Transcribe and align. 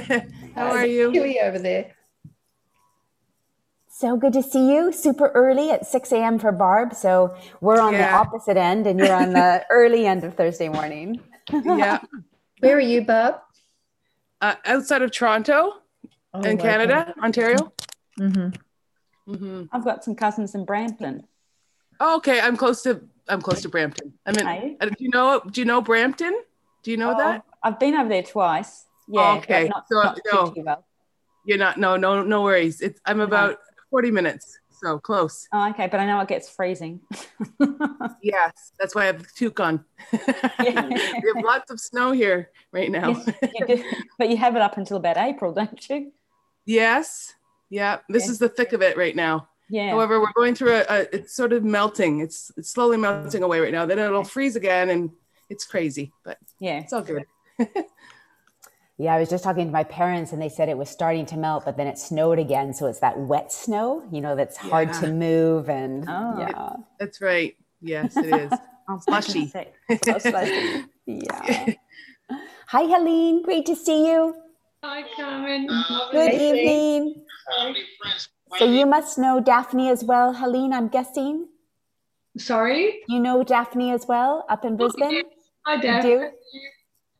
How 0.54 0.66
are 0.70 0.86
you? 0.86 1.10
Huey 1.10 1.40
over 1.40 1.58
there. 1.58 1.92
So 3.90 4.16
good 4.16 4.32
to 4.34 4.42
see 4.42 4.72
you. 4.74 4.92
Super 4.92 5.28
early 5.28 5.70
at 5.70 5.86
6 5.86 6.12
a.m. 6.12 6.38
for 6.38 6.52
Barb. 6.52 6.94
So 6.94 7.36
we're 7.60 7.80
on 7.80 7.92
Yeah. 7.94 8.10
the 8.10 8.14
opposite 8.16 8.56
end 8.56 8.86
and 8.86 8.98
you're 8.98 9.12
on 9.12 9.32
the 9.32 9.64
early 9.70 10.06
end 10.06 10.22
of 10.24 10.34
Thursday 10.34 10.68
morning. 10.68 11.20
yeah. 11.52 11.98
Where 12.60 12.76
are 12.76 12.80
you, 12.80 13.02
Barb? 13.02 13.36
Uh, 14.40 14.54
outside 14.64 15.02
of 15.02 15.10
Toronto 15.10 15.74
Oh, 16.34 16.40
in 16.42 16.58
Canada, 16.58 17.12
Ontario. 17.22 17.72
Mm-hmm. 18.20 19.32
Mm-hmm. 19.32 19.64
I've 19.72 19.84
got 19.84 20.04
some 20.04 20.14
cousins 20.14 20.54
in 20.54 20.64
Brampton. 20.64 21.26
Oh, 22.00 22.16
okay, 22.18 22.40
I'm 22.40 22.56
close 22.56 22.82
to 22.82 23.00
I'm 23.28 23.40
close 23.42 23.60
to 23.62 23.68
Brampton. 23.68 24.12
I 24.24 24.32
mean, 24.32 24.46
Are 24.46 24.54
you? 24.66 24.76
uh, 24.80 24.86
do 24.86 24.94
you 24.98 25.10
know 25.10 25.40
do 25.50 25.60
you 25.60 25.64
know 25.64 25.80
Brampton? 25.80 26.38
Do 26.82 26.90
you 26.90 26.96
know 26.96 27.16
that? 27.16 27.42
Oh, 27.46 27.52
I've 27.62 27.78
been 27.80 27.94
over 27.94 28.08
there 28.08 28.22
twice. 28.22 28.84
Yeah. 29.08 29.36
Okay, 29.38 29.68
Not, 29.68 29.86
so, 29.88 29.94
not 30.02 30.20
no. 30.32 30.54
well. 30.56 30.84
You're 31.44 31.58
not. 31.58 31.78
No, 31.78 31.96
no, 31.96 32.22
no 32.22 32.42
worries. 32.42 32.80
It's 32.80 33.00
I'm 33.06 33.20
about 33.20 33.58
40 33.90 34.10
minutes, 34.10 34.58
so 34.82 34.98
close. 34.98 35.48
Oh, 35.52 35.70
okay, 35.70 35.86
but 35.86 35.98
I 35.98 36.06
know 36.06 36.20
it 36.20 36.28
gets 36.28 36.48
freezing. 36.48 37.00
Yes, 38.20 38.72
that's 38.78 38.94
why 38.94 39.02
I 39.02 39.06
have 39.06 39.20
the 39.22 39.28
toque 39.38 39.60
on. 39.60 39.84
we 40.12 40.18
have 40.68 41.44
lots 41.44 41.70
of 41.70 41.78
snow 41.80 42.10
here 42.10 42.50
right 42.72 42.90
now. 42.90 43.10
Yes, 43.42 43.68
you. 43.68 43.84
But 44.18 44.28
you 44.28 44.36
have 44.36 44.56
it 44.56 44.60
up 44.62 44.76
until 44.76 44.96
about 44.96 45.16
April, 45.16 45.52
don't 45.52 45.88
you? 45.88 46.12
yes. 46.66 47.32
Yeah. 47.70 47.98
This 48.08 48.26
Yeah. 48.26 48.30
is 48.32 48.38
the 48.40 48.48
thick 48.48 48.72
of 48.72 48.82
it 48.82 48.96
right 48.96 49.14
now. 49.14 49.48
Yeah. 49.70 49.90
However, 49.90 50.20
we're 50.20 50.32
going 50.34 50.54
through 50.54 50.74
a, 50.74 50.84
a 50.88 51.14
it's 51.16 51.34
sort 51.34 51.52
of 51.52 51.62
melting. 51.64 52.20
It's 52.20 52.50
it's 52.56 52.70
slowly 52.70 52.96
melting 52.96 53.42
away 53.42 53.60
right 53.60 53.72
now. 53.72 53.86
Then 53.86 53.98
it'll 54.00 54.24
freeze 54.24 54.56
again 54.56 54.90
and 54.90 55.10
it's 55.48 55.64
crazy, 55.64 56.12
but 56.24 56.38
yeah. 56.58 56.80
it's 56.80 56.92
all 56.92 57.02
good. 57.02 57.24
Yeah, 59.00 59.14
I 59.14 59.20
was 59.20 59.30
just 59.30 59.44
talking 59.44 59.66
to 59.66 59.72
my 59.72 59.84
parents 59.84 60.32
and 60.32 60.42
they 60.42 60.48
said 60.48 60.68
it 60.68 60.76
was 60.76 60.90
starting 60.90 61.24
to 61.26 61.36
melt, 61.36 61.64
but 61.64 61.76
then 61.76 61.86
it 61.86 61.98
snowed 61.98 62.40
again. 62.40 62.74
So 62.74 62.86
it's 62.86 62.98
that 62.98 63.16
wet 63.16 63.52
snow, 63.52 64.02
you 64.10 64.20
know, 64.20 64.34
that's 64.34 64.56
hard 64.56 64.92
to 64.94 65.06
move. 65.12 65.68
And 65.70 66.04
Oh. 66.08 66.38
yeah. 66.40 66.72
That's 66.98 67.20
right. 67.20 67.56
Yes, 67.80 68.16
it 68.16 68.26
is. 68.26 68.52
I'm 68.88 69.00
Slushy. 69.00 69.46
sick. 69.46 69.72
So 70.02 70.18
slushy. 70.18 70.84
yeah. 71.06 71.74
Hi, 72.68 72.82
Helene. 72.82 73.42
Great 73.42 73.66
to 73.66 73.76
see 73.76 74.08
you. 74.08 74.34
Hi, 74.82 75.04
Carmen. 75.14 75.66
Good 76.10 76.30
Hey, 76.32 76.38
Helene. 76.48 77.24
evening. 77.56 77.84
So 78.58 78.64
you 78.64 78.84
must 78.86 79.16
know 79.18 79.40
Daphne 79.40 79.90
as 79.90 80.02
well, 80.02 80.32
Helene, 80.32 80.72
I'm 80.72 80.88
guessing. 80.88 81.48
Sorry. 82.36 83.00
You 83.08 83.20
know 83.20 83.44
Daphne 83.44 83.92
as 83.92 84.06
well 84.08 84.44
up 84.48 84.64
in 84.64 84.72
oh, 84.74 84.76
Brisbane? 84.76 85.22
Hi, 85.66 85.74
You 85.74 86.02
do? 86.02 86.30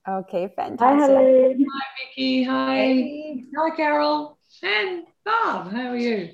Okay, 0.08 0.44
Hi, 0.44 0.48
fantastic. 0.56 1.16
Helen. 1.16 1.66
Hi, 1.70 1.86
Vicky. 2.00 2.42
Hi. 2.44 2.76
Hey. 2.76 3.44
Hi, 3.56 3.76
Carol. 3.76 4.38
And 4.62 5.04
Bob. 5.24 5.70
How 5.70 5.90
are 5.90 5.96
you? 5.96 6.30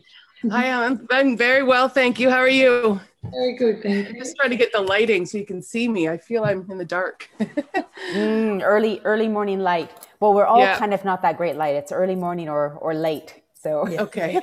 Hi, 0.48 0.68
Ellen. 0.68 1.06
I'm 1.10 1.36
very 1.36 1.64
well, 1.64 1.88
thank 1.88 2.20
you. 2.20 2.30
How 2.30 2.38
are 2.38 2.48
you? 2.48 3.00
Very 3.24 3.56
good, 3.56 3.82
thank 3.82 4.08
I'm 4.08 4.14
just 4.14 4.36
trying 4.36 4.50
to 4.50 4.56
get 4.56 4.70
the 4.72 4.80
lighting 4.80 5.26
so 5.26 5.38
you 5.38 5.46
can 5.46 5.60
see 5.60 5.88
me. 5.88 6.08
I 6.08 6.18
feel 6.18 6.44
I'm 6.44 6.66
in 6.70 6.78
the 6.78 6.84
dark. 6.84 7.28
Mm, 8.12 8.60
early, 8.62 9.00
early 9.04 9.28
morning 9.28 9.60
light. 9.60 9.90
Well, 10.20 10.34
we're 10.34 10.44
all 10.44 10.58
Yeah. 10.58 10.78
kind 10.78 10.92
of 10.92 11.04
not 11.04 11.22
that 11.22 11.36
great 11.38 11.56
light. 11.56 11.74
It's 11.74 11.90
early 11.90 12.14
morning 12.14 12.48
or 12.50 12.76
or 12.80 12.92
late. 12.92 13.42
So 13.54 13.88
okay. 13.88 14.38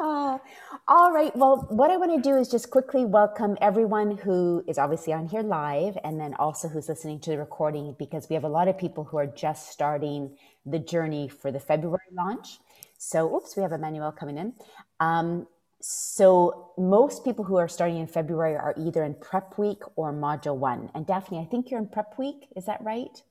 Oh, 0.00 0.40
all 0.88 1.12
right. 1.12 1.34
Well, 1.36 1.66
what 1.70 1.90
I 1.90 1.96
want 1.96 2.22
to 2.22 2.28
do 2.30 2.36
is 2.36 2.48
just 2.48 2.70
quickly 2.70 3.04
welcome 3.04 3.56
everyone 3.60 4.18
who 4.18 4.64
is 4.66 4.78
obviously 4.78 5.12
on 5.12 5.28
here 5.28 5.42
live 5.42 5.96
and 6.04 6.20
then 6.20 6.34
also 6.34 6.68
who's 6.68 6.88
listening 6.88 7.20
to 7.20 7.30
the 7.30 7.38
recording 7.38 7.94
because 7.98 8.28
we 8.28 8.34
have 8.34 8.44
a 8.44 8.48
lot 8.48 8.68
of 8.68 8.76
people 8.76 9.04
who 9.04 9.16
are 9.16 9.26
just 9.26 9.70
starting 9.70 10.36
the 10.66 10.78
journey 10.78 11.28
for 11.28 11.52
the 11.52 11.60
February 11.60 12.00
launch. 12.12 12.58
So, 12.98 13.34
oops, 13.34 13.56
we 13.56 13.62
have 13.62 13.72
Emmanuel 13.72 14.12
coming 14.12 14.38
in. 14.38 14.54
Um, 15.00 15.46
so, 15.80 16.72
most 16.76 17.24
people 17.24 17.44
who 17.44 17.56
are 17.56 17.68
starting 17.68 17.98
in 17.98 18.06
February 18.06 18.56
are 18.56 18.74
either 18.76 19.04
in 19.04 19.14
prep 19.14 19.58
week 19.58 19.82
or 19.96 20.12
module 20.12 20.56
one. 20.56 20.90
And 20.94 21.06
Daphne, 21.06 21.38
I 21.38 21.44
think 21.44 21.70
you're 21.70 21.80
in 21.80 21.88
prep 21.88 22.18
week. 22.18 22.48
Is 22.56 22.66
that 22.66 22.82
right? 22.82 23.22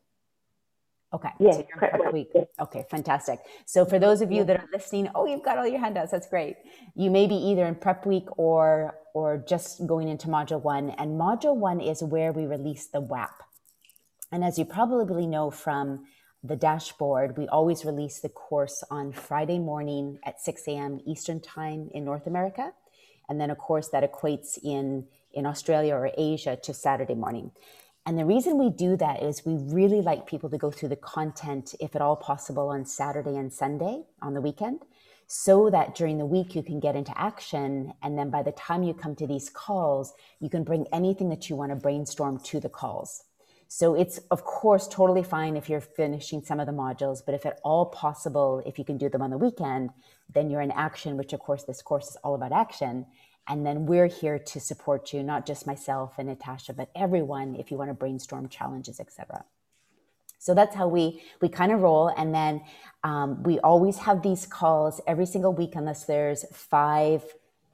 Okay. 1.13 1.29
Yes, 1.39 1.55
so 1.55 1.59
you're 1.61 1.71
in 1.73 1.77
prep 1.77 1.91
prep 1.99 2.13
week, 2.13 2.33
week. 2.33 2.45
Okay, 2.59 2.85
fantastic. 2.89 3.39
So 3.65 3.85
for 3.85 3.99
those 3.99 4.21
of 4.21 4.31
you 4.31 4.45
that 4.45 4.57
are 4.57 4.69
listening, 4.71 5.09
oh, 5.13 5.25
you've 5.25 5.43
got 5.43 5.57
all 5.57 5.67
your 5.67 5.79
handouts. 5.79 6.11
That's 6.11 6.27
great. 6.27 6.55
You 6.95 7.11
may 7.11 7.27
be 7.27 7.35
either 7.35 7.65
in 7.65 7.75
prep 7.75 8.05
week 8.05 8.27
or 8.37 8.95
or 9.13 9.43
just 9.45 9.85
going 9.85 10.07
into 10.07 10.27
module 10.27 10.61
one. 10.61 10.91
And 10.91 11.19
module 11.19 11.55
one 11.55 11.81
is 11.81 12.01
where 12.01 12.31
we 12.31 12.45
release 12.45 12.87
the 12.87 13.01
WAP. 13.01 13.43
And 14.31 14.43
as 14.43 14.57
you 14.57 14.65
probably 14.65 15.27
know 15.27 15.51
from 15.51 16.05
the 16.43 16.55
dashboard, 16.55 17.37
we 17.37 17.47
always 17.49 17.85
release 17.85 18.19
the 18.19 18.29
course 18.29 18.83
on 18.89 19.11
Friday 19.11 19.59
morning 19.59 20.17
at 20.23 20.41
6 20.41 20.67
a.m. 20.67 20.99
Eastern 21.05 21.39
time 21.39 21.89
in 21.93 22.05
North 22.05 22.25
America. 22.25 22.71
And 23.29 23.39
then, 23.39 23.49
of 23.49 23.57
course, 23.57 23.89
that 23.89 24.09
equates 24.09 24.57
in, 24.63 25.07
in 25.33 25.45
Australia 25.45 25.93
or 25.93 26.09
Asia 26.17 26.57
to 26.63 26.73
Saturday 26.73 27.15
morning. 27.15 27.51
And 28.05 28.17
the 28.17 28.25
reason 28.25 28.57
we 28.57 28.69
do 28.71 28.97
that 28.97 29.21
is 29.21 29.45
we 29.45 29.57
really 29.57 30.01
like 30.01 30.25
people 30.25 30.49
to 30.49 30.57
go 30.57 30.71
through 30.71 30.89
the 30.89 30.95
content, 30.95 31.75
if 31.79 31.95
at 31.95 32.01
all 32.01 32.15
possible, 32.15 32.69
on 32.69 32.83
Saturday 32.83 33.35
and 33.35 33.53
Sunday 33.53 34.03
on 34.21 34.33
the 34.33 34.41
weekend, 34.41 34.81
so 35.27 35.69
that 35.69 35.93
during 35.93 36.17
the 36.17 36.25
week 36.25 36.55
you 36.55 36.63
can 36.63 36.79
get 36.79 36.95
into 36.95 37.17
action. 37.17 37.93
And 38.01 38.17
then 38.17 38.31
by 38.31 38.41
the 38.41 38.53
time 38.53 38.81
you 38.81 38.95
come 38.95 39.15
to 39.17 39.27
these 39.27 39.49
calls, 39.49 40.13
you 40.39 40.49
can 40.49 40.63
bring 40.63 40.87
anything 40.91 41.29
that 41.29 41.49
you 41.49 41.55
want 41.55 41.71
to 41.71 41.75
brainstorm 41.75 42.39
to 42.45 42.59
the 42.59 42.69
calls. 42.69 43.23
So 43.67 43.93
it's, 43.93 44.17
of 44.31 44.43
course, 44.43 44.87
totally 44.87 45.23
fine 45.23 45.55
if 45.55 45.69
you're 45.69 45.79
finishing 45.79 46.43
some 46.43 46.59
of 46.59 46.65
the 46.65 46.73
modules, 46.73 47.21
but 47.25 47.35
if 47.35 47.45
at 47.45 47.61
all 47.63 47.85
possible, 47.85 48.61
if 48.65 48.77
you 48.77 48.83
can 48.83 48.97
do 48.97 49.07
them 49.07 49.21
on 49.21 49.29
the 49.29 49.37
weekend, 49.37 49.91
then 50.33 50.49
you're 50.49 50.59
in 50.59 50.71
action, 50.71 51.15
which, 51.15 51.31
of 51.31 51.39
course, 51.39 51.63
this 51.63 51.81
course 51.81 52.09
is 52.09 52.17
all 52.23 52.35
about 52.35 52.51
action. 52.51 53.05
And 53.47 53.65
then 53.65 53.85
we're 53.85 54.07
here 54.07 54.39
to 54.39 54.59
support 54.59 55.13
you, 55.13 55.23
not 55.23 55.45
just 55.45 55.67
myself 55.67 56.15
and 56.17 56.27
Natasha, 56.27 56.73
but 56.73 56.89
everyone 56.95 57.55
if 57.55 57.71
you 57.71 57.77
want 57.77 57.89
to 57.89 57.93
brainstorm 57.93 58.47
challenges, 58.49 58.99
etc. 58.99 59.45
So 60.39 60.55
that's 60.55 60.75
how 60.75 60.87
we 60.87 61.21
we 61.41 61.49
kind 61.49 61.71
of 61.71 61.81
roll, 61.81 62.07
and 62.17 62.33
then 62.33 62.61
um, 63.03 63.43
we 63.43 63.59
always 63.59 63.97
have 63.99 64.23
these 64.23 64.47
calls 64.47 64.99
every 65.05 65.27
single 65.27 65.53
week, 65.53 65.75
unless 65.75 66.05
there's 66.05 66.45
five 66.51 67.23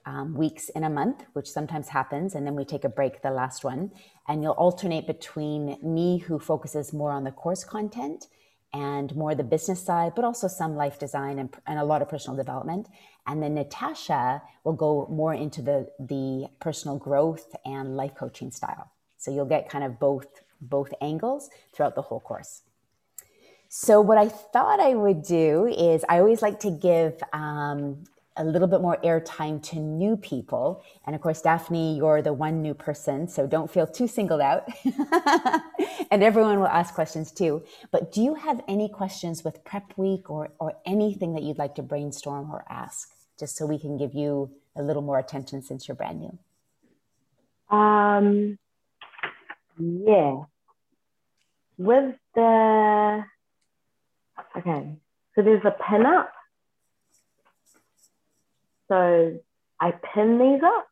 um, 0.05 0.33
weeks 0.33 0.69
in 0.69 0.83
a 0.83 0.89
month, 0.89 1.23
which 1.33 1.49
sometimes 1.49 1.89
happens, 1.89 2.35
and 2.35 2.45
then 2.45 2.55
we 2.55 2.65
take 2.65 2.83
a 2.83 2.89
break 2.89 3.21
the 3.21 3.31
last 3.31 3.63
one, 3.63 3.91
and 4.27 4.43
you'll 4.43 4.53
alternate 4.53 5.07
between 5.07 5.77
me, 5.81 6.17
who 6.17 6.39
focuses 6.39 6.91
more 6.91 7.11
on 7.11 7.23
the 7.23 7.31
course 7.31 7.63
content, 7.63 8.27
and 8.73 9.15
more 9.15 9.33
the 9.33 9.43
business 9.43 9.83
side, 9.83 10.13
but 10.15 10.25
also 10.25 10.47
some 10.47 10.75
life 10.75 10.99
design 10.99 11.39
and, 11.39 11.55
and 11.65 11.79
a 11.79 11.83
lot 11.83 12.01
of 12.01 12.09
personal 12.09 12.37
development. 12.37 12.87
And 13.25 13.41
then 13.41 13.55
Natasha 13.55 14.41
will 14.63 14.73
go 14.73 15.07
more 15.09 15.33
into 15.33 15.61
the 15.61 15.89
the 15.99 16.47
personal 16.59 16.97
growth 16.97 17.55
and 17.65 17.95
life 17.95 18.15
coaching 18.15 18.51
style. 18.51 18.91
So 19.17 19.31
you'll 19.31 19.45
get 19.45 19.69
kind 19.69 19.83
of 19.83 19.99
both 19.99 20.27
both 20.61 20.93
angles 21.01 21.49
throughout 21.73 21.95
the 21.95 22.01
whole 22.03 22.19
course. 22.19 22.63
So 23.69 23.99
what 23.99 24.17
I 24.17 24.29
thought 24.29 24.79
I 24.79 24.95
would 24.95 25.23
do 25.23 25.67
is 25.67 26.05
I 26.07 26.19
always 26.19 26.41
like 26.41 26.59
to 26.61 26.71
give 26.71 27.21
um, 27.33 28.05
a 28.37 28.43
little 28.43 28.67
bit 28.67 28.81
more 28.81 28.97
airtime 29.03 29.61
to 29.63 29.79
new 29.79 30.15
people. 30.15 30.83
And 31.05 31.15
of 31.15 31.21
course, 31.21 31.41
Daphne, 31.41 31.97
you're 31.97 32.21
the 32.21 32.33
one 32.33 32.61
new 32.61 32.73
person, 32.73 33.27
so 33.27 33.47
don't 33.47 33.69
feel 33.69 33.87
too 33.87 34.07
singled 34.07 34.41
out. 34.41 34.67
and 36.11 36.23
everyone 36.23 36.59
will 36.59 36.67
ask 36.67 36.93
questions 36.93 37.31
too. 37.31 37.63
But 37.91 38.11
do 38.11 38.21
you 38.21 38.35
have 38.35 38.61
any 38.67 38.89
questions 38.89 39.43
with 39.43 39.63
prep 39.63 39.97
week 39.97 40.29
or, 40.29 40.49
or 40.59 40.73
anything 40.85 41.33
that 41.33 41.43
you'd 41.43 41.57
like 41.57 41.75
to 41.75 41.81
brainstorm 41.81 42.51
or 42.51 42.63
ask, 42.69 43.09
just 43.39 43.57
so 43.57 43.65
we 43.65 43.79
can 43.79 43.97
give 43.97 44.13
you 44.13 44.51
a 44.75 44.83
little 44.83 45.01
more 45.01 45.19
attention 45.19 45.61
since 45.61 45.87
you're 45.87 45.95
brand 45.95 46.19
new? 46.19 46.37
Um, 47.75 48.57
yeah. 49.79 50.43
With 51.77 52.15
the 52.33 53.23
okay, 54.57 54.95
so 55.35 55.41
there's 55.41 55.63
a 55.65 55.75
pin 55.87 56.05
up. 56.05 56.31
So 58.87 59.39
I 59.79 59.91
pin 60.13 60.37
these 60.39 60.61
up. 60.63 60.87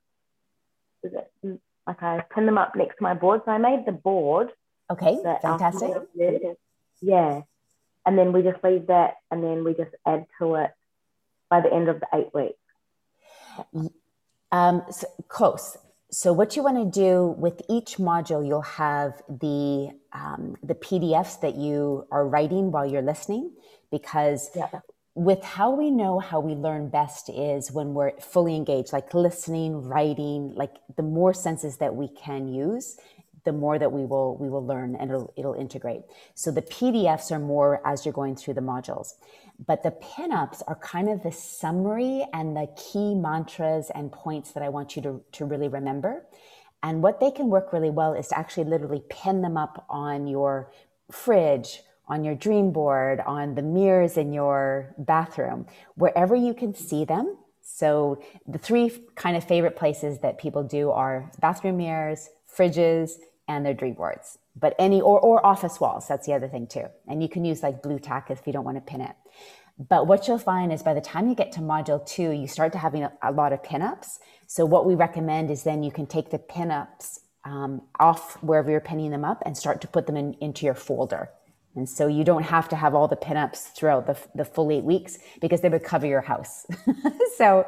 Is 1.04 1.14
it 1.14 1.60
like 1.88 2.02
I 2.02 2.24
pin 2.34 2.46
them 2.46 2.58
up 2.58 2.76
next 2.76 2.98
to 2.98 3.04
my 3.04 3.14
board? 3.14 3.42
So 3.46 3.52
I 3.52 3.58
made 3.58 3.86
the 3.86 3.92
board. 3.92 4.52
Okay, 4.90 5.18
fantastic. 5.42 5.92
Yeah, 7.02 7.42
and 8.06 8.18
then 8.18 8.32
we 8.32 8.42
just 8.42 8.64
leave 8.64 8.88
that, 8.88 9.16
and 9.32 9.44
then 9.44 9.64
we 9.64 9.74
just 9.74 9.92
add 10.06 10.26
to 10.40 10.56
it 10.56 10.72
by 11.50 11.62
the 11.62 11.72
end 11.74 11.90
of 11.90 12.00
the 12.00 12.08
eight 12.14 12.34
weeks. 12.34 13.92
Um, 14.52 14.84
so, 14.92 15.08
close. 15.28 15.78
So 16.12 16.32
what 16.32 16.56
you 16.56 16.64
want 16.64 16.78
to 16.78 17.00
do 17.00 17.36
with 17.38 17.62
each 17.68 17.98
module, 17.98 18.46
you'll 18.48 18.62
have 18.62 19.22
the 19.28 19.92
um, 20.14 20.56
the 20.64 20.76
PDFs 20.76 21.42
that 21.42 21.56
you 21.56 22.08
are 22.12 22.26
writing 22.26 22.72
while 22.72 22.86
you're 22.86 23.02
listening, 23.02 23.52
because 23.92 24.50
Yeah. 24.56 24.70
With 25.16 25.42
how 25.44 25.72
we 25.72 25.90
know 25.90 26.20
how 26.20 26.42
we 26.42 26.54
learn 26.54 26.90
best 26.90 27.30
is 27.30 27.72
when 27.72 27.94
we're 27.94 28.12
fully 28.20 28.56
engaged, 28.56 28.92
like 28.92 29.14
listening, 29.14 29.82
writing, 29.82 30.54
like 30.56 30.76
the 30.98 31.04
more 31.04 31.34
senses 31.34 31.78
that 31.78 31.96
we 31.96 32.10
can 32.10 32.50
use, 32.50 32.98
the 33.46 33.54
more 33.54 33.80
that 33.80 33.92
we 33.92 34.06
will 34.06 34.36
we 34.38 34.50
will 34.50 34.66
learn 34.66 34.96
and 34.96 35.10
it'll, 35.10 35.34
it'll 35.38 35.54
integrate. 35.54 36.02
So 36.34 36.52
the 36.52 36.64
pdfs 36.64 37.32
are 37.32 37.40
more 37.40 37.82
as 37.88 38.06
you're 38.06 38.14
going 38.14 38.36
through 38.36 38.56
the 38.56 38.62
modules. 38.62 39.14
But 39.66 39.84
the 39.84 39.92
pinups 39.92 40.62
are 40.68 40.76
kind 40.76 41.08
of 41.08 41.24
the 41.24 41.32
summary 41.32 42.26
and 42.34 42.58
the 42.58 42.68
key 42.76 43.16
mantras 43.16 43.90
and 43.96 44.12
points 44.12 44.52
that 44.52 44.64
i 44.64 44.68
want 44.68 44.98
you 44.98 45.02
to, 45.04 45.22
to 45.34 45.46
really 45.46 45.70
remember. 45.70 46.26
And 46.84 47.02
what 47.02 47.20
they 47.20 47.32
can 47.32 47.48
work 47.48 47.72
really 47.72 47.90
well 47.90 48.14
is 48.14 48.28
to 48.30 48.38
actually 48.38 48.66
literally 48.66 49.04
pin 49.10 49.42
them 49.42 49.56
up 49.56 49.86
on 49.90 50.28
your 50.28 50.72
fridge 51.10 51.82
on 52.08 52.24
your 52.24 52.36
dream 52.36 52.72
board 52.72 53.20
on 53.26 53.56
the 53.56 53.62
mirrors 53.62 54.18
in 54.18 54.34
your 54.34 54.94
bathroom 54.98 55.66
wherever 55.96 56.36
you 56.36 56.54
can 56.54 56.74
see 56.74 57.06
them. 57.06 57.38
So 57.62 58.22
the 58.48 58.60
three 58.60 58.92
kind 59.16 59.36
of 59.36 59.44
favorite 59.44 59.76
places 59.76 60.20
that 60.20 60.38
people 60.38 60.64
do 60.64 60.92
are 60.92 61.32
bathroom 61.40 61.78
mirrors 61.78 62.30
fridges 62.56 63.14
and 63.48 63.66
their 63.66 63.74
dream 63.74 63.94
boards. 63.94 64.38
But 64.56 64.76
any 64.80 65.02
or, 65.02 65.20
or 65.20 65.46
office 65.46 65.80
walls 65.80 66.08
that's 66.08 66.28
the 66.28 66.34
other 66.34 66.48
thing 66.48 66.68
too. 66.68 66.86
And 67.08 67.22
you 67.22 67.30
can 67.30 67.44
use 67.44 67.64
like 67.64 67.82
blue 67.82 68.00
tack 68.00 68.30
if 68.30 68.46
you 68.46 68.54
don't 68.54 68.66
want 68.66 68.78
to 68.78 68.82
pin 68.82 69.02
it. 69.02 69.16
But 69.78 70.08
what 70.08 70.28
you'll 70.28 70.38
find 70.38 70.72
is 70.72 70.84
by 70.84 70.94
the 70.94 71.02
time 71.02 71.28
you 71.28 71.36
get 71.36 71.52
to 71.54 71.60
module 71.60 72.06
two 72.06 72.32
you 72.32 72.48
start 72.48 72.72
to 72.74 72.78
having 72.78 73.04
a, 73.04 73.12
a 73.24 73.32
lot 73.32 73.52
of 73.52 73.64
pinups. 73.64 74.20
So 74.48 74.64
what 74.64 74.86
we 74.86 74.94
recommend 74.94 75.50
is 75.50 75.64
then 75.64 75.82
you 75.82 75.92
can 75.92 76.06
take 76.06 76.30
the 76.30 76.40
pinups 76.40 77.20
um, 77.44 77.82
off 78.00 78.42
wherever 78.44 78.70
you're 78.72 78.80
pinning 78.80 79.12
them 79.12 79.26
up 79.26 79.42
and 79.46 79.58
start 79.58 79.82
to 79.82 79.88
put 79.88 80.08
them 80.08 80.18
in, 80.18 80.34
into 80.36 80.66
your 80.66 80.76
folder 80.76 81.30
and 81.76 81.90
so 81.90 82.08
you 82.08 82.24
don't 82.24 82.44
have 82.44 82.70
to 82.70 82.76
have 82.76 82.96
all 82.96 83.08
the 83.08 83.18
pinups 83.18 83.74
throughout 83.76 84.08
the, 84.08 84.18
the 84.34 84.46
full 84.46 84.72
eight 84.72 84.84
weeks 84.84 85.18
because 85.42 85.60
they 85.62 85.68
would 85.68 85.84
cover 85.84 86.08
your 86.08 86.22
house. 86.22 86.66
so 87.38 87.68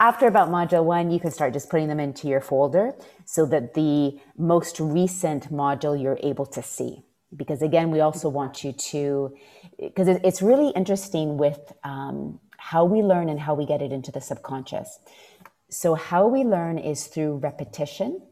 after 0.00 0.26
about 0.26 0.48
module 0.48 0.84
one, 0.84 1.10
you 1.10 1.20
can 1.20 1.30
start 1.30 1.52
just 1.52 1.68
putting 1.68 1.88
them 1.88 2.00
into 2.00 2.28
your 2.28 2.40
folder 2.40 2.94
so 3.26 3.44
that 3.46 3.74
the 3.74 4.18
most 4.38 4.80
recent 4.80 5.52
module 5.52 6.00
you're 6.00 6.18
able 6.22 6.46
to 6.46 6.62
see. 6.62 7.02
Because 7.36 7.60
again, 7.60 7.90
we 7.90 8.00
also 8.00 8.30
want 8.30 8.64
you 8.64 8.72
to, 8.72 9.36
because 9.78 10.08
it's 10.08 10.40
really 10.40 10.70
interesting 10.70 11.36
with 11.36 11.72
um, 11.84 12.40
how 12.56 12.84
we 12.84 13.02
learn 13.02 13.28
and 13.28 13.38
how 13.38 13.54
we 13.54 13.66
get 13.66 13.82
it 13.82 13.92
into 13.92 14.10
the 14.10 14.20
subconscious. 14.20 14.98
So, 15.68 15.94
how 15.94 16.28
we 16.28 16.44
learn 16.44 16.78
is 16.78 17.08
through 17.08 17.38
repetition, 17.38 18.22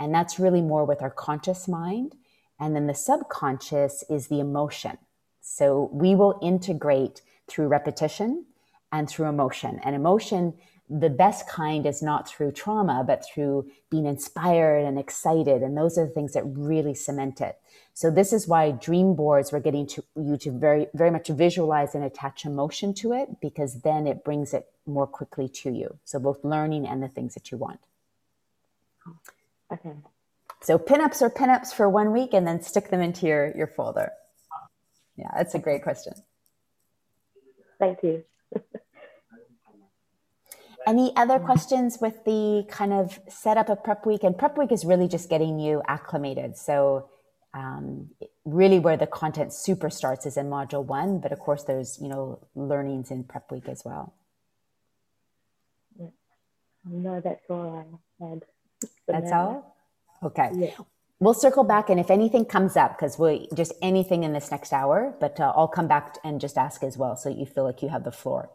and 0.00 0.12
that's 0.12 0.40
really 0.40 0.60
more 0.60 0.84
with 0.84 1.00
our 1.00 1.10
conscious 1.10 1.68
mind. 1.68 2.16
And 2.60 2.74
then 2.74 2.86
the 2.86 2.94
subconscious 2.94 4.04
is 4.10 4.28
the 4.28 4.40
emotion. 4.40 4.98
So 5.40 5.88
we 5.92 6.14
will 6.14 6.38
integrate 6.42 7.22
through 7.46 7.68
repetition 7.68 8.46
and 8.92 9.08
through 9.08 9.26
emotion. 9.26 9.80
And 9.84 9.94
emotion, 9.94 10.54
the 10.90 11.10
best 11.10 11.48
kind 11.48 11.86
is 11.86 12.02
not 12.02 12.28
through 12.28 12.52
trauma, 12.52 13.04
but 13.06 13.24
through 13.24 13.70
being 13.90 14.06
inspired 14.06 14.84
and 14.84 14.98
excited. 14.98 15.62
And 15.62 15.76
those 15.76 15.98
are 15.98 16.06
the 16.06 16.12
things 16.12 16.32
that 16.32 16.44
really 16.44 16.94
cement 16.94 17.40
it. 17.40 17.58
So 17.94 18.10
this 18.10 18.32
is 18.32 18.46
why 18.46 18.70
dream 18.70 19.14
boards 19.14 19.50
we're 19.52 19.60
getting 19.60 19.86
to 19.88 20.04
you 20.16 20.36
to 20.38 20.52
very, 20.52 20.86
very 20.94 21.10
much 21.10 21.28
visualize 21.28 21.94
and 21.94 22.04
attach 22.04 22.44
emotion 22.44 22.94
to 22.94 23.12
it 23.12 23.40
because 23.40 23.82
then 23.82 24.06
it 24.06 24.24
brings 24.24 24.54
it 24.54 24.70
more 24.86 25.06
quickly 25.06 25.48
to 25.48 25.70
you. 25.70 25.98
So 26.04 26.18
both 26.18 26.44
learning 26.44 26.86
and 26.86 27.02
the 27.02 27.08
things 27.08 27.34
that 27.34 27.50
you 27.50 27.58
want. 27.58 27.80
Okay. 29.72 29.92
So 30.60 30.78
pinups 30.78 31.22
are 31.22 31.30
pinups 31.30 31.72
for 31.72 31.88
one 31.88 32.12
week 32.12 32.34
and 32.34 32.46
then 32.46 32.60
stick 32.62 32.90
them 32.90 33.00
into 33.00 33.26
your, 33.26 33.56
your 33.56 33.66
folder. 33.68 34.10
Yeah, 35.16 35.30
that's 35.36 35.54
a 35.54 35.58
great 35.58 35.82
question. 35.82 36.12
Thank 37.78 38.02
you. 38.02 38.24
Any 40.86 41.14
other 41.16 41.38
questions 41.38 41.98
with 42.00 42.24
the 42.24 42.64
kind 42.68 42.92
of 42.92 43.20
setup 43.28 43.68
of 43.68 43.84
prep 43.84 44.06
week? 44.06 44.24
And 44.24 44.36
prep 44.36 44.56
week 44.56 44.72
is 44.72 44.84
really 44.84 45.06
just 45.06 45.28
getting 45.28 45.58
you 45.60 45.82
acclimated. 45.86 46.56
So 46.56 47.10
um, 47.52 48.08
really 48.44 48.78
where 48.78 48.96
the 48.96 49.06
content 49.06 49.52
super 49.52 49.90
starts 49.90 50.24
is 50.24 50.36
in 50.36 50.46
module 50.46 50.84
one, 50.84 51.20
but 51.20 51.30
of 51.32 51.40
course 51.40 51.64
there's, 51.64 51.98
you 52.00 52.08
know, 52.08 52.40
learnings 52.54 53.10
in 53.10 53.24
prep 53.24 53.50
week 53.50 53.68
as 53.68 53.82
well. 53.84 54.14
No, 56.84 57.20
that's 57.20 57.44
all 57.50 58.00
I 58.20 58.24
had. 58.24 58.44
That's 59.06 59.32
all? 59.32 59.76
Okay. 60.22 60.50
Yeah. 60.54 60.70
We'll 61.20 61.34
circle 61.34 61.64
back, 61.64 61.90
and 61.90 61.98
if 61.98 62.12
anything 62.12 62.44
comes 62.44 62.76
up, 62.76 62.96
because 62.96 63.18
we 63.18 63.48
just 63.52 63.72
anything 63.82 64.22
in 64.22 64.32
this 64.32 64.52
next 64.52 64.72
hour, 64.72 65.16
but 65.18 65.40
uh, 65.40 65.52
I'll 65.56 65.66
come 65.66 65.88
back 65.88 66.16
and 66.22 66.40
just 66.40 66.56
ask 66.56 66.84
as 66.84 66.96
well, 66.96 67.16
so 67.16 67.28
you 67.28 67.44
feel 67.44 67.64
like 67.64 67.82
you 67.82 67.88
have 67.88 68.04
the 68.04 68.12
floor. 68.12 68.50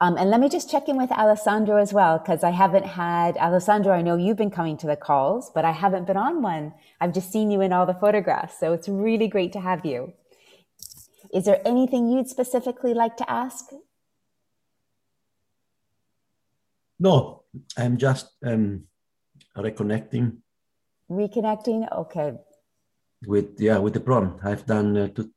Um, 0.00 0.16
and 0.18 0.28
let 0.28 0.40
me 0.40 0.48
just 0.48 0.68
check 0.68 0.88
in 0.88 0.96
with 0.96 1.12
Alessandro 1.12 1.76
as 1.76 1.92
well, 1.92 2.18
because 2.18 2.42
I 2.42 2.50
haven't 2.50 2.86
had 2.86 3.36
Alessandro. 3.36 3.92
I 3.92 4.02
know 4.02 4.16
you've 4.16 4.36
been 4.36 4.50
coming 4.50 4.76
to 4.78 4.86
the 4.88 4.96
calls, 4.96 5.52
but 5.54 5.64
I 5.64 5.70
haven't 5.70 6.08
been 6.08 6.16
on 6.16 6.42
one. 6.42 6.74
I've 7.00 7.14
just 7.14 7.30
seen 7.30 7.52
you 7.52 7.60
in 7.60 7.72
all 7.72 7.86
the 7.86 7.94
photographs, 7.94 8.58
so 8.58 8.72
it's 8.72 8.88
really 8.88 9.28
great 9.28 9.52
to 9.52 9.60
have 9.60 9.86
you. 9.86 10.12
Is 11.32 11.44
there 11.44 11.60
anything 11.64 12.10
you'd 12.10 12.28
specifically 12.28 12.94
like 12.94 13.16
to 13.18 13.30
ask? 13.30 13.66
No, 16.98 17.44
I'm 17.76 17.96
just 17.96 18.28
um, 18.44 18.84
reconnecting 19.56 20.38
reconnecting? 21.10 21.90
Okay. 21.92 22.34
With 23.26 23.60
yeah 23.60 23.78
with 23.78 23.94
the 23.94 24.00
program 24.00 24.38
i've 24.44 24.66
done 24.66 24.96
uh, 24.96 25.08
two 25.08 25.30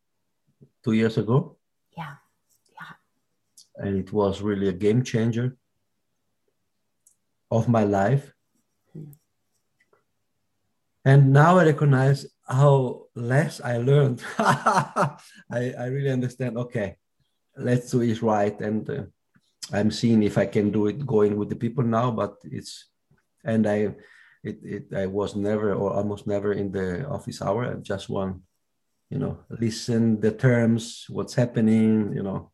two 0.84 0.94
years 0.94 1.18
ago. 1.18 1.58
Yeah. 1.98 2.16
Yeah. 2.74 2.94
And 3.78 3.98
it 3.98 4.12
was 4.12 4.42
really 4.42 4.68
a 4.68 4.74
game 4.74 5.04
changer 5.04 5.58
of 7.52 7.68
my 7.68 7.84
life. 7.84 8.34
Hmm. 8.94 9.14
and 11.06 11.32
now 11.32 11.58
i 11.60 11.66
recognize 11.66 12.26
how 12.48 13.06
less 13.16 13.62
i 13.62 13.78
learned. 13.78 14.24
I, 14.40 15.08
I 15.52 15.86
really 15.94 16.10
understand 16.12 16.58
okay 16.58 16.98
let's 17.58 17.92
do 17.92 18.02
it 18.02 18.22
right. 18.22 18.60
And 18.62 18.90
uh, 18.90 19.04
i'm 19.72 19.92
seeing 19.92 20.24
if 20.24 20.38
i 20.38 20.46
can 20.46 20.72
do 20.72 20.88
it 20.88 21.06
going 21.06 21.38
with 21.38 21.50
the 21.50 21.56
people 21.56 21.84
now 21.84 22.10
but 22.12 22.38
it's 22.44 22.90
and 23.44 23.68
i 23.68 23.94
it, 24.44 24.60
it 24.64 24.84
I 24.96 25.06
was 25.06 25.36
never 25.36 25.74
or 25.74 25.94
almost 25.94 26.28
never 26.28 26.54
in 26.54 26.72
the 26.72 27.08
office 27.08 27.42
hour. 27.42 27.66
I 27.66 27.74
just 27.76 28.10
want, 28.10 28.42
you 29.10 29.20
know, 29.20 29.40
listen 29.50 30.20
the 30.20 30.32
terms, 30.32 31.06
what's 31.10 31.36
happening, 31.36 32.14
you 32.14 32.24
know, 32.24 32.52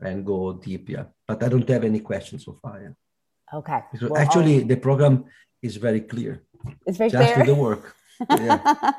and 0.00 0.24
go 0.24 0.52
deep. 0.54 0.88
Yeah, 0.88 1.04
but 1.26 1.42
I 1.42 1.48
don't 1.48 1.68
have 1.68 1.84
any 1.84 2.00
questions 2.00 2.44
so 2.44 2.58
far. 2.62 2.80
Yeah. 2.82 3.58
Okay. 3.58 3.80
Well, 4.02 4.16
actually, 4.16 4.60
the 4.60 4.76
program 4.76 5.24
is 5.62 5.76
very 5.76 6.00
clear. 6.02 6.44
It's 6.86 6.98
very 6.98 7.10
just 7.10 7.34
clear. 7.34 7.46
do 7.46 7.54
the 7.54 7.60
work. 7.60 7.96
Yeah. 8.28 8.92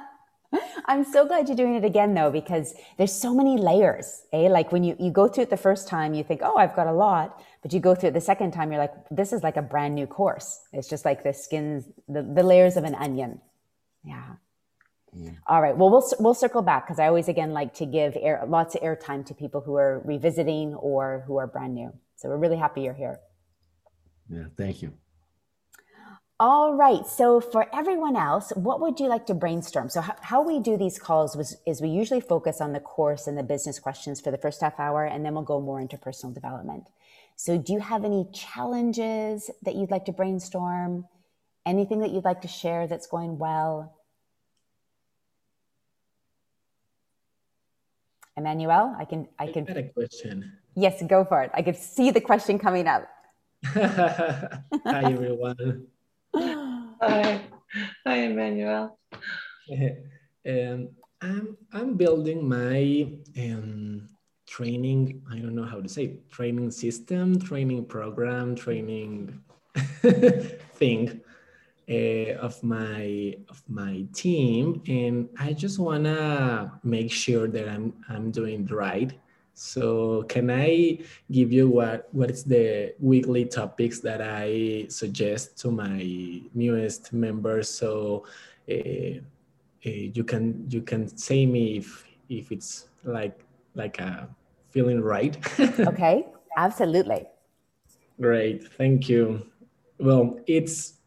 I'm 0.86 1.04
so 1.04 1.26
glad 1.26 1.48
you're 1.48 1.58
doing 1.58 1.76
it 1.76 1.86
again 1.86 2.14
though, 2.14 2.32
because 2.32 2.74
there's 2.98 3.14
so 3.14 3.34
many 3.34 3.58
layers. 3.58 4.24
Eh? 4.34 4.50
Like 4.50 4.72
when 4.72 4.84
you, 4.84 4.96
you 5.00 5.12
go 5.12 5.28
through 5.28 5.44
it 5.44 5.50
the 5.50 5.58
first 5.58 5.88
time, 5.88 6.14
you 6.14 6.24
think, 6.24 6.42
oh, 6.44 6.58
I've 6.58 6.76
got 6.76 6.88
a 6.88 6.92
lot. 6.92 7.42
But 7.62 7.74
you 7.74 7.80
go 7.80 7.94
through 7.94 8.10
it 8.10 8.14
the 8.14 8.22
second 8.22 8.52
time, 8.52 8.72
you're 8.72 8.82
like, 8.82 8.94
this 9.12 9.32
is 9.32 9.44
like 9.44 9.56
a 9.56 9.62
brand 9.62 9.96
new 9.96 10.08
course. 10.08 10.62
It's 10.74 10.90
just 10.90 11.06
like 11.06 11.24
the 11.24 11.34
skins, 11.34 11.86
the, 12.08 12.24
the 12.24 12.44
layers 12.44 12.76
of 12.76 12.84
an 12.84 12.96
onion. 12.96 13.40
Yeah. 14.04 14.34
yeah. 15.14 15.32
All 15.48 15.62
right. 15.62 15.78
Well, 15.78 15.92
we'll 15.92 16.12
we'll 16.20 16.34
circle 16.34 16.64
back 16.64 16.88
because 16.88 17.00
I 17.00 17.08
always 17.08 17.28
again 17.28 17.54
like 17.54 17.76
to 17.76 17.86
give 17.86 18.18
air, 18.20 18.44
lots 18.48 18.74
of 18.76 18.82
airtime 18.82 19.26
to 19.28 19.36
people 19.36 19.62
who 19.62 19.76
are 19.76 20.02
revisiting 20.04 20.74
or 20.74 21.24
who 21.28 21.38
are 21.38 21.46
brand 21.46 21.76
new. 21.76 21.94
So 22.16 22.30
we're 22.30 22.38
really 22.38 22.58
happy 22.58 22.82
you're 22.82 22.94
here. 22.94 23.20
Yeah. 24.28 24.46
Thank 24.58 24.82
you. 24.82 24.94
All 26.42 26.74
right. 26.74 27.06
So 27.06 27.40
for 27.40 27.68
everyone 27.72 28.16
else, 28.16 28.52
what 28.56 28.82
would 28.82 29.00
you 29.00 29.06
like 29.06 29.28
to 29.28 29.36
brainstorm? 29.36 29.90
So 29.90 30.02
how, 30.02 30.16
how, 30.22 30.42
we 30.42 30.60
do 30.60 30.76
these 30.76 30.98
calls 30.98 31.38
was, 31.38 31.56
is 31.68 31.84
we 31.84 31.90
usually 31.90 32.20
focus 32.20 32.60
on 32.60 32.74
the 32.74 32.80
course 32.80 33.28
and 33.28 33.38
the 33.38 33.44
business 33.44 33.78
questions 33.78 34.20
for 34.20 34.32
the 34.32 34.40
first 34.40 34.60
half 34.60 34.80
hour, 34.80 35.06
and 35.06 35.24
then 35.24 35.36
we'll 35.36 35.44
go 35.44 35.62
more 35.62 35.80
into 35.80 36.00
personal 36.00 36.34
development. 36.34 36.90
So 37.36 37.60
do 37.60 37.74
you 37.74 37.80
have 37.80 38.04
any 38.04 38.28
challenges 38.34 39.52
that 39.62 39.76
you'd 39.76 39.92
like 39.92 40.06
to 40.06 40.12
brainstorm? 40.12 41.06
Anything 41.64 42.00
that 42.00 42.10
you'd 42.10 42.26
like 42.26 42.42
to 42.42 42.48
share 42.48 42.88
that's 42.88 43.06
going 43.06 43.38
well? 43.38 43.96
Emmanuel, 48.36 48.96
I 48.98 49.06
can, 49.06 49.28
I 49.38 49.46
can. 49.46 49.66
I 49.66 49.74
had 49.74 49.78
a 49.78 49.90
question. 49.90 50.54
Yes, 50.76 51.04
go 51.08 51.24
for 51.24 51.44
it. 51.44 51.52
I 51.54 51.62
could 51.62 51.78
see 51.78 52.10
the 52.10 52.22
question 52.22 52.58
coming 52.58 52.88
up. 52.88 53.08
Hi, 53.64 54.64
everyone. 55.04 55.86
Hi, 57.02 57.42
hi, 58.06 58.16
Emmanuel. 58.16 58.98
um, 60.48 60.90
I'm 61.22 61.58
I'm 61.74 61.96
building 61.98 62.48
my 62.48 63.12
um, 63.38 64.08
training. 64.48 65.22
I 65.30 65.40
don't 65.40 65.56
know 65.56 65.66
how 65.66 65.82
to 65.82 65.90
say 65.90 66.20
training 66.30 66.72
system, 66.72 67.38
training 67.38 67.86
program, 67.86 68.56
training 68.56 69.42
thing 69.76 71.20
uh, 71.90 72.32
of 72.40 72.64
my 72.64 73.36
of 73.50 73.62
my 73.68 74.06
team, 74.14 74.82
and 74.88 75.28
I 75.38 75.52
just 75.52 75.80
wanna 75.80 76.80
make 76.84 77.12
sure 77.12 77.50
that 77.50 77.68
I'm 77.68 77.94
I'm 78.08 78.32
doing 78.32 78.66
right 78.68 79.12
so 79.62 80.24
can 80.24 80.50
I 80.50 80.98
give 81.30 81.54
you 81.54 81.70
what 81.70 82.10
what 82.18 82.32
is 82.32 82.44
the 82.44 82.96
weekly 83.00 83.46
topics 83.46 84.00
that 84.00 84.20
I 84.20 84.90
suggest 84.90 85.56
to 85.62 85.70
my 85.70 86.02
newest 86.56 87.14
members? 87.14 87.70
So 87.70 88.26
uh, 88.66 89.22
uh, 89.86 90.02
you 90.18 90.24
can 90.24 90.66
you 90.68 90.82
can 90.82 91.06
say 91.16 91.46
me 91.46 91.78
if 91.78 92.04
if 92.28 92.52
it's 92.52 92.90
like 93.04 93.38
like 93.76 94.00
a 94.00 94.28
feeling 94.72 95.00
right. 95.00 95.38
okay, 95.94 96.26
absolutely. 96.58 97.28
Great, 98.20 98.66
thank 98.82 99.08
you. 99.08 99.46
Well, 100.00 100.40
it's 100.48 100.98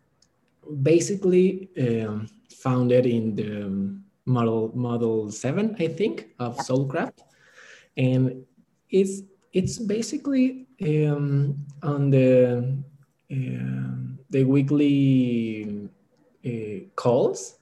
basically 0.82 1.70
um, 1.74 2.28
founded 2.54 3.04
in 3.04 3.34
the 3.34 3.98
model 4.26 4.70
model 4.78 5.32
seven, 5.32 5.74
I 5.80 5.88
think, 5.88 6.28
of 6.38 6.56
Soulcraft, 6.58 7.18
and 7.96 8.44
it's 8.90 9.22
it's 9.52 9.78
basically 9.78 10.66
um, 10.82 11.56
on 11.82 12.10
the 12.10 12.76
uh, 13.30 13.94
the 14.30 14.44
weekly 14.44 15.88
uh, 16.44 16.88
calls, 16.96 17.56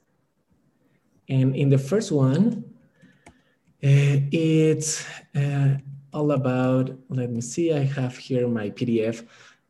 and 1.28 1.54
in 1.54 1.68
the 1.68 1.78
first 1.78 2.12
one, 2.12 2.64
uh, 3.84 4.18
it's 4.32 5.04
uh, 5.36 5.76
all 6.12 6.32
about. 6.32 6.90
Let 7.08 7.30
me 7.30 7.40
see. 7.40 7.72
I 7.72 7.84
have 7.84 8.16
here 8.16 8.48
my 8.48 8.70
PDF. 8.70 9.26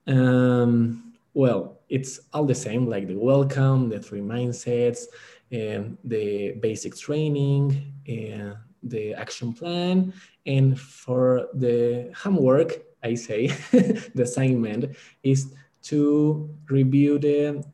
Um, 0.06 1.14
well, 1.34 1.80
it's 1.88 2.20
all 2.32 2.44
the 2.44 2.54
same, 2.54 2.86
like 2.86 3.08
the 3.08 3.16
welcome, 3.16 3.88
the 3.88 4.00
three 4.00 4.20
mindsets, 4.20 5.04
and 5.50 5.96
the 6.04 6.52
basic 6.60 6.96
training, 6.96 7.94
and 8.06 8.56
the 8.82 9.14
action 9.14 9.52
plan. 9.52 10.12
And 10.46 10.78
for 10.78 11.48
the 11.54 12.12
homework, 12.16 12.82
I 13.02 13.14
say, 13.14 13.46
the 14.14 14.22
assignment 14.22 14.96
is 15.22 15.54
to 15.84 16.48
review 16.68 17.18
the, 17.18 17.64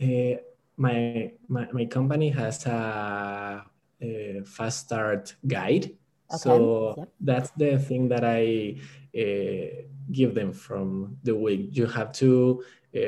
uh, 0.00 0.40
my, 0.76 1.32
my, 1.48 1.68
my 1.72 1.84
company 1.86 2.30
has 2.30 2.64
a, 2.66 3.64
a 4.00 4.42
fast 4.44 4.86
start 4.86 5.34
guide. 5.46 5.96
Okay. 6.30 6.38
So 6.38 6.94
yep. 6.96 7.08
that's 7.20 7.50
the 7.52 7.78
thing 7.78 8.08
that 8.08 8.24
I 8.24 8.76
uh, 9.18 9.82
give 10.12 10.34
them 10.34 10.52
from 10.52 11.16
the 11.24 11.34
week. 11.34 11.70
You 11.72 11.86
have 11.86 12.12
to 12.12 12.62
uh, 12.94 13.00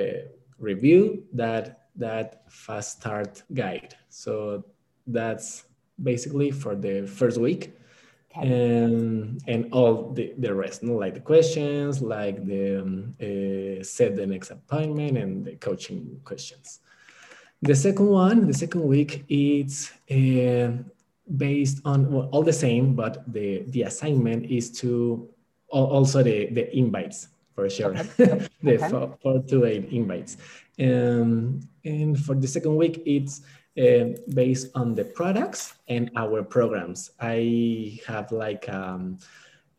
review 0.59 1.25
that 1.35 1.81
that 1.97 2.45
fast 2.49 2.99
start 2.99 3.43
guide. 3.53 3.95
So 4.09 4.65
that's 5.07 5.65
basically 6.03 6.51
for 6.51 6.75
the 6.75 7.07
first 7.07 7.39
week. 7.39 7.77
Okay. 8.37 8.47
And 8.47 9.43
and 9.49 9.73
all 9.73 10.13
the, 10.13 10.35
the 10.39 10.55
rest, 10.55 10.85
no? 10.85 10.95
like 10.95 11.15
the 11.15 11.21
questions, 11.21 12.01
like 12.01 12.47
the 12.47 12.81
um, 12.81 13.15
uh, 13.21 13.83
set 13.83 14.15
the 14.15 14.27
next 14.27 14.51
appointment 14.51 15.19
and 15.19 15.45
the 15.45 15.57
coaching 15.57 16.21
questions. 16.25 16.79
The 17.63 17.75
second 17.75 18.07
one, 18.07 18.47
the 18.47 18.55
second 18.55 18.85
week, 18.85 19.25
it's 19.29 19.91
uh, 20.11 20.71
based 21.37 21.81
on 21.85 22.13
well, 22.13 22.29
all 22.31 22.45
the 22.45 22.53
same, 22.53 22.95
but 22.95 23.25
the 23.33 23.65
the 23.67 23.83
assignment 23.83 24.47
is 24.47 24.71
to 24.79 25.29
also 25.69 26.23
the 26.23 26.47
the 26.55 26.71
invites 26.77 27.29
for 27.55 27.69
sure. 27.69 27.97
Okay. 27.97 28.49
the 28.63 28.75
okay. 28.75 28.89
four, 28.89 29.19
four 29.23 29.43
to 29.43 29.65
eight 29.65 29.93
invites. 29.93 30.37
Um, 30.79 31.61
and 31.85 32.19
for 32.19 32.35
the 32.35 32.49
second 32.49 32.77
week, 32.77 33.03
it's 33.05 33.43
uh, 33.79 34.05
based 34.35 34.69
on 34.75 34.95
the 34.95 35.05
products 35.05 35.75
and 35.89 36.11
our 36.17 36.43
programs. 36.43 37.13
I 37.21 38.01
have 38.07 38.33
like 38.33 38.69
um, 38.69 39.19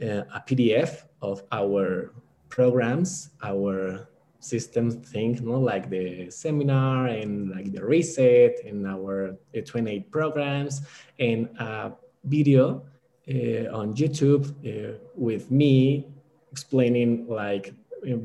uh, 0.02 0.24
a 0.34 0.44
PDF 0.48 1.04
of 1.22 1.44
our 1.52 2.14
programs, 2.50 3.32
our 3.44 4.08
system 4.40 4.90
thing, 4.90 5.36
you 5.36 5.42
know, 5.42 5.60
like 5.60 5.90
the 5.90 6.30
seminar 6.30 7.08
and 7.08 7.52
like 7.52 7.72
the 7.72 7.84
reset 7.84 8.58
and 8.66 8.88
our 8.88 9.38
uh, 9.56 9.62
28 9.66 10.12
programs 10.12 10.82
and 11.20 11.48
a 11.60 11.92
video 12.24 12.84
uh, 13.30 13.70
on 13.72 13.94
YouTube 13.96 14.50
uh, 14.66 14.98
with 15.16 15.52
me 15.52 16.08
explaining 16.52 17.28
like 17.28 17.74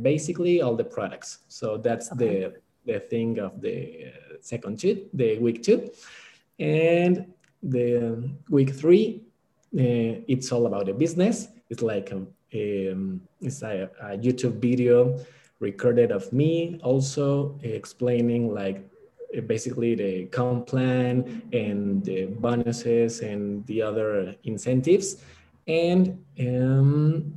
basically 0.02 0.62
all 0.62 0.74
the 0.74 0.84
products. 0.84 1.40
So 1.48 1.76
that's 1.76 2.10
okay. 2.12 2.26
the 2.26 2.54
the 2.86 3.00
thing 3.00 3.38
of 3.40 3.60
the 3.60 4.06
uh, 4.06 4.25
second 4.46 4.78
two, 4.78 5.06
the 5.12 5.38
week 5.38 5.62
two, 5.62 5.90
and 6.58 7.32
the 7.62 8.30
week 8.50 8.70
three. 8.74 9.22
Uh, 9.74 10.22
it's 10.28 10.52
all 10.52 10.66
about 10.66 10.86
the 10.86 10.94
business. 10.94 11.48
It's 11.68 11.82
like 11.82 12.12
a, 12.12 12.16
um, 12.16 13.20
it's 13.40 13.62
a, 13.62 13.90
a, 14.00 14.16
YouTube 14.16 14.60
video 14.60 15.18
recorded 15.58 16.12
of 16.12 16.32
me 16.32 16.78
also 16.82 17.58
explaining 17.62 18.54
like 18.54 18.88
basically 19.46 19.94
the 19.94 20.26
comp 20.26 20.66
plan 20.66 21.42
and 21.52 22.04
the 22.04 22.26
bonuses 22.26 23.20
and 23.20 23.66
the 23.66 23.82
other 23.82 24.34
incentives 24.44 25.16
and 25.66 26.22
um, 26.40 27.34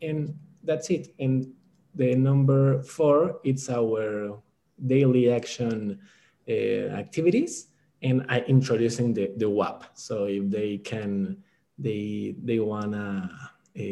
and 0.00 0.34
that's 0.64 0.90
it. 0.90 1.14
And 1.18 1.52
the 1.94 2.14
number 2.14 2.82
four, 2.82 3.40
it's 3.44 3.68
our 3.68 4.38
daily 4.86 5.30
action 5.30 6.00
activities 6.48 7.68
and 8.02 8.26
introducing 8.48 9.14
the, 9.14 9.32
the 9.36 9.48
WAP. 9.48 9.84
So 9.94 10.24
if 10.24 10.50
they 10.50 10.78
can, 10.78 11.38
they 11.78 12.34
they 12.42 12.58
wanna 12.58 13.30
uh, 13.78 13.82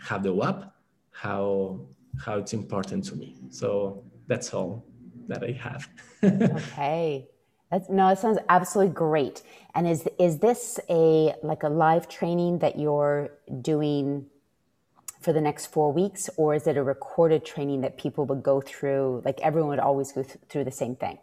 have 0.00 0.22
the 0.22 0.32
WAP, 0.32 0.74
how 1.10 1.80
how 2.24 2.38
it's 2.38 2.52
important 2.52 3.04
to 3.04 3.16
me. 3.16 3.36
So 3.50 4.04
that's 4.26 4.52
all 4.52 4.84
that 5.28 5.42
I 5.42 5.52
have. 5.52 5.88
okay. 6.24 7.28
That's, 7.70 7.90
no, 7.90 8.08
it 8.08 8.18
sounds 8.18 8.38
absolutely 8.48 8.94
great. 8.94 9.42
And 9.74 9.86
is 9.86 10.08
is 10.18 10.38
this 10.38 10.80
a 10.88 11.34
like 11.42 11.62
a 11.62 11.68
live 11.68 12.08
training 12.08 12.60
that 12.60 12.78
you're 12.78 13.30
doing 13.60 14.26
for 15.20 15.32
the 15.32 15.40
next 15.40 15.66
four 15.66 15.92
weeks, 15.92 16.30
or 16.36 16.54
is 16.54 16.66
it 16.66 16.76
a 16.76 16.82
recorded 16.82 17.44
training 17.44 17.82
that 17.82 17.98
people 17.98 18.24
would 18.26 18.42
go 18.42 18.60
through? 18.60 19.22
Like 19.24 19.40
everyone 19.40 19.70
would 19.70 19.80
always 19.80 20.12
go 20.12 20.22
th- 20.22 20.38
through 20.48 20.64
the 20.64 20.70
same 20.70 20.96
thing. 20.96 21.18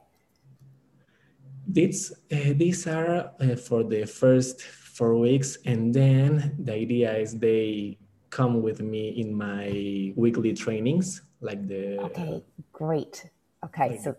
These 1.67 2.11
uh, 2.31 2.53
these 2.55 2.87
are 2.87 3.31
uh, 3.39 3.55
for 3.55 3.83
the 3.83 4.05
first 4.05 4.61
four 4.61 5.17
weeks, 5.17 5.57
and 5.65 5.93
then 5.93 6.55
the 6.59 6.73
idea 6.73 7.17
is 7.17 7.37
they 7.37 7.97
come 8.29 8.61
with 8.61 8.81
me 8.81 9.09
in 9.09 9.35
my 9.35 10.13
weekly 10.15 10.53
trainings, 10.53 11.21
like 11.41 11.67
the. 11.67 11.99
Okay, 11.99 12.43
great. 12.71 13.29
Okay, 13.63 13.89
like, 13.89 14.01
so 14.01 14.15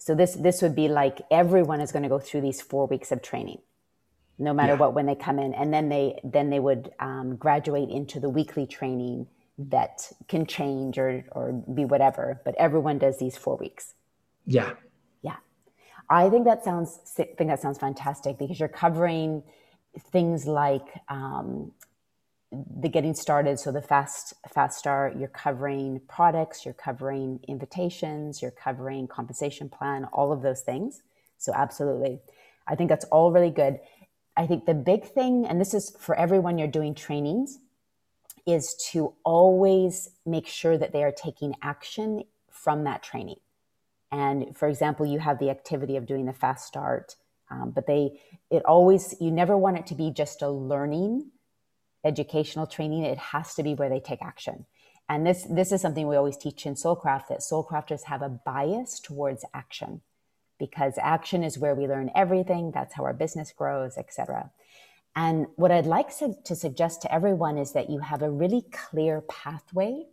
so 0.00 0.14
this 0.14 0.34
this 0.34 0.62
would 0.62 0.74
be 0.74 0.88
like 0.88 1.20
everyone 1.30 1.80
is 1.80 1.92
going 1.92 2.02
to 2.02 2.08
go 2.08 2.18
through 2.18 2.40
these 2.40 2.60
four 2.60 2.86
weeks 2.86 3.12
of 3.12 3.22
training 3.22 3.58
no 4.38 4.54
matter 4.54 4.72
yeah. 4.72 4.78
what 4.78 4.94
when 4.94 5.06
they 5.06 5.14
come 5.14 5.38
in 5.38 5.54
and 5.54 5.72
then 5.72 5.88
they 5.88 6.18
then 6.24 6.50
they 6.50 6.58
would 6.58 6.90
um, 6.98 7.36
graduate 7.36 7.90
into 7.90 8.18
the 8.18 8.28
weekly 8.28 8.66
training 8.66 9.26
that 9.58 10.10
can 10.26 10.46
change 10.46 10.98
or 10.98 11.24
or 11.32 11.52
be 11.52 11.84
whatever 11.84 12.40
but 12.44 12.54
everyone 12.56 12.98
does 12.98 13.18
these 13.18 13.36
four 13.36 13.56
weeks 13.58 13.94
yeah 14.46 14.70
yeah 14.70 14.89
i 16.10 16.28
think 16.28 16.44
that 16.44 16.62
sounds 16.64 16.98
think 17.14 17.36
that 17.38 17.60
sounds 17.60 17.78
fantastic 17.78 18.38
because 18.38 18.60
you're 18.60 18.68
covering 18.68 19.42
things 20.12 20.46
like 20.46 20.86
um, 21.08 21.72
the 22.52 22.88
getting 22.88 23.14
started. 23.14 23.58
So 23.58 23.70
the 23.70 23.82
fast 23.82 24.34
fast 24.52 24.78
start 24.78 25.16
you're 25.16 25.28
covering 25.28 26.00
products 26.08 26.64
you're 26.64 26.74
covering 26.74 27.40
invitations 27.46 28.42
you're 28.42 28.50
covering 28.50 29.06
compensation 29.06 29.68
plan 29.68 30.04
all 30.12 30.32
of 30.32 30.42
those 30.42 30.62
things. 30.62 31.02
So 31.38 31.52
absolutely. 31.54 32.20
I 32.66 32.74
think 32.74 32.88
that's 32.88 33.04
all 33.06 33.32
really 33.32 33.50
good. 33.50 33.80
I 34.36 34.46
think 34.46 34.66
the 34.66 34.74
big 34.74 35.04
thing, 35.04 35.46
and 35.46 35.60
this 35.60 35.74
is 35.74 35.90
for 35.98 36.14
everyone 36.14 36.58
you're 36.58 36.68
doing 36.68 36.94
trainings, 36.94 37.58
is 38.46 38.74
to 38.92 39.14
always 39.24 40.10
make 40.24 40.46
sure 40.46 40.78
that 40.78 40.92
they 40.92 41.02
are 41.02 41.12
taking 41.12 41.54
action 41.62 42.24
from 42.50 42.84
that 42.84 43.02
training. 43.02 43.40
And 44.12 44.56
for 44.56 44.68
example, 44.68 45.06
you 45.06 45.18
have 45.18 45.38
the 45.38 45.50
activity 45.50 45.96
of 45.96 46.06
doing 46.06 46.26
the 46.26 46.32
fast 46.32 46.66
start, 46.66 47.16
um, 47.50 47.70
but 47.70 47.86
they, 47.86 48.20
it 48.50 48.64
always, 48.64 49.14
you 49.20 49.30
never 49.30 49.56
want 49.56 49.78
it 49.78 49.86
to 49.88 49.94
be 49.94 50.10
just 50.10 50.42
a 50.42 50.48
learning 50.48 51.30
educational 52.04 52.66
training. 52.66 53.04
It 53.04 53.18
has 53.18 53.54
to 53.54 53.62
be 53.62 53.74
where 53.74 53.88
they 53.88 54.00
take 54.00 54.22
action. 54.22 54.66
And 55.08 55.26
this, 55.26 55.44
this 55.50 55.72
is 55.72 55.80
something 55.80 56.06
we 56.06 56.16
always 56.16 56.36
teach 56.36 56.66
in 56.66 56.74
Soulcraft 56.74 57.28
that 57.28 57.40
Soulcrafters 57.40 58.04
have 58.04 58.22
a 58.22 58.28
bias 58.28 59.00
towards 59.00 59.44
action 59.52 60.02
because 60.58 60.94
action 61.00 61.42
is 61.42 61.58
where 61.58 61.74
we 61.74 61.88
learn 61.88 62.10
everything. 62.14 62.70
That's 62.72 62.94
how 62.94 63.04
our 63.04 63.12
business 63.12 63.52
grows, 63.52 63.96
etc. 63.98 64.50
And 65.16 65.46
what 65.56 65.72
I'd 65.72 65.86
like 65.86 66.16
to 66.18 66.54
suggest 66.54 67.02
to 67.02 67.12
everyone 67.12 67.58
is 67.58 67.72
that 67.72 67.90
you 67.90 67.98
have 67.98 68.22
a 68.22 68.30
really 68.30 68.64
clear 68.70 69.22
pathway 69.22 70.04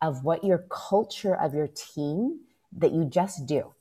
of 0.00 0.24
what 0.24 0.44
your 0.44 0.64
culture 0.70 1.34
of 1.34 1.54
your 1.54 1.68
team 1.68 2.40
that 2.76 2.92
you 2.92 3.04
just 3.04 3.46
do. 3.46 3.74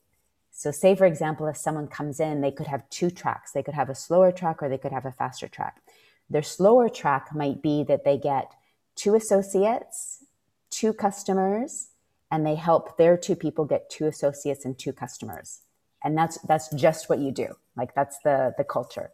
So, 0.51 0.71
say 0.71 0.95
for 0.95 1.05
example, 1.05 1.47
if 1.47 1.57
someone 1.57 1.87
comes 1.87 2.19
in, 2.19 2.41
they 2.41 2.51
could 2.51 2.67
have 2.67 2.89
two 2.89 3.09
tracks. 3.09 3.51
They 3.51 3.63
could 3.63 3.73
have 3.73 3.89
a 3.89 3.95
slower 3.95 4.31
track 4.31 4.61
or 4.61 4.69
they 4.69 4.77
could 4.77 4.91
have 4.91 5.05
a 5.05 5.11
faster 5.11 5.47
track. 5.47 5.81
Their 6.29 6.43
slower 6.43 6.89
track 6.89 7.33
might 7.33 7.61
be 7.61 7.83
that 7.83 8.03
they 8.03 8.17
get 8.17 8.51
two 8.95 9.15
associates, 9.15 10.25
two 10.69 10.93
customers, 10.93 11.89
and 12.29 12.45
they 12.45 12.55
help 12.55 12.97
their 12.97 13.17
two 13.17 13.35
people 13.35 13.65
get 13.65 13.89
two 13.89 14.07
associates 14.07 14.65
and 14.65 14.77
two 14.77 14.93
customers 14.93 15.61
and 16.03 16.17
that's 16.17 16.37
that's 16.39 16.73
just 16.75 17.09
what 17.09 17.19
you 17.19 17.31
do 17.31 17.47
like 17.75 17.93
that's 17.93 18.19
the 18.19 18.53
the 18.57 18.63
culture 18.63 19.11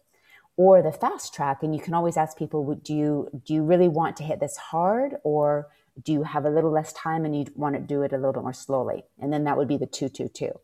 or 0.55 0.81
the 0.81 0.91
fast 0.91 1.33
track 1.33 1.63
and 1.63 1.75
you 1.75 1.81
can 1.81 1.93
always 1.93 2.17
ask 2.17 2.37
people 2.37 2.75
do 2.83 2.93
you 2.93 3.29
do 3.45 3.53
you 3.53 3.63
really 3.63 3.87
want 3.87 4.15
to 4.15 4.23
hit 4.23 4.39
this 4.39 4.57
hard 4.57 5.15
or 5.23 5.67
do 6.03 6.13
you 6.13 6.23
have 6.23 6.45
a 6.45 6.49
little 6.49 6.71
less 6.71 6.93
time 6.93 7.25
and 7.25 7.35
you 7.37 7.45
want 7.55 7.75
to 7.75 7.81
do 7.81 8.03
it 8.03 8.13
a 8.13 8.17
little 8.17 8.33
bit 8.33 8.43
more 8.43 8.53
slowly? 8.53 9.03
And 9.19 9.31
then 9.33 9.43
that 9.45 9.57
would 9.57 9.67
be 9.67 9.77
the 9.77 9.87
222 9.87 10.59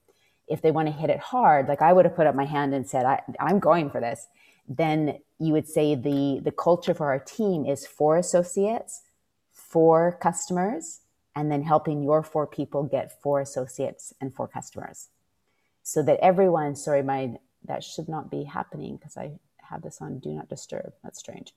if 0.48 0.62
they 0.62 0.72
want 0.72 0.88
to 0.88 0.92
hit 0.92 1.10
it 1.10 1.20
hard 1.20 1.70
like 1.70 1.82
i 1.82 1.94
would 1.94 2.04
have 2.04 2.18
put 2.18 2.28
up 2.28 2.36
my 2.36 2.44
hand 2.44 2.74
and 2.74 2.86
said 2.86 3.06
I, 3.06 3.22
i'm 3.40 3.60
going 3.60 3.90
for 3.90 4.02
this 4.02 4.28
then 4.68 5.20
you 5.40 5.54
would 5.54 5.70
say 5.70 5.96
the 5.96 6.42
the 6.44 6.52
culture 6.52 6.94
for 6.94 7.08
our 7.08 7.18
team 7.18 7.66
is 7.66 7.88
four 7.88 8.18
associates 8.18 9.04
four 9.54 10.18
customers 10.22 11.00
and 11.36 11.52
then 11.52 11.64
helping 11.64 12.04
your 12.04 12.24
four 12.24 12.46
people 12.46 12.84
get 12.84 13.22
four 13.22 13.42
associates 13.42 14.14
and 14.22 14.34
four 14.34 14.48
customers. 14.48 15.10
So 15.82 16.04
that 16.04 16.20
everyone 16.22 16.76
sorry 16.76 17.04
my 17.04 17.36
that 17.66 17.84
should 17.84 18.08
not 18.08 18.30
be 18.30 18.44
happening 18.44 18.98
because 18.98 19.18
i 19.18 19.32
have 19.70 19.82
this 19.82 20.00
on 20.02 20.20
do 20.20 20.30
not 20.30 20.50
disturb 20.50 20.94
that's 21.04 21.20
strange 21.20 21.54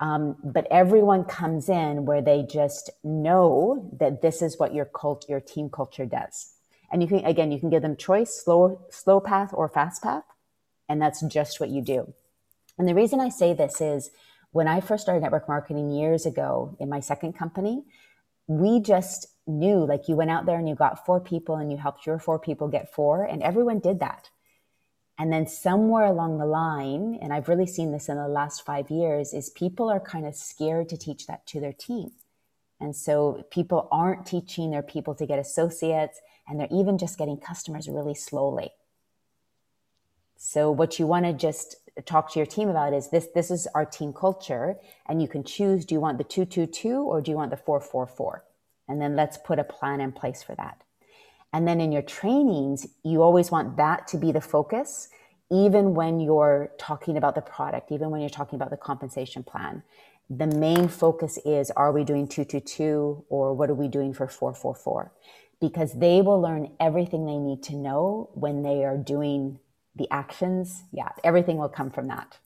um, 0.00 0.36
but 0.42 0.66
everyone 0.70 1.24
comes 1.24 1.68
in 1.68 2.06
where 2.06 2.22
they 2.22 2.42
just 2.42 2.90
know 3.04 3.90
that 4.00 4.22
this 4.22 4.40
is 4.40 4.58
what 4.58 4.74
your 4.74 4.86
cult 4.86 5.28
your 5.28 5.40
team 5.40 5.68
culture 5.68 6.06
does. 6.06 6.54
And 6.90 7.02
you 7.02 7.08
can 7.08 7.24
again 7.24 7.52
you 7.52 7.60
can 7.60 7.70
give 7.70 7.82
them 7.82 7.96
choice 7.96 8.42
slow 8.42 8.80
slow 8.90 9.20
path 9.20 9.50
or 9.52 9.68
fast 9.68 10.02
path 10.02 10.24
and 10.88 11.00
that's 11.00 11.20
just 11.22 11.60
what 11.60 11.68
you 11.68 11.82
do. 11.82 12.12
And 12.78 12.88
the 12.88 12.94
reason 12.94 13.20
i 13.20 13.28
say 13.28 13.52
this 13.52 13.80
is 13.80 14.10
when 14.52 14.66
i 14.66 14.80
first 14.80 15.02
started 15.02 15.20
network 15.20 15.46
marketing 15.46 15.90
years 15.90 16.24
ago 16.24 16.76
in 16.80 16.88
my 16.88 17.00
second 17.00 17.34
company 17.34 17.84
we 18.46 18.80
just 18.80 19.28
knew 19.46 19.84
like 19.84 20.08
you 20.08 20.16
went 20.16 20.30
out 20.30 20.46
there 20.46 20.58
and 20.58 20.68
you 20.68 20.74
got 20.74 21.04
four 21.04 21.20
people 21.20 21.56
and 21.56 21.70
you 21.70 21.76
helped 21.76 22.06
your 22.06 22.18
four 22.18 22.38
people 22.38 22.68
get 22.68 22.92
four 22.92 23.22
and 23.22 23.42
everyone 23.42 23.78
did 23.78 24.00
that 24.00 24.30
and 25.20 25.30
then 25.30 25.46
somewhere 25.46 26.06
along 26.06 26.38
the 26.38 26.46
line 26.46 27.18
and 27.20 27.30
i've 27.30 27.46
really 27.46 27.66
seen 27.66 27.92
this 27.92 28.08
in 28.08 28.16
the 28.16 28.26
last 28.26 28.64
five 28.64 28.90
years 28.90 29.34
is 29.34 29.50
people 29.50 29.90
are 29.90 30.00
kind 30.00 30.24
of 30.26 30.34
scared 30.34 30.88
to 30.88 30.96
teach 30.96 31.26
that 31.26 31.46
to 31.46 31.60
their 31.60 31.74
team. 31.74 32.12
And 32.80 32.96
so 32.96 33.44
people 33.50 33.86
aren't 33.92 34.24
teaching 34.24 34.70
their 34.70 34.82
people 34.82 35.14
to 35.16 35.26
get 35.26 35.38
associates 35.38 36.18
and 36.48 36.58
they're 36.58 36.68
even 36.72 36.96
just 36.96 37.18
getting 37.18 37.36
customers 37.36 37.86
really 37.86 38.14
slowly. 38.14 38.70
So 40.38 40.70
what 40.70 40.98
you 40.98 41.06
want 41.06 41.26
to 41.26 41.34
just 41.34 41.76
talk 42.06 42.32
to 42.32 42.38
your 42.38 42.46
team 42.46 42.70
about 42.70 42.94
is 42.94 43.10
this 43.10 43.28
this 43.34 43.50
is 43.50 43.68
our 43.74 43.84
team 43.84 44.14
culture 44.14 44.76
and 45.06 45.20
you 45.20 45.28
can 45.28 45.44
choose 45.44 45.84
do 45.84 45.94
you 45.94 46.00
want 46.00 46.16
the 46.16 46.24
222 46.24 47.02
or 47.02 47.20
do 47.20 47.30
you 47.30 47.36
want 47.36 47.50
the 47.50 47.58
444 47.58 48.42
and 48.88 49.02
then 49.02 49.16
let's 49.16 49.36
put 49.36 49.58
a 49.58 49.64
plan 49.64 50.00
in 50.00 50.12
place 50.12 50.42
for 50.42 50.54
that 50.54 50.82
and 51.52 51.66
then 51.66 51.80
in 51.80 51.92
your 51.92 52.02
trainings 52.02 52.86
you 53.02 53.22
always 53.22 53.50
want 53.50 53.76
that 53.76 54.06
to 54.06 54.16
be 54.16 54.32
the 54.32 54.40
focus 54.40 55.08
even 55.52 55.94
when 55.94 56.20
you're 56.20 56.70
talking 56.78 57.16
about 57.16 57.34
the 57.34 57.40
product 57.40 57.90
even 57.92 58.10
when 58.10 58.20
you're 58.20 58.30
talking 58.30 58.56
about 58.56 58.70
the 58.70 58.76
compensation 58.76 59.42
plan 59.42 59.82
the 60.28 60.46
main 60.46 60.86
focus 60.88 61.38
is 61.44 61.70
are 61.72 61.92
we 61.92 62.04
doing 62.04 62.28
222 62.28 63.24
or 63.28 63.54
what 63.54 63.68
are 63.68 63.74
we 63.74 63.88
doing 63.88 64.12
for 64.12 64.28
444 64.28 65.12
because 65.60 65.92
they 65.92 66.22
will 66.22 66.40
learn 66.40 66.72
everything 66.80 67.26
they 67.26 67.36
need 67.36 67.62
to 67.64 67.76
know 67.76 68.30
when 68.34 68.62
they 68.62 68.84
are 68.84 68.96
doing 68.96 69.58
the 69.96 70.08
actions, 70.10 70.84
yeah, 70.92 71.10
everything 71.22 71.58
will 71.58 71.68
come 71.68 71.90
from 71.90 72.08
that. 72.08 72.38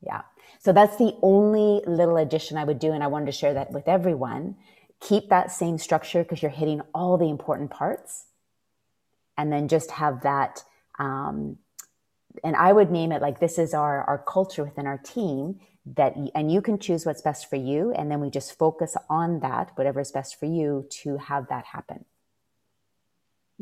Yeah. 0.00 0.22
So 0.60 0.72
that's 0.72 0.96
the 0.96 1.16
only 1.22 1.82
little 1.86 2.16
addition 2.16 2.56
I 2.56 2.64
would 2.64 2.78
do. 2.78 2.92
And 2.92 3.02
I 3.02 3.08
wanted 3.08 3.26
to 3.26 3.32
share 3.32 3.54
that 3.54 3.72
with 3.72 3.88
everyone. 3.88 4.56
Keep 5.00 5.28
that 5.28 5.50
same 5.50 5.78
structure 5.78 6.22
because 6.22 6.42
you're 6.42 6.50
hitting 6.50 6.82
all 6.94 7.18
the 7.18 7.28
important 7.28 7.70
parts. 7.70 8.26
And 9.40 9.52
then 9.52 9.68
just 9.68 9.90
have 9.90 10.22
that. 10.22 10.62
Um, 10.98 11.56
and 12.44 12.54
I 12.56 12.72
would 12.72 12.90
name 12.90 13.10
it 13.12 13.22
like 13.22 13.40
this 13.40 13.58
is 13.58 13.74
our, 13.74 14.04
our 14.04 14.18
culture 14.18 14.64
within 14.64 14.86
our 14.86 14.98
team 14.98 15.60
that, 15.96 16.14
and 16.34 16.52
you 16.52 16.60
can 16.60 16.78
choose 16.78 17.06
what's 17.06 17.22
best 17.22 17.48
for 17.48 17.56
you. 17.56 17.92
And 17.92 18.10
then 18.10 18.20
we 18.20 18.30
just 18.30 18.58
focus 18.58 18.96
on 19.08 19.40
that, 19.40 19.72
whatever 19.76 20.00
is 20.00 20.12
best 20.12 20.38
for 20.38 20.46
you 20.46 20.86
to 21.02 21.16
have 21.16 21.48
that 21.48 21.64
happen. 21.64 22.04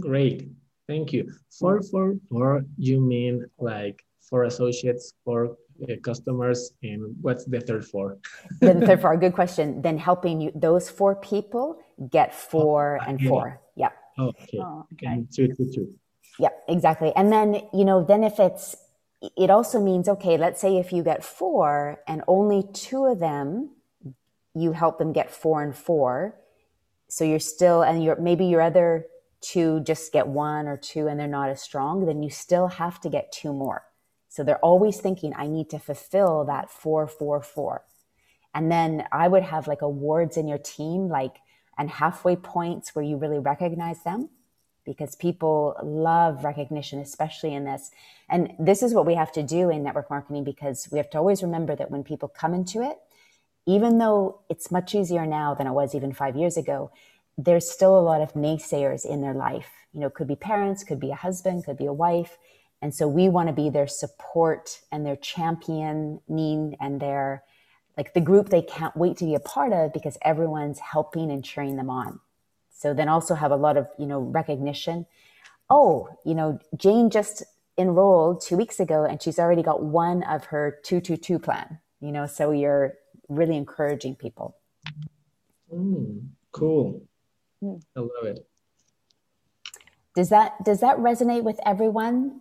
Great. 0.01 0.49
Thank 0.89 1.13
you. 1.13 1.31
For 1.59 1.83
for 1.83 2.15
for 2.31 2.65
you 2.79 3.01
mean 3.01 3.45
like 3.59 4.05
for 4.29 4.45
associates, 4.45 5.13
for 5.25 5.57
uh, 5.83 5.97
customers, 6.03 6.73
and 6.83 7.15
what's 7.21 7.45
the 7.45 7.61
third 7.61 7.85
for? 7.85 8.19
the 8.61 8.75
third 8.87 9.01
for 9.01 9.17
good 9.17 9.35
question. 9.35 9.83
Then 9.83 9.99
helping 9.99 10.41
you 10.41 10.51
those 10.55 10.89
four 10.89 11.15
people 11.17 11.79
get 12.11 12.35
four 12.35 12.99
oh, 13.03 13.05
and 13.09 13.21
yeah. 13.21 13.29
four. 13.29 13.61
Yep. 13.77 13.93
Okay. 14.19 14.59
Oh, 14.61 14.87
okay. 14.95 15.07
And 15.07 15.29
two, 15.33 15.49
two, 15.49 15.71
two. 15.73 15.95
Yep, 16.39 16.65
exactly. 16.69 17.13
And 17.17 17.33
then 17.33 17.63
you 17.73 17.85
know, 17.85 18.05
then 18.05 18.25
if 18.25 18.39
it's 18.39 18.77
it 19.37 19.51
also 19.51 19.81
means 19.81 20.09
okay, 20.09 20.37
let's 20.37 20.61
say 20.61 20.77
if 20.77 20.93
you 20.93 21.03
get 21.03 21.25
four 21.25 22.01
and 22.07 22.23
only 22.29 22.65
two 22.73 23.07
of 23.07 23.19
them 23.19 23.71
you 24.55 24.73
help 24.73 24.99
them 24.99 25.13
get 25.13 25.31
four 25.31 25.63
and 25.63 25.75
four. 25.77 26.37
So 27.09 27.25
you're 27.25 27.39
still 27.39 27.83
and 27.83 28.03
you're 28.03 28.17
maybe 28.17 28.47
your 28.47 28.61
other 28.61 29.07
two 29.41 29.81
just 29.81 30.13
get 30.13 30.27
one 30.27 30.67
or 30.67 30.77
two 30.77 31.07
and 31.07 31.19
they're 31.19 31.29
not 31.29 31.49
as 31.49 31.63
strong, 31.63 32.07
then 32.07 32.23
you 32.23 32.31
still 32.31 32.69
have 32.69 33.01
to 33.01 33.09
get 33.09 33.33
two 33.33 33.53
more. 33.53 33.85
So 34.29 34.45
they're 34.45 34.59
always 34.59 35.01
thinking, 35.01 35.33
I 35.37 35.47
need 35.47 35.71
to 35.71 35.79
fulfill 35.79 36.45
that 36.47 36.71
four, 36.71 37.07
four, 37.07 37.41
four. 37.41 37.85
And 38.55 38.71
then 38.71 39.05
I 39.13 39.29
would 39.29 39.43
have 39.45 39.69
like 39.69 39.83
awards 39.83 40.37
in 40.37 40.49
your 40.49 40.59
team, 40.59 41.09
like, 41.09 41.37
and 41.79 41.89
halfway 41.89 42.37
points 42.37 42.95
where 42.95 43.05
you 43.05 43.17
really 43.17 43.39
recognize 43.39 44.03
them 44.03 44.29
because 44.85 45.15
people 45.15 45.77
love 45.83 46.45
recognition, 46.45 46.99
especially 46.99 47.55
in 47.55 47.65
this. 47.65 47.91
And 48.29 48.55
this 48.59 48.83
is 48.83 48.95
what 48.95 49.07
we 49.07 49.15
have 49.15 49.31
to 49.33 49.43
do 49.43 49.71
in 49.71 49.83
network 49.83 50.11
marketing 50.11 50.45
because 50.45 50.89
we 50.91 50.99
have 50.99 51.11
to 51.11 51.19
always 51.19 51.43
remember 51.43 51.77
that 51.77 51.91
when 51.91 52.03
people 52.03 52.29
come 52.29 52.55
into 52.55 52.83
it, 52.83 52.99
even 53.67 53.99
though 53.99 54.41
it's 54.49 54.71
much 54.71 54.95
easier 54.95 55.27
now 55.27 55.55
than 55.55 55.67
it 55.67 55.73
was 55.73 55.95
even 55.95 56.13
five 56.13 56.37
years 56.37 56.57
ago, 56.57 56.91
there's 57.37 57.71
still 57.71 57.99
a 57.99 58.01
lot 58.01 58.23
of 58.23 58.33
naysayers 58.33 59.05
in 59.05 59.21
their 59.21 59.35
life. 59.35 59.71
You 59.93 60.01
know, 60.01 60.11
could 60.11 60.27
be 60.27 60.37
parents, 60.37 60.85
could 60.85 60.99
be 60.99 61.11
a 61.11 61.15
husband, 61.15 61.67
could 61.67 61.77
be 61.77 61.87
a 61.87 61.93
wife. 61.93 62.39
And 62.81 62.95
so 62.95 63.07
we 63.07 63.29
want 63.29 63.49
to 63.49 63.53
be 63.53 63.69
their 63.69 63.87
support 63.87 64.81
and 64.91 65.05
their 65.05 65.17
championing 65.17 66.77
and 66.81 67.01
their 67.01 67.43
like 67.99 68.15
the 68.15 68.21
group 68.21 68.49
they 68.49 68.63
can't 68.63 68.97
wait 68.97 69.17
to 69.17 69.25
be 69.25 69.35
a 69.35 69.41
part 69.41 69.73
of 69.73 69.93
because 69.93 70.17
everyone's 70.23 70.79
helping 70.79 71.33
and 71.33 71.45
cheering 71.45 71.77
them 71.77 71.91
on. 71.91 72.21
So 72.71 72.95
then 72.95 73.09
also 73.09 73.35
have 73.35 73.51
a 73.51 73.57
lot 73.57 73.77
of, 73.77 73.89
you 73.99 74.07
know, 74.07 74.21
recognition. 74.21 75.05
Oh, 75.69 76.09
you 76.25 76.37
know, 76.37 76.61
Jane 76.77 77.11
just 77.11 77.43
enrolled 77.77 78.41
two 78.41 78.57
weeks 78.57 78.79
ago 78.79 79.05
and 79.05 79.21
she's 79.21 79.41
already 79.41 79.65
got 79.65 79.83
one 79.83 80.23
of 80.23 80.45
her 80.45 80.79
222 80.85 81.41
plan, 81.41 81.81
you 82.01 82.13
know, 82.13 82.25
so 82.27 82.53
you're 82.53 82.95
really 83.29 83.57
encouraging 83.57 84.15
people. 84.15 84.57
Mm, 85.75 86.29
cool. 86.53 87.03
Mm. 87.63 87.83
I 87.97 88.01
love 88.01 88.25
it. 88.25 88.47
Does 90.15 90.29
that 90.31 90.65
does 90.65 90.81
that 90.81 90.99
resonate 90.99 91.43
with 91.43 91.61
everyone? 91.67 92.41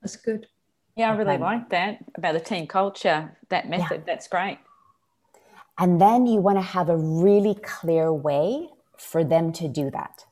That's 0.00 0.16
good. 0.16 0.46
Yeah, 0.96 1.12
I 1.12 1.16
really 1.16 1.34
okay. 1.34 1.42
like 1.42 1.68
that 1.70 1.98
about 2.14 2.32
the 2.32 2.40
team 2.40 2.66
culture, 2.66 3.36
that 3.50 3.68
method. 3.68 3.98
Yeah. 3.98 4.04
That's 4.06 4.28
great. 4.28 4.58
And 5.78 6.00
then 6.00 6.26
you 6.26 6.40
want 6.40 6.56
to 6.56 6.62
have 6.62 6.88
a 6.88 6.96
really 6.96 7.54
clear 7.54 8.10
way 8.12 8.68
for 8.96 9.22
them 9.22 9.52
to 9.52 9.68
do 9.68 9.90
that. 9.90 10.24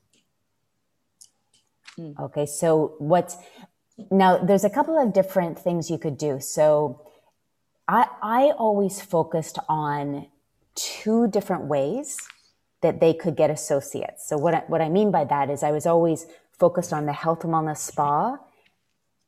Mm. 1.98 2.18
Okay, 2.18 2.46
so 2.46 2.94
what's 2.98 3.37
now 4.11 4.38
there's 4.38 4.64
a 4.64 4.70
couple 4.70 4.98
of 4.98 5.12
different 5.12 5.59
things 5.59 5.90
you 5.90 5.98
could 5.98 6.16
do. 6.16 6.40
So 6.40 7.03
I 7.87 8.09
I 8.22 8.53
always 8.57 9.03
focused 9.03 9.59
on 9.68 10.29
two 10.74 11.29
different 11.29 11.64
ways 11.64 12.16
that 12.81 13.00
they 13.00 13.12
could 13.12 13.37
get 13.37 13.50
associates. 13.50 14.27
So 14.29 14.37
what 14.37 14.55
I, 14.55 14.62
what 14.66 14.81
I 14.81 14.88
mean 14.88 15.11
by 15.11 15.24
that 15.24 15.50
is 15.50 15.62
I 15.62 15.70
was 15.70 15.87
always 15.87 16.27
focused 16.59 16.92
on 16.92 17.07
the 17.07 17.12
health 17.12 17.44
and 17.44 17.53
wellness 17.53 17.79
spa 17.79 18.38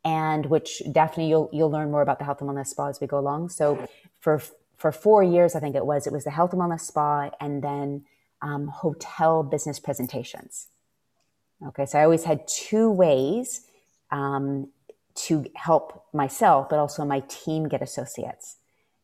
and 0.06 0.46
which 0.46 0.80
definitely 0.92 1.28
you'll 1.28 1.50
you'll 1.52 1.70
learn 1.70 1.90
more 1.90 2.00
about 2.00 2.18
the 2.20 2.24
health 2.24 2.40
and 2.40 2.48
wellness 2.48 2.68
spa 2.68 2.86
as 2.88 3.00
we 3.00 3.08
go 3.08 3.18
along. 3.18 3.48
So 3.48 3.86
for 4.20 4.40
for 4.76 4.92
four 4.92 5.22
years, 5.22 5.54
I 5.54 5.60
think 5.60 5.74
it 5.74 5.84
was, 5.84 6.06
it 6.06 6.12
was 6.12 6.24
the 6.24 6.30
health 6.30 6.52
and 6.52 6.62
wellness 6.62 6.82
spa 6.82 7.30
and 7.40 7.62
then 7.62 8.04
um, 8.40 8.68
hotel 8.68 9.42
business 9.42 9.80
presentations. 9.80 10.68
Okay, 11.68 11.86
so 11.86 11.98
I 11.98 12.04
always 12.04 12.24
had 12.24 12.46
two 12.46 12.90
ways 12.90 13.62
um, 14.10 14.68
to 15.14 15.46
help 15.54 16.04
myself, 16.12 16.68
but 16.68 16.78
also 16.78 17.04
my 17.04 17.20
team 17.28 17.66
get 17.68 17.80
associates. 17.80 18.56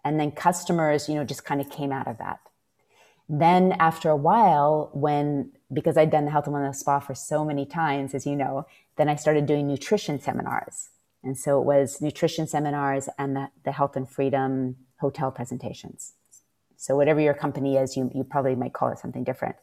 And 0.05 0.21
then 0.21 0.31
customers, 0.31 1.09
you 1.09 1.15
know, 1.15 1.25
just 1.25 1.45
kind 1.45 1.61
of 1.61 1.71
came 1.71 1.91
out 1.91 2.07
of 2.07 2.19
that. 2.19 2.41
Then 3.29 3.73
after 3.79 4.11
a 4.11 4.17
while, 4.17 4.91
when 4.93 5.53
because 5.73 5.97
I'd 5.97 6.11
done 6.11 6.27
the 6.27 6.31
health 6.31 6.47
and 6.47 6.55
wellness 6.55 6.77
spa 6.77 7.01
for 7.01 7.15
so 7.15 7.45
many 7.45 7.65
times, 7.65 8.15
as 8.15 8.27
you 8.27 8.37
know, 8.37 8.67
then 8.97 9.09
I 9.09 9.17
started 9.17 9.47
doing 9.47 9.67
nutrition 9.67 10.21
seminars. 10.21 10.91
And 11.25 11.39
so 11.39 11.61
it 11.61 11.65
was 11.65 12.01
nutrition 12.01 12.47
seminars 12.47 13.09
and 13.19 13.37
the, 13.37 13.49
the 13.65 13.73
health 13.73 13.97
and 13.97 14.09
freedom 14.09 14.77
hotel 14.99 15.31
presentations. 15.31 16.15
So 16.77 16.97
whatever 16.97 17.21
your 17.21 17.35
company 17.35 17.77
is, 17.77 17.97
you, 17.97 18.11
you 18.15 18.25
probably 18.25 18.57
might 18.57 18.73
call 18.73 18.89
it 18.89 18.99
something 18.99 19.23
different. 19.23 19.57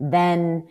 Then 0.00 0.68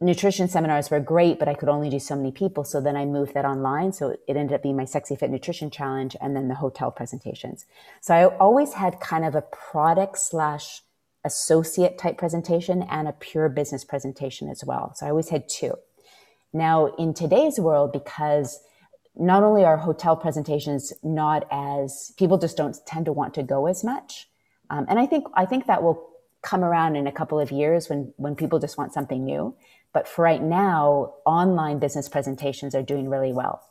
nutrition 0.00 0.48
seminars 0.48 0.90
were 0.90 1.00
great, 1.00 1.38
but 1.38 1.48
I 1.48 1.54
could 1.54 1.68
only 1.68 1.90
do 1.90 1.98
so 1.98 2.14
many 2.14 2.30
people. 2.30 2.62
So 2.62 2.80
then 2.80 2.96
I 2.96 3.04
moved 3.04 3.34
that 3.34 3.44
online. 3.44 3.92
So 3.92 4.10
it 4.28 4.36
ended 4.36 4.54
up 4.54 4.62
being 4.62 4.76
my 4.76 4.84
Sexy 4.84 5.16
Fit 5.16 5.30
Nutrition 5.30 5.70
Challenge 5.70 6.16
and 6.20 6.36
then 6.36 6.48
the 6.48 6.54
hotel 6.54 6.90
presentations. 6.90 7.66
So 8.00 8.14
I 8.14 8.26
always 8.36 8.74
had 8.74 9.00
kind 9.00 9.24
of 9.24 9.34
a 9.34 9.42
product 9.42 10.18
slash 10.18 10.82
associate 11.24 11.98
type 11.98 12.18
presentation 12.18 12.82
and 12.82 13.08
a 13.08 13.12
pure 13.12 13.48
business 13.48 13.82
presentation 13.84 14.48
as 14.48 14.62
well. 14.64 14.92
So 14.94 15.06
I 15.06 15.10
always 15.10 15.30
had 15.30 15.48
two. 15.48 15.74
Now, 16.52 16.94
in 16.96 17.14
today's 17.14 17.58
world, 17.58 17.92
because 17.92 18.60
not 19.16 19.42
only 19.42 19.64
are 19.64 19.76
hotel 19.76 20.16
presentations 20.16 20.92
not 21.02 21.46
as 21.50 22.12
people 22.16 22.38
just 22.38 22.56
don't 22.56 22.76
tend 22.86 23.06
to 23.06 23.12
want 23.12 23.34
to 23.34 23.42
go 23.42 23.66
as 23.66 23.84
much, 23.84 24.28
um, 24.70 24.86
and 24.88 24.98
I 24.98 25.06
think 25.06 25.26
I 25.34 25.46
think 25.46 25.66
that 25.66 25.82
will 25.82 26.08
come 26.42 26.62
around 26.62 26.96
in 26.96 27.06
a 27.06 27.12
couple 27.12 27.40
of 27.40 27.50
years 27.50 27.88
when 27.88 28.12
when 28.16 28.34
people 28.34 28.58
just 28.58 28.76
want 28.76 28.92
something 28.92 29.24
new. 29.24 29.54
But 29.92 30.08
for 30.08 30.22
right 30.22 30.42
now, 30.42 31.14
online 31.24 31.78
business 31.78 32.08
presentations 32.08 32.74
are 32.74 32.82
doing 32.82 33.08
really 33.08 33.32
well. 33.32 33.62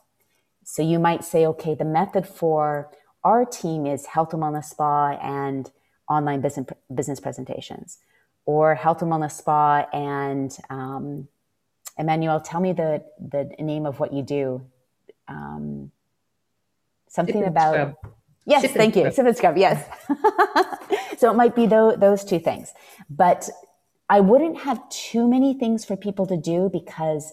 So 0.64 0.82
you 0.82 0.98
might 0.98 1.22
say, 1.24 1.46
okay, 1.46 1.74
the 1.74 1.84
method 1.84 2.26
for 2.26 2.90
our 3.22 3.44
team 3.44 3.86
is 3.86 4.06
health 4.06 4.32
and 4.32 4.42
wellness 4.42 4.64
spa 4.64 5.10
and 5.22 5.70
online 6.08 6.40
business 6.40 6.66
business 6.94 7.20
presentations, 7.20 7.98
or 8.46 8.74
health 8.74 9.02
and 9.02 9.10
wellness 9.10 9.32
spa 9.32 9.86
and 9.92 10.56
um, 10.70 11.28
Emmanuel, 11.98 12.40
tell 12.40 12.60
me 12.60 12.72
the 12.72 13.04
the 13.18 13.44
name 13.58 13.86
of 13.86 14.00
what 14.00 14.12
you 14.12 14.22
do. 14.22 14.66
Um, 15.28 15.90
something 17.08 17.42
Sip 17.42 17.46
about 17.46 17.74
scrub. 17.74 17.94
yes, 18.44 18.62
Sip 18.62 18.72
thank 18.72 18.96
you, 18.96 19.10
sip 19.10 19.26
and 19.26 19.36
scrub. 19.36 19.56
Yes, 19.56 19.86
so 21.18 21.30
it 21.30 21.34
might 21.34 21.54
be 21.54 21.66
tho- 21.66 21.96
those 21.96 22.24
two 22.24 22.38
things, 22.38 22.72
but 23.08 23.48
I 24.08 24.20
wouldn't 24.20 24.58
have 24.60 24.86
too 24.90 25.26
many 25.28 25.54
things 25.54 25.84
for 25.84 25.96
people 25.96 26.26
to 26.26 26.36
do 26.36 26.68
because 26.72 27.32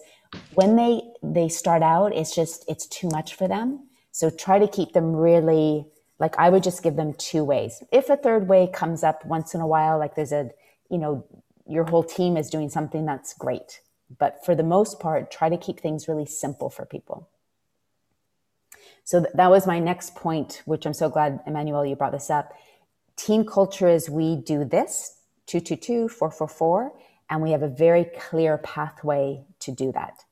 when 0.54 0.76
they 0.76 1.02
they 1.22 1.48
start 1.48 1.82
out, 1.82 2.14
it's 2.14 2.34
just 2.34 2.64
it's 2.68 2.86
too 2.86 3.08
much 3.08 3.34
for 3.34 3.46
them. 3.46 3.88
So 4.10 4.30
try 4.30 4.58
to 4.58 4.68
keep 4.68 4.92
them 4.92 5.14
really 5.14 5.86
like 6.18 6.38
I 6.38 6.48
would 6.50 6.62
just 6.62 6.82
give 6.82 6.96
them 6.96 7.14
two 7.14 7.44
ways. 7.44 7.82
If 7.92 8.08
a 8.08 8.16
third 8.16 8.48
way 8.48 8.68
comes 8.72 9.02
up 9.02 9.24
once 9.24 9.54
in 9.54 9.60
a 9.60 9.66
while, 9.66 9.98
like 9.98 10.14
there's 10.14 10.32
a 10.32 10.50
you 10.88 10.98
know 10.98 11.26
your 11.66 11.84
whole 11.84 12.04
team 12.04 12.36
is 12.36 12.50
doing 12.50 12.70
something 12.70 13.04
that's 13.04 13.34
great. 13.34 13.80
But 14.18 14.44
for 14.44 14.54
the 14.54 14.62
most 14.62 15.00
part, 15.00 15.30
try 15.30 15.48
to 15.48 15.56
keep 15.56 15.80
things 15.80 16.08
really 16.08 16.26
simple 16.26 16.68
for 16.70 16.84
people. 16.84 17.28
So 19.04 19.20
th- 19.20 19.32
that 19.34 19.50
was 19.50 19.66
my 19.66 19.78
next 19.78 20.14
point, 20.14 20.62
which 20.64 20.86
I'm 20.86 20.94
so 20.94 21.08
glad, 21.08 21.40
Emmanuel, 21.46 21.84
you 21.84 21.96
brought 21.96 22.12
this 22.12 22.30
up. 22.30 22.52
Team 23.16 23.44
culture 23.44 23.88
is 23.88 24.08
we 24.08 24.36
do 24.36 24.64
this, 24.64 25.18
222, 25.46 26.08
444, 26.08 26.92
and 27.28 27.42
we 27.42 27.50
have 27.52 27.62
a 27.62 27.68
very 27.68 28.04
clear 28.04 28.58
pathway 28.58 29.44
to 29.60 29.72
do 29.72 29.92
that. 29.92 30.24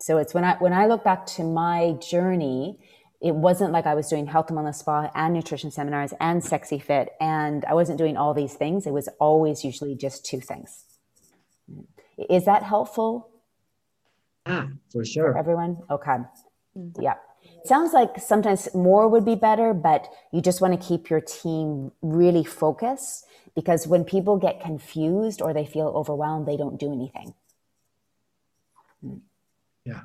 So 0.00 0.16
it's 0.16 0.32
when 0.32 0.44
I 0.44 0.56
when 0.56 0.72
I 0.72 0.86
look 0.86 1.04
back 1.04 1.26
to 1.36 1.44
my 1.44 1.92
journey, 2.00 2.78
it 3.20 3.34
wasn't 3.34 3.72
like 3.72 3.84
I 3.84 3.94
was 3.94 4.08
doing 4.08 4.26
health 4.26 4.48
and 4.48 4.58
wellness 4.58 4.76
spa 4.76 5.10
and 5.14 5.34
nutrition 5.34 5.70
seminars 5.70 6.14
and 6.20 6.42
sexy 6.42 6.78
fit, 6.78 7.10
and 7.20 7.66
I 7.66 7.74
wasn't 7.74 7.98
doing 7.98 8.16
all 8.16 8.32
these 8.32 8.54
things. 8.54 8.86
It 8.86 8.92
was 8.92 9.08
always 9.18 9.62
usually 9.62 9.94
just 9.94 10.24
two 10.24 10.40
things. 10.40 10.84
Is 12.30 12.46
that 12.46 12.62
helpful 12.62 13.28
Ah, 14.46 14.68
for 14.92 15.00
for 15.00 15.04
sure. 15.04 15.38
everyone? 15.38 15.78
Okay. 15.90 16.16
Yeah. 17.00 17.14
Sounds 17.64 17.92
like 17.92 18.18
sometimes 18.18 18.68
more 18.74 19.08
would 19.08 19.24
be 19.24 19.34
better, 19.34 19.74
but 19.74 20.08
you 20.32 20.40
just 20.40 20.60
want 20.60 20.78
to 20.78 20.86
keep 20.88 21.10
your 21.10 21.20
team 21.20 21.92
really 22.00 22.44
focused 22.44 23.26
because 23.54 23.86
when 23.86 24.04
people 24.04 24.36
get 24.36 24.60
confused 24.60 25.42
or 25.42 25.52
they 25.52 25.66
feel 25.66 25.88
overwhelmed, 25.88 26.46
they 26.46 26.56
don't 26.56 26.78
do 26.78 26.92
anything. 26.92 27.34
Yeah. 29.84 30.02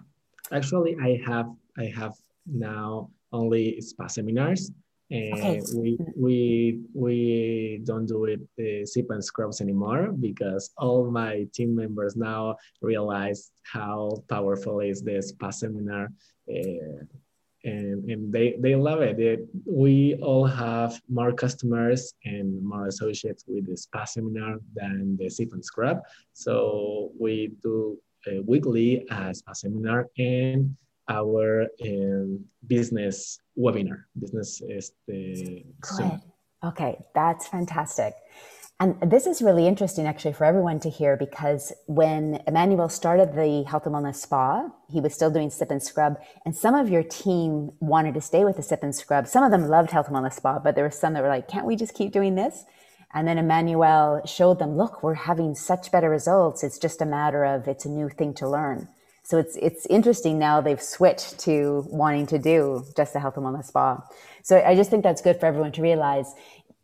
Actually, 0.51 0.95
I 1.01 1.19
have 1.25 1.47
I 1.77 1.85
have 1.85 2.13
now 2.45 3.09
only 3.31 3.81
spa 3.81 4.07
seminars, 4.07 4.71
and 5.11 5.33
Okay. 5.33 5.61
we 5.75 5.97
we 6.15 6.81
we 6.93 7.15
don't 7.77 8.05
do 8.05 8.25
it 8.25 8.41
uh, 8.59 8.85
sip 8.85 9.07
and 9.09 9.23
scrubs 9.23 9.61
anymore 9.61 10.11
because 10.11 10.71
all 10.77 11.09
my 11.11 11.45
team 11.53 11.75
members 11.75 12.15
now 12.15 12.55
realize 12.81 13.51
how 13.63 14.23
powerful 14.29 14.79
is 14.79 15.01
this 15.01 15.29
spa 15.29 15.49
seminar. 15.49 16.11
Uh, 16.49 17.03
and, 17.63 18.07
and 18.11 18.31
they, 18.31 18.55
they 18.59 18.75
love 18.75 19.01
it. 19.01 19.19
It- 19.19 19.47
We 19.65 20.15
all 20.21 20.45
have 20.45 21.01
more 21.09 21.33
customers 21.33 22.13
and 22.23 22.63
more 22.63 22.87
associates 22.87 23.43
with 23.47 23.65
the 23.65 23.75
spa 23.75 24.05
seminar 24.05 24.59
than 24.75 25.17
the 25.17 25.29
sip 25.29 25.51
and 25.53 25.65
scrub. 25.65 25.97
So 26.33 27.11
we 27.19 27.51
do 27.63 27.97
uh, 28.27 28.41
weekly 28.43 29.07
uh, 29.09 29.33
spa 29.33 29.53
seminar 29.53 30.07
and 30.17 30.75
our 31.09 31.67
um, 31.83 32.45
business 32.67 33.39
webinar. 33.57 34.05
Business 34.19 34.61
is 34.67 34.91
the 35.07 35.65
Good. 35.97 36.21
Okay, 36.65 36.97
that's 37.13 37.47
fantastic. 37.47 38.15
And 38.79 38.99
this 38.99 39.25
is 39.27 39.41
really 39.41 39.67
interesting 39.67 40.05
actually 40.07 40.33
for 40.33 40.43
everyone 40.43 40.79
to 40.81 40.89
hear 40.89 41.15
because 41.15 41.71
when 41.85 42.41
Emmanuel 42.45 42.89
started 42.89 43.33
the 43.33 43.63
Health 43.63 43.85
and 43.85 43.95
Wellness 43.95 44.15
Spa, 44.15 44.69
he 44.89 44.99
was 44.99 45.13
still 45.13 45.29
doing 45.29 45.49
sip 45.49 45.71
and 45.71 45.81
scrub. 45.81 46.17
And 46.43 46.55
some 46.55 46.75
of 46.75 46.89
your 46.89 47.03
team 47.03 47.71
wanted 47.79 48.15
to 48.15 48.21
stay 48.21 48.43
with 48.43 48.57
the 48.57 48.63
sip 48.63 48.83
and 48.83 48.93
scrub. 48.93 49.27
Some 49.27 49.43
of 49.43 49.51
them 49.51 49.69
loved 49.69 49.91
Health 49.91 50.07
and 50.07 50.15
Wellness 50.15 50.33
Spa, 50.33 50.59
but 50.59 50.75
there 50.75 50.83
were 50.83 50.91
some 50.91 51.13
that 51.13 51.23
were 51.23 51.29
like, 51.29 51.47
can't 51.47 51.67
we 51.67 51.75
just 51.77 51.93
keep 51.93 52.11
doing 52.11 52.35
this? 52.35 52.65
And 53.13 53.27
then 53.27 53.37
Emmanuel 53.37 54.21
showed 54.25 54.59
them, 54.59 54.75
look, 54.75 55.03
we're 55.03 55.13
having 55.13 55.55
such 55.55 55.91
better 55.91 56.09
results. 56.09 56.63
It's 56.63 56.79
just 56.79 57.01
a 57.01 57.05
matter 57.05 57.45
of 57.45 57.67
it's 57.67 57.85
a 57.85 57.89
new 57.89 58.09
thing 58.09 58.33
to 58.35 58.49
learn. 58.49 58.89
So 59.25 59.39
it's 59.39 59.55
it's 59.55 59.87
interesting 59.87 60.37
now 60.37 60.61
they've 60.61 60.81
switched 60.81 61.39
to 61.39 61.83
wanting 61.89 62.27
to 62.27 62.37
do 62.37 62.85
just 62.95 63.13
the 63.13 63.19
health 63.19 63.37
and 63.37 63.45
wellness 63.45 63.65
spa. 63.65 64.03
So 64.43 64.61
I 64.63 64.75
just 64.75 64.91
think 64.91 65.01
that's 65.01 65.23
good 65.23 65.39
for 65.39 65.47
everyone 65.47 65.71
to 65.71 65.81
realize. 65.81 66.31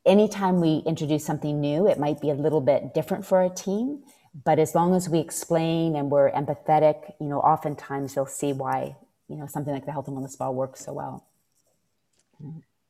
Anytime 0.06 0.60
we 0.60 0.82
introduce 0.86 1.24
something 1.26 1.60
new, 1.62 1.88
it 1.88 2.00
might 2.00 2.20
be 2.20 2.30
a 2.32 2.34
little 2.34 2.62
bit 2.62 2.94
different 2.94 3.26
for 3.26 3.44
a 3.44 3.50
team, 3.50 4.04
but 4.46 4.58
as 4.58 4.74
long 4.74 4.96
as 4.96 5.08
we 5.08 5.20
explain 5.20 5.96
and 5.96 6.10
we're 6.10 6.32
empathetic, 6.32 7.14
you 7.20 7.28
know, 7.28 7.40
oftentimes 7.40 8.16
they'll 8.16 8.26
see 8.26 8.54
why 8.54 8.96
you 9.28 9.38
know 9.38 9.48
something 9.48 9.74
like 9.74 9.86
the 9.86 9.92
health 9.92 10.08
and 10.08 10.18
wellness 10.18 10.32
spa 10.32 10.50
works 10.50 10.84
so 10.84 10.94
well. 10.94 11.28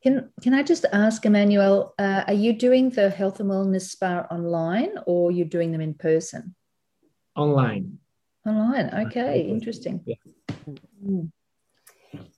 Can 0.01 0.31
can 0.41 0.53
I 0.53 0.63
just 0.63 0.85
ask, 0.93 1.25
Emmanuel, 1.25 1.93
uh, 1.99 2.23
are 2.27 2.33
you 2.33 2.53
doing 2.53 2.89
the 2.89 3.09
health 3.09 3.39
and 3.39 3.49
wellness 3.49 3.89
spa 3.89 4.25
online 4.31 4.97
or 5.05 5.31
you're 5.31 5.45
you 5.45 5.45
doing 5.45 5.71
them 5.71 5.81
in 5.81 5.93
person? 5.93 6.55
online. 7.35 7.99
Online. 8.45 8.87
Okay, 8.87 9.41
Okay. 9.41 9.49
interesting. 9.49 10.01
Yeah. 10.05 10.15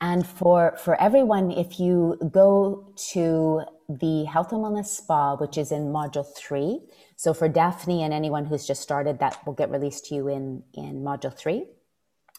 And 0.01 0.25
for 0.25 0.77
for 0.77 0.99
everyone, 1.01 1.51
if 1.51 1.79
you 1.79 2.17
go 2.31 2.93
to 3.11 3.61
the 3.89 4.25
Health 4.25 4.51
and 4.51 4.61
Wellness 4.61 4.87
Spa, 4.87 5.35
which 5.35 5.57
is 5.57 5.71
in 5.71 5.91
Module 5.91 6.25
Three, 6.35 6.81
so 7.15 7.33
for 7.33 7.47
Daphne 7.47 8.03
and 8.03 8.13
anyone 8.13 8.45
who's 8.45 8.67
just 8.67 8.81
started, 8.81 9.19
that 9.19 9.45
will 9.45 9.53
get 9.53 9.71
released 9.71 10.05
to 10.07 10.15
you 10.15 10.27
in 10.27 10.63
in 10.73 11.03
Module 11.03 11.35
Three. 11.35 11.65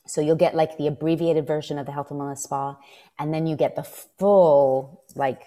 So 0.07 0.21
you'll 0.21 0.37
get 0.37 0.55
like 0.55 0.77
the 0.77 0.87
abbreviated 0.87 1.47
version 1.47 1.79
of 1.79 1.87
the 1.87 1.93
Health 1.93 2.11
and 2.11 2.21
Wellness 2.21 2.39
Spa, 2.39 2.77
and 3.19 3.33
then 3.33 3.47
you 3.47 3.57
get 3.57 3.75
the 3.77 3.85
full 3.85 5.03
like 5.15 5.43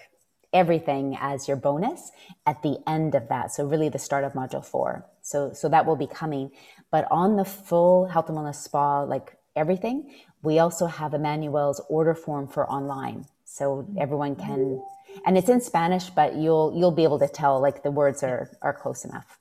everything 0.52 1.16
as 1.20 1.46
your 1.46 1.56
bonus 1.56 2.10
at 2.46 2.62
the 2.62 2.78
end 2.86 3.14
of 3.14 3.28
that. 3.28 3.52
So 3.52 3.66
really 3.66 3.88
the 3.88 3.98
start 3.98 4.24
of 4.24 4.32
Module 4.32 4.64
Four. 4.64 5.06
So 5.22 5.52
so 5.52 5.68
that 5.68 5.86
will 5.86 5.96
be 5.96 6.06
coming. 6.06 6.50
But 6.90 7.06
on 7.10 7.36
the 7.36 7.44
full 7.44 8.06
Health 8.06 8.28
and 8.28 8.36
Wellness 8.36 8.56
Spa, 8.56 9.02
like 9.02 9.36
everything, 9.54 10.14
we 10.42 10.58
also 10.58 10.86
have 10.86 11.14
Emmanuel's 11.14 11.80
order 11.88 12.14
form 12.14 12.46
for 12.48 12.68
online. 12.70 13.26
So 13.44 13.86
everyone 13.98 14.36
can 14.36 14.82
and 15.26 15.36
it's 15.38 15.48
in 15.48 15.60
Spanish, 15.60 16.10
but 16.10 16.36
you'll 16.36 16.72
you'll 16.76 16.92
be 16.92 17.02
able 17.04 17.18
to 17.18 17.28
tell 17.28 17.60
like 17.60 17.82
the 17.82 17.90
words 17.90 18.22
are 18.22 18.50
are 18.62 18.72
close 18.72 19.04
enough. 19.04 19.38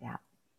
Yeah. 0.00 0.16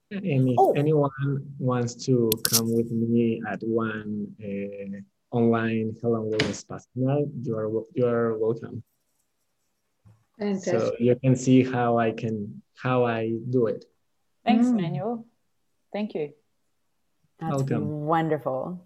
And 0.10 0.50
if 0.50 0.56
Oh. 0.58 0.72
anyone 0.74 1.54
wants 1.60 1.94
to 2.06 2.32
come 2.50 2.72
with 2.74 2.90
me 2.92 3.42
at 3.48 3.62
one 3.62 4.34
uh, 4.42 5.36
online 5.36 5.96
Helen 6.02 6.32
Wellness 6.32 6.56
Spa 6.56 6.78
seminar, 6.80 7.20
you 7.44 7.56
are 7.58 7.70
you 7.94 8.06
are 8.08 8.38
welcome. 8.38 8.84
Fantastic. 10.40 10.80
So 10.80 10.96
you 11.00 11.16
can 11.16 11.36
see 11.36 11.64
how 11.64 11.98
I 11.98 12.12
can 12.12 12.62
how 12.76 13.06
I 13.06 13.34
do 13.50 13.68
it. 13.68 13.86
Thanks, 14.46 14.68
Mm. 14.68 14.76
Manuel. 14.82 15.26
Thank 15.92 16.16
you. 16.16 16.34
That's 17.40 17.58
Welcome. 17.58 18.06
wonderful. 18.06 18.80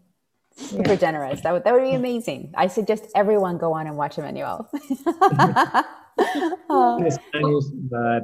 Super 0.56 0.96
generous. 0.96 1.42
That 1.42 1.54
would, 1.54 1.64
that 1.64 1.74
would 1.74 1.84
be 1.84 1.94
amazing. 1.94 2.54
I 2.56 2.68
suggest 2.68 3.06
everyone 3.16 3.58
go 3.58 3.74
on 3.74 3.88
and 3.88 3.98
watch 3.98 4.18
Emmanuel. 4.18 4.70
Oh, 6.70 6.98
In 7.04 7.10
Spanish, 7.12 7.64
but 7.90 8.24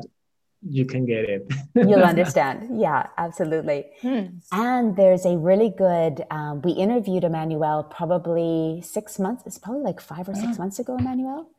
you 0.62 0.86
can 0.86 1.06
get 1.06 1.24
it. 1.30 1.52
you'll 1.76 2.04
understand. 2.14 2.80
Yeah, 2.80 3.08
absolutely. 3.18 3.86
Hmm. 4.02 4.26
And 4.52 4.96
there's 4.96 5.26
a 5.26 5.38
really 5.38 5.70
good, 5.76 6.24
um, 6.30 6.62
we 6.62 6.72
interviewed 6.74 7.24
Emmanuel 7.24 7.84
probably 7.84 8.82
six 8.84 9.20
months, 9.20 9.44
it's 9.46 9.58
probably 9.58 9.82
like 9.82 10.00
five 10.02 10.28
or 10.28 10.36
six 10.36 10.58
months 10.60 10.80
ago, 10.80 10.98
Emmanuel. 10.98 11.50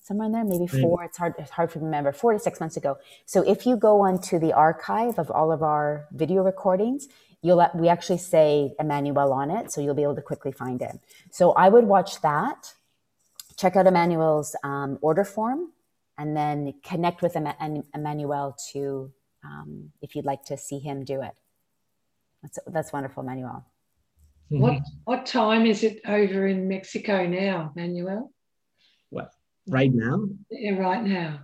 somewhere 0.00 0.26
in 0.26 0.32
there, 0.32 0.44
maybe 0.44 0.66
four. 0.66 1.02
It's 1.04 1.16
hard, 1.16 1.34
it's 1.38 1.50
hard 1.50 1.70
to 1.70 1.78
remember, 1.80 2.12
four 2.12 2.32
to 2.32 2.38
six 2.38 2.60
months 2.60 2.76
ago. 2.76 2.98
So 3.24 3.42
if 3.42 3.66
you 3.66 3.76
go 3.76 4.00
onto 4.02 4.38
the 4.38 4.52
archive 4.52 5.18
of 5.18 5.30
all 5.30 5.50
of 5.52 5.62
our 5.62 6.06
video 6.12 6.42
recordings, 6.42 7.08
you'll 7.42 7.66
we 7.74 7.88
actually 7.88 8.18
say 8.18 8.74
Emmanuel 8.78 9.32
on 9.32 9.50
it, 9.50 9.70
so 9.70 9.80
you'll 9.80 9.94
be 9.94 10.02
able 10.02 10.14
to 10.14 10.22
quickly 10.22 10.52
find 10.52 10.80
it. 10.80 10.98
So 11.30 11.52
I 11.52 11.68
would 11.68 11.84
watch 11.84 12.20
that, 12.22 12.72
check 13.56 13.76
out 13.76 13.86
Emmanuel's 13.86 14.56
um, 14.62 14.98
order 15.02 15.24
form, 15.24 15.72
and 16.16 16.36
then 16.36 16.74
connect 16.84 17.20
with 17.20 17.36
Emmanuel 17.36 18.56
to 18.72 19.12
um, 19.44 19.90
if 20.00 20.14
you'd 20.14 20.24
like 20.24 20.44
to 20.44 20.56
see 20.56 20.78
him 20.78 21.04
do 21.04 21.22
it. 21.22 21.34
That's 22.42 22.58
that's 22.66 22.92
wonderful, 22.92 23.22
Emmanuel. 23.22 23.66
What 24.48 24.80
what 25.04 25.26
time 25.26 25.66
is 25.66 25.82
it 25.82 26.00
over 26.06 26.46
in 26.46 26.68
Mexico 26.68 27.26
now, 27.26 27.72
Manuel? 27.74 28.32
What 29.10 29.32
right 29.66 29.92
now? 29.92 30.26
Yeah, 30.50 30.78
right 30.78 31.02
now. 31.02 31.40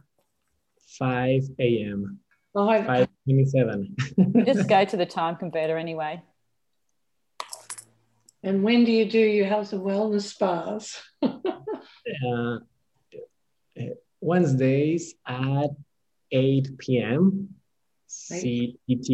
5 0.98 1.42
a.m. 1.58 2.20
5 2.54 3.08
27. 3.28 3.96
Just 4.46 4.68
go 4.68 4.86
to 4.86 4.96
the 4.96 5.04
time 5.04 5.36
converter 5.36 5.76
anyway. 5.76 6.22
And 8.42 8.62
when 8.62 8.84
do 8.84 8.92
you 8.92 9.04
do 9.04 9.18
your 9.18 9.46
health 9.46 9.74
and 9.74 9.82
wellness 9.82 10.22
spas? 10.22 10.96
uh, 11.22 12.56
Wednesdays 14.20 15.14
at 15.26 15.70
8 16.32 16.78
p.m. 16.78 17.50
CET, 18.06 19.06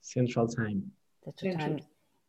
Central 0.00 0.48
Time. 0.48 0.92
Central 1.22 1.58
Time. 1.58 1.80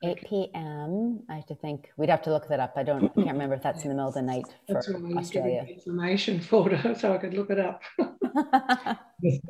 8 0.03 0.29
p.m. 0.29 1.21
I 1.29 1.35
have 1.35 1.45
to 1.47 1.55
think. 1.55 1.89
We'd 1.97 2.09
have 2.09 2.21
to 2.23 2.29
look 2.29 2.49
that 2.49 2.59
up. 2.59 2.73
I 2.75 2.83
don't. 2.83 3.05
I 3.05 3.07
can't 3.07 3.31
remember 3.31 3.55
if 3.55 3.63
that's 3.63 3.83
in 3.83 3.89
the 3.89 3.95
middle 3.95 4.09
of 4.09 4.13
the 4.13 4.21
night 4.21 4.45
for 4.67 4.73
that's 4.75 4.89
Australia. 4.89 5.65
Information 5.67 6.39
folder, 6.39 6.93
so 6.99 7.13
I 7.13 7.17
could 7.17 7.33
look 7.33 7.49
it 7.49 7.59
up. 7.59 7.81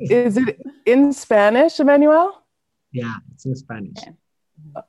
Is 0.00 0.36
it 0.36 0.60
in 0.86 1.12
Spanish, 1.12 1.80
Emmanuel? 1.80 2.42
Yeah, 2.92 3.14
it's 3.34 3.44
in 3.44 3.54
Spanish. 3.54 3.98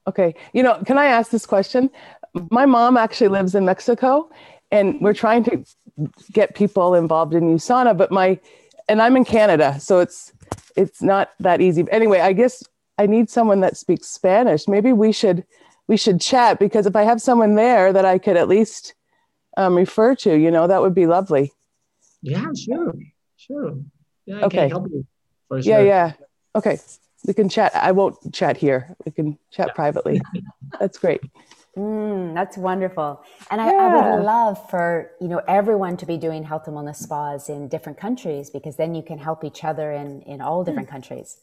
Okay. 0.08 0.34
You 0.54 0.64
know, 0.64 0.82
can 0.86 0.98
I 0.98 1.06
ask 1.06 1.32
this 1.32 1.46
question? 1.46 1.90
My 2.50 2.66
mom 2.66 2.98
actually 2.98 3.28
lives 3.28 3.56
in 3.56 3.66
Mexico, 3.66 4.30
and 4.72 5.00
we're 5.02 5.14
trying 5.14 5.44
to 5.46 5.64
get 6.32 6.56
people 6.56 6.96
involved 6.96 7.34
in 7.34 7.44
USANA, 7.44 7.98
but 7.98 8.12
my 8.12 8.40
and 8.88 9.02
I'm 9.02 9.16
in 9.16 9.26
Canada, 9.26 9.80
so 9.80 10.00
it's 10.00 10.34
it's 10.76 11.02
not 11.02 11.32
that 11.40 11.62
easy. 11.62 11.84
But 11.84 11.94
Anyway, 11.94 12.20
I 12.20 12.34
guess 12.34 12.64
I 12.98 13.06
need 13.06 13.30
someone 13.30 13.62
that 13.62 13.78
speaks 13.78 14.08
Spanish. 14.08 14.68
Maybe 14.68 14.94
we 14.94 15.12
should 15.12 15.46
we 15.88 15.98
should 15.98 16.22
chat 16.22 16.60
because 16.60 16.86
if 16.86 16.96
I 16.96 17.04
have 17.04 17.22
someone 17.22 17.56
there 17.56 17.92
that 17.94 18.06
I 18.06 18.18
could 18.18 18.38
at 18.38 18.48
least 18.48 18.94
um, 19.58 19.76
refer 19.76 20.16
to, 20.16 20.36
you 20.38 20.52
know, 20.52 20.68
that 20.68 20.82
would 20.82 20.94
be 20.94 21.08
lovely. 21.08 21.52
Yeah, 22.22 22.46
sure, 22.54 22.94
sure. 23.50 23.78
Yeah, 24.26 24.46
okay. 24.46 24.70
Sure. 24.70 25.60
Yeah, 25.60 25.80
yeah. 25.80 26.14
Okay, 26.56 26.78
we 27.26 27.34
can 27.34 27.50
chat. 27.50 27.76
I 27.76 27.92
won't 27.92 28.34
chat 28.34 28.58
here. 28.58 28.96
We 29.06 29.12
can 29.12 29.38
chat 29.52 29.68
yeah. 29.68 29.74
privately. 29.74 30.22
That's 30.80 30.98
great. 30.98 31.22
Mm, 31.78 32.34
that's 32.34 32.58
wonderful. 32.58 33.24
And 33.52 33.62
I, 33.62 33.72
yeah. 33.72 33.78
I, 33.78 34.16
would 34.16 34.26
love 34.26 34.70
for, 34.70 35.12
you 35.22 35.28
know, 35.28 35.42
everyone 35.48 35.98
to 35.98 36.06
be 36.06 36.18
doing 36.18 36.44
health 36.44 36.68
and 36.68 36.76
wellness 36.76 36.98
spas 36.98 37.48
in 37.48 37.70
different 37.70 37.98
countries 37.98 38.50
because 38.50 38.76
then 38.76 38.96
you 38.96 39.04
can 39.04 39.18
help 39.18 39.44
each 39.44 39.64
other 39.64 39.92
in, 39.94 40.22
in 40.24 40.42
all 40.42 40.64
different 40.64 40.90
mm. 40.90 40.92
countries. 40.92 41.38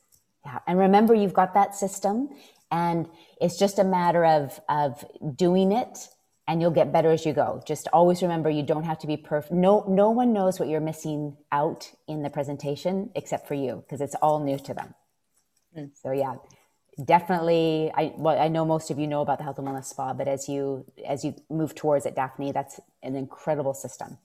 Yeah. 0.45 0.59
And 0.67 0.79
remember, 0.79 1.15
you've 1.15 1.33
got 1.33 1.55
that 1.55 1.75
system 1.75 2.29
and 2.71 3.09
it's 3.41 3.59
just 3.59 3.79
a 3.79 3.85
matter 3.85 4.25
of, 4.25 4.61
of 4.69 5.05
doing 5.37 5.73
it 5.73 6.09
and 6.49 6.61
you'll 6.61 6.71
get 6.71 6.93
better 6.93 7.11
as 7.11 7.27
you 7.27 7.33
go. 7.33 7.63
Just 7.67 7.89
always 7.93 8.23
remember 8.23 8.49
you 8.49 8.63
don't 8.63 8.85
have 8.85 8.99
to 9.01 9.07
be 9.07 9.17
perfect. 9.17 9.53
No, 9.53 9.85
no 9.89 10.11
one 10.11 10.33
knows 10.33 10.61
what 10.61 10.69
you're 10.69 10.81
missing 10.81 11.37
out 11.51 11.91
in 12.07 12.23
the 12.23 12.31
presentation 12.31 13.11
except 13.15 13.49
for 13.49 13.55
you 13.55 13.83
because 13.87 14.01
it's 14.01 14.15
all 14.17 14.39
new 14.41 14.59
to 14.59 14.75
them. 14.75 14.95
Mm. 15.77 15.91
So 16.01 16.13
yeah, 16.13 16.37
definitely. 17.05 17.91
I 17.95 18.13
well, 18.17 18.39
I 18.41 18.49
know 18.49 18.65
most 18.65 18.91
of 18.91 18.99
you 18.99 19.07
know 19.07 19.23
about 19.23 19.39
the 19.39 19.45
health 19.45 19.59
and 19.59 19.67
wellness 19.67 19.87
spa, 19.87 20.15
but 20.15 20.29
as 20.29 20.49
you 20.49 20.85
as 21.05 21.25
you 21.25 21.35
move 21.51 21.75
towards 21.75 22.07
it, 22.07 22.15
Daphne, 22.15 22.53
that's 22.53 22.81
an 23.03 23.17
incredible 23.17 23.75
system. 23.75 24.19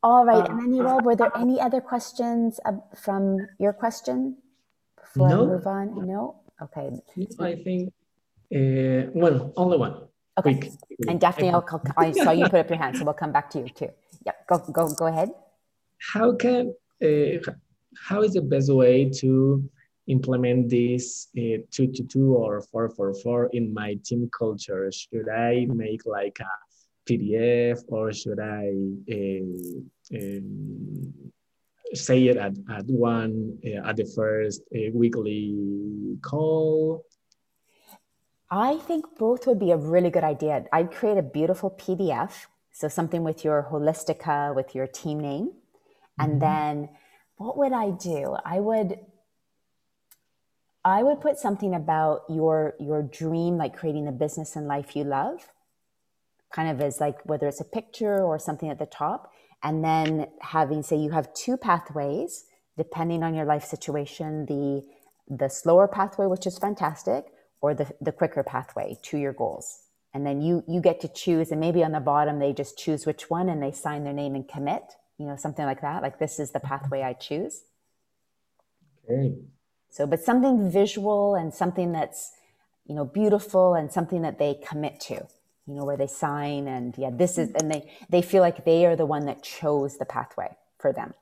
All 0.00 0.24
right, 0.24 0.48
um, 0.48 0.60
Emmanuel, 0.60 1.00
were 1.00 1.16
there 1.16 1.36
any 1.36 1.60
other 1.60 1.80
questions 1.80 2.60
uh, 2.64 2.74
from 2.96 3.48
your 3.58 3.72
question 3.72 4.36
before 4.96 5.28
no. 5.28 5.42
I 5.42 5.46
move 5.46 5.66
on? 5.66 6.06
No. 6.06 6.36
Okay. 6.62 6.90
I 7.40 7.56
think 7.56 7.92
uh, 8.54 9.10
well, 9.14 9.52
only 9.56 9.78
one. 9.78 10.08
Okay. 10.38 10.54
Quick. 10.54 10.72
And 11.08 11.20
Daphne, 11.20 11.50
I'll, 11.50 11.64
I 11.96 12.12
saw 12.12 12.30
you 12.30 12.44
put 12.44 12.60
up 12.60 12.68
your 12.68 12.78
hand, 12.78 12.96
so 12.96 13.04
we'll 13.04 13.14
come 13.14 13.32
back 13.32 13.50
to 13.50 13.58
you 13.60 13.68
too. 13.68 13.90
Yep. 14.24 14.46
Go 14.46 14.58
go 14.72 14.88
go 14.94 15.06
ahead. 15.06 15.30
How 16.12 16.34
can 16.34 16.74
uh, 17.02 17.38
how 17.96 18.22
is 18.22 18.34
the 18.34 18.42
best 18.42 18.72
way 18.72 19.10
to 19.20 19.68
implement 20.06 20.70
this 20.70 21.28
uh, 21.36 21.62
222 21.70 22.34
or 22.34 22.62
444 22.62 23.50
in 23.52 23.72
my 23.72 23.98
team 24.04 24.28
culture? 24.36 24.90
Should 24.90 25.28
I 25.28 25.66
make 25.68 26.06
like 26.06 26.38
a 26.40 27.10
PDF 27.10 27.82
or 27.88 28.12
should 28.12 28.40
I 28.40 28.72
uh, 29.12 30.18
um, 30.18 31.12
say 31.94 32.28
it 32.28 32.36
at, 32.36 32.54
at 32.70 32.86
one, 32.86 33.58
uh, 33.64 33.88
at 33.88 33.96
the 33.96 34.10
first 34.16 34.62
uh, 34.74 34.90
weekly 34.92 36.18
call? 36.22 37.04
I 38.50 38.78
think 38.78 39.18
both 39.18 39.46
would 39.46 39.58
be 39.58 39.70
a 39.70 39.76
really 39.76 40.10
good 40.10 40.24
idea. 40.24 40.64
I'd 40.72 40.92
create 40.92 41.18
a 41.18 41.22
beautiful 41.22 41.70
PDF. 41.70 42.46
So 42.72 42.88
something 42.88 43.24
with 43.24 43.44
your 43.44 43.68
holistica, 43.70 44.54
with 44.54 44.74
your 44.74 44.86
team 44.86 45.20
name. 45.20 45.52
And 46.18 46.32
mm-hmm. 46.32 46.38
then 46.40 46.88
what 47.36 47.56
would 47.58 47.72
I 47.72 47.90
do? 47.90 48.36
I 48.44 48.60
would 48.60 48.98
I 50.84 51.02
would 51.02 51.20
put 51.20 51.38
something 51.38 51.74
about 51.74 52.22
your 52.28 52.74
your 52.78 53.02
dream, 53.02 53.56
like 53.56 53.76
creating 53.76 54.08
a 54.08 54.12
business 54.12 54.56
and 54.56 54.66
life 54.66 54.96
you 54.96 55.04
love, 55.04 55.52
kind 56.52 56.70
of 56.70 56.80
as 56.80 57.00
like 57.00 57.18
whether 57.24 57.46
it's 57.46 57.60
a 57.60 57.64
picture 57.64 58.22
or 58.22 58.38
something 58.38 58.70
at 58.70 58.78
the 58.78 58.86
top, 58.86 59.32
and 59.62 59.84
then 59.84 60.28
having 60.40 60.82
say 60.82 60.96
you 60.96 61.10
have 61.10 61.32
two 61.34 61.56
pathways 61.56 62.44
depending 62.76 63.24
on 63.24 63.34
your 63.34 63.44
life 63.44 63.64
situation, 63.64 64.46
the 64.46 64.84
the 65.28 65.48
slower 65.48 65.88
pathway, 65.88 66.26
which 66.26 66.46
is 66.46 66.58
fantastic, 66.58 67.26
or 67.60 67.74
the, 67.74 67.92
the 68.00 68.12
quicker 68.12 68.42
pathway 68.42 68.98
to 69.02 69.18
your 69.18 69.32
goals. 69.32 69.80
And 70.14 70.26
then 70.26 70.40
you 70.40 70.64
you 70.66 70.80
get 70.80 71.00
to 71.02 71.08
choose, 71.08 71.50
and 71.50 71.60
maybe 71.60 71.84
on 71.84 71.92
the 71.92 72.00
bottom 72.00 72.38
they 72.38 72.52
just 72.52 72.78
choose 72.78 73.04
which 73.04 73.28
one 73.28 73.48
and 73.48 73.62
they 73.62 73.72
sign 73.72 74.04
their 74.04 74.14
name 74.14 74.34
and 74.34 74.48
commit, 74.48 74.82
you 75.18 75.26
know, 75.26 75.36
something 75.36 75.66
like 75.66 75.82
that. 75.82 76.02
Like 76.02 76.18
this 76.18 76.38
is 76.38 76.50
the 76.52 76.60
pathway 76.60 77.02
I 77.02 77.12
choose. 77.12 77.62
Okay. 79.04 79.34
So, 79.90 80.06
but 80.06 80.22
something 80.22 80.70
visual 80.70 81.34
and 81.34 81.52
something 81.52 81.92
that's, 81.92 82.32
you 82.86 82.94
know, 82.94 83.04
beautiful 83.04 83.74
and 83.74 83.90
something 83.90 84.22
that 84.22 84.38
they 84.38 84.54
commit 84.66 85.00
to, 85.00 85.14
you 85.66 85.74
know, 85.74 85.84
where 85.84 85.96
they 85.96 86.06
sign 86.06 86.68
and 86.68 86.96
yeah, 86.96 87.10
this 87.12 87.38
is, 87.38 87.50
and 87.60 87.70
they, 87.70 87.90
they 88.08 88.22
feel 88.22 88.42
like 88.42 88.64
they 88.64 88.86
are 88.86 88.96
the 88.96 89.06
one 89.06 89.26
that 89.26 89.42
chose 89.42 89.98
the 89.98 90.04
pathway 90.04 90.56
for 90.78 90.92
them. 90.92 91.14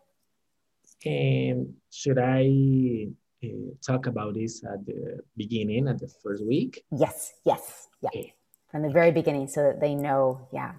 And 1.04 1.74
should 1.90 2.18
I 2.18 3.08
uh, 3.44 3.48
talk 3.86 4.06
about 4.06 4.34
this 4.34 4.64
at 4.64 4.84
the 4.86 5.20
beginning, 5.36 5.88
at 5.88 5.98
the 5.98 6.08
first 6.22 6.44
week? 6.44 6.84
Yes, 6.90 7.34
yes, 7.44 7.88
yeah. 8.00 8.08
Okay. 8.08 8.34
From 8.70 8.82
the 8.82 8.90
very 8.90 9.12
beginning 9.12 9.48
so 9.48 9.62
that 9.62 9.80
they 9.80 9.94
know, 9.94 10.48
yeah. 10.52 10.72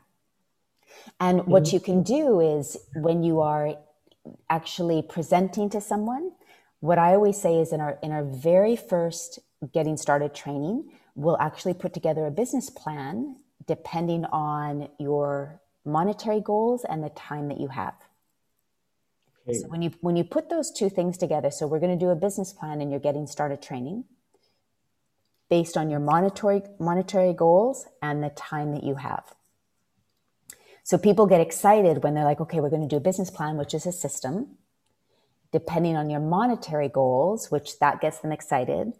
And 1.19 1.41
mm-hmm. 1.41 1.51
what 1.51 1.71
you 1.73 1.79
can 1.79 2.03
do 2.03 2.39
is 2.39 2.77
when 2.95 3.23
you 3.23 3.41
are 3.41 3.75
actually 4.49 5.01
presenting 5.01 5.69
to 5.69 5.81
someone, 5.81 6.31
what 6.79 6.97
I 6.97 7.13
always 7.13 7.39
say 7.41 7.59
is 7.59 7.73
in 7.73 7.81
our 7.81 7.97
in 8.03 8.11
our 8.11 8.23
very 8.23 8.75
first 8.75 9.39
getting 9.73 9.97
started 9.97 10.35
training, 10.35 10.91
we'll 11.15 11.39
actually 11.39 11.73
put 11.73 11.93
together 11.93 12.27
a 12.27 12.31
business 12.31 12.69
plan 12.69 13.37
depending 13.65 14.25
on 14.25 14.87
your 14.99 15.59
monetary 15.83 16.41
goals 16.41 16.85
and 16.87 17.03
the 17.03 17.09
time 17.09 17.47
that 17.49 17.59
you 17.59 17.67
have. 17.67 17.95
So 19.53 19.67
when 19.67 19.81
you 19.81 19.91
when 20.01 20.15
you 20.15 20.23
put 20.23 20.49
those 20.49 20.71
two 20.71 20.89
things 20.89 21.17
together, 21.17 21.51
so 21.51 21.67
we're 21.67 21.79
going 21.79 21.97
to 21.97 22.05
do 22.05 22.11
a 22.11 22.15
business 22.15 22.51
plan 22.53 22.81
and 22.81 22.91
you're 22.91 22.99
getting 22.99 23.27
started 23.27 23.61
training 23.61 24.03
based 25.49 25.77
on 25.77 25.89
your 25.89 25.99
monetary 25.99 26.63
monetary 26.79 27.33
goals 27.33 27.85
and 28.01 28.23
the 28.23 28.29
time 28.29 28.73
that 28.73 28.83
you 28.83 28.95
have. 28.95 29.23
So 30.83 30.97
people 30.97 31.25
get 31.27 31.41
excited 31.41 32.03
when 32.03 32.13
they're 32.13 32.23
like, 32.23 32.41
okay, 32.41 32.59
we're 32.59 32.69
going 32.69 32.81
to 32.81 32.87
do 32.87 32.97
a 32.97 33.01
business 33.01 33.29
plan, 33.29 33.57
which 33.57 33.73
is 33.73 33.85
a 33.85 33.91
system 33.91 34.57
depending 35.51 35.95
on 35.95 36.09
your 36.09 36.19
monetary 36.19 36.89
goals, 36.89 37.49
which 37.49 37.79
that 37.79 38.01
gets 38.01 38.19
them 38.19 38.31
excited, 38.31 38.93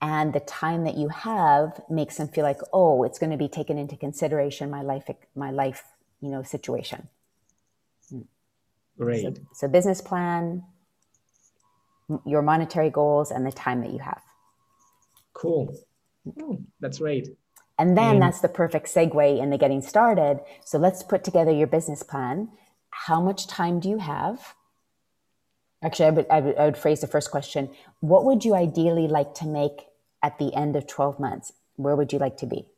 and 0.00 0.32
the 0.32 0.40
time 0.40 0.84
that 0.84 0.96
you 0.96 1.08
have 1.08 1.80
makes 1.88 2.16
them 2.16 2.28
feel 2.28 2.44
like, 2.44 2.60
oh, 2.72 3.04
it's 3.04 3.18
going 3.18 3.30
to 3.30 3.38
be 3.38 3.48
taken 3.48 3.78
into 3.78 3.96
consideration 3.96 4.70
my 4.70 4.82
life, 4.82 5.08
my 5.34 5.50
life, 5.50 5.84
you 6.20 6.28
know, 6.28 6.42
situation. 6.42 7.08
Great. 8.98 9.22
So, 9.36 9.42
so 9.54 9.68
business 9.68 10.00
plan, 10.00 10.64
your 12.24 12.42
monetary 12.42 12.90
goals, 12.90 13.30
and 13.30 13.46
the 13.46 13.52
time 13.52 13.80
that 13.80 13.90
you 13.92 13.98
have. 13.98 14.22
Cool. 15.32 15.76
Oh, 16.40 16.58
that's 16.80 16.98
great. 16.98 17.28
And 17.78 17.96
then 17.96 18.16
Mm. 18.16 18.20
that's 18.20 18.40
the 18.40 18.48
perfect 18.48 18.86
segue 18.86 19.40
into 19.40 19.58
getting 19.58 19.82
started. 19.82 20.40
So 20.64 20.78
let's 20.78 21.02
put 21.02 21.24
together 21.24 21.50
your 21.50 21.66
business 21.66 22.02
plan. 22.02 22.50
How 22.90 23.20
much 23.20 23.46
time 23.46 23.80
do 23.80 23.88
you 23.88 23.98
have? 23.98 24.54
Actually, 25.82 26.06
I 26.06 26.10
would, 26.10 26.26
I 26.30 26.40
would, 26.40 26.56
I 26.58 26.64
would 26.66 26.76
phrase 26.76 27.00
the 27.00 27.08
first 27.08 27.30
question 27.30 27.70
What 28.00 28.24
would 28.24 28.44
you 28.44 28.54
ideally 28.54 29.08
like 29.08 29.34
to 29.34 29.46
make 29.46 29.86
at 30.22 30.38
the 30.38 30.54
end 30.54 30.76
of 30.76 30.86
12 30.86 31.18
months? 31.18 31.52
Where 31.76 31.96
would 31.96 32.12
you 32.12 32.18
like 32.18 32.36
to 32.38 32.46
be? 32.46 32.68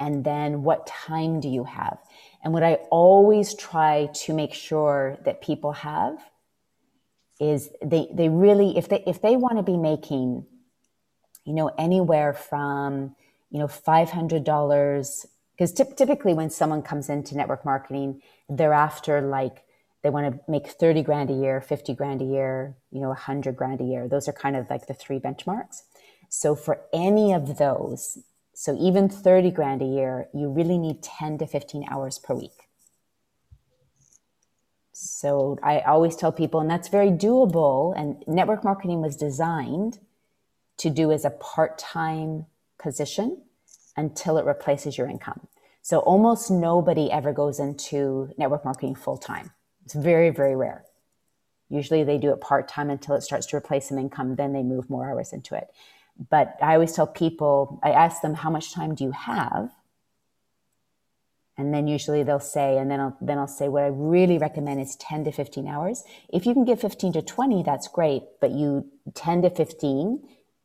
And 0.00 0.24
then 0.24 0.62
what 0.62 0.86
time 0.86 1.40
do 1.40 1.48
you 1.48 1.64
have? 1.64 1.98
And 2.42 2.52
what 2.52 2.62
I 2.62 2.74
always 2.90 3.54
try 3.54 4.08
to 4.14 4.34
make 4.34 4.52
sure 4.52 5.16
that 5.24 5.40
people 5.40 5.72
have 5.72 6.18
is 7.40 7.70
they, 7.82 8.08
they 8.12 8.28
really, 8.28 8.76
if 8.76 8.88
they, 8.88 9.02
if 9.06 9.20
they 9.22 9.36
want 9.36 9.56
to 9.56 9.62
be 9.62 9.76
making, 9.76 10.46
you 11.44 11.52
know, 11.52 11.68
anywhere 11.78 12.32
from, 12.32 13.14
you 13.50 13.58
know, 13.58 13.66
$500, 13.66 15.26
because 15.56 15.72
typically 15.72 16.34
when 16.34 16.50
someone 16.50 16.82
comes 16.82 17.08
into 17.08 17.36
network 17.36 17.64
marketing, 17.64 18.20
they're 18.48 18.72
after 18.72 19.20
like, 19.20 19.62
they 20.02 20.10
want 20.10 20.34
to 20.34 20.50
make 20.50 20.66
30 20.68 21.02
grand 21.02 21.30
a 21.30 21.34
year, 21.34 21.60
50 21.60 21.94
grand 21.94 22.20
a 22.20 22.24
year, 22.24 22.76
you 22.90 23.00
know, 23.00 23.08
100 23.08 23.56
grand 23.56 23.80
a 23.80 23.84
year. 23.84 24.06
Those 24.06 24.28
are 24.28 24.32
kind 24.32 24.54
of 24.56 24.68
like 24.68 24.86
the 24.86 24.92
three 24.92 25.18
benchmarks. 25.18 25.82
So 26.28 26.54
for 26.54 26.82
any 26.92 27.32
of 27.32 27.58
those, 27.58 28.18
so 28.54 28.76
even 28.78 29.08
30 29.08 29.50
grand 29.50 29.82
a 29.82 29.84
year, 29.84 30.28
you 30.32 30.48
really 30.48 30.78
need 30.78 31.02
10 31.02 31.38
to 31.38 31.46
15 31.46 31.84
hours 31.90 32.18
per 32.18 32.34
week. 32.34 32.68
So 34.92 35.58
I 35.62 35.80
always 35.80 36.14
tell 36.14 36.30
people, 36.30 36.60
and 36.60 36.70
that's 36.70 36.88
very 36.88 37.10
doable. 37.10 37.92
And 37.96 38.22
network 38.28 38.62
marketing 38.62 39.02
was 39.02 39.16
designed 39.16 39.98
to 40.78 40.88
do 40.88 41.10
as 41.10 41.24
a 41.24 41.30
part 41.30 41.78
time 41.78 42.46
position 42.78 43.42
until 43.96 44.38
it 44.38 44.44
replaces 44.44 44.96
your 44.96 45.08
income. 45.08 45.48
So 45.82 45.98
almost 45.98 46.50
nobody 46.50 47.10
ever 47.10 47.32
goes 47.32 47.58
into 47.58 48.30
network 48.38 48.64
marketing 48.64 48.94
full 48.94 49.18
time. 49.18 49.50
It's 49.84 49.94
very, 49.94 50.30
very 50.30 50.56
rare. 50.56 50.84
Usually 51.68 52.04
they 52.04 52.18
do 52.18 52.32
it 52.32 52.40
part 52.40 52.68
time 52.68 52.88
until 52.88 53.16
it 53.16 53.22
starts 53.22 53.46
to 53.46 53.56
replace 53.56 53.88
some 53.88 53.98
income, 53.98 54.36
then 54.36 54.52
they 54.52 54.62
move 54.62 54.88
more 54.88 55.10
hours 55.10 55.32
into 55.32 55.56
it. 55.56 55.68
But 56.30 56.56
I 56.62 56.74
always 56.74 56.92
tell 56.92 57.06
people, 57.06 57.80
I 57.82 57.90
ask 57.90 58.22
them, 58.22 58.34
how 58.34 58.50
much 58.50 58.72
time 58.72 58.94
do 58.94 59.04
you 59.04 59.10
have? 59.10 59.70
And 61.56 61.72
then 61.72 61.86
usually 61.86 62.22
they'll 62.22 62.40
say, 62.40 62.78
and 62.78 62.90
then 62.90 63.00
I'll, 63.00 63.16
then 63.20 63.38
I'll 63.38 63.46
say, 63.46 63.68
what 63.68 63.84
I 63.84 63.88
really 63.88 64.38
recommend 64.38 64.80
is 64.80 64.96
10 64.96 65.24
to 65.24 65.32
15 65.32 65.68
hours. 65.68 66.02
If 66.28 66.46
you 66.46 66.54
can 66.54 66.64
get 66.64 66.80
15 66.80 67.12
to 67.14 67.22
20, 67.22 67.62
that's 67.62 67.88
great. 67.88 68.22
But 68.40 68.52
you 68.52 68.90
10 69.14 69.42
to 69.42 69.50
15, 69.50 70.20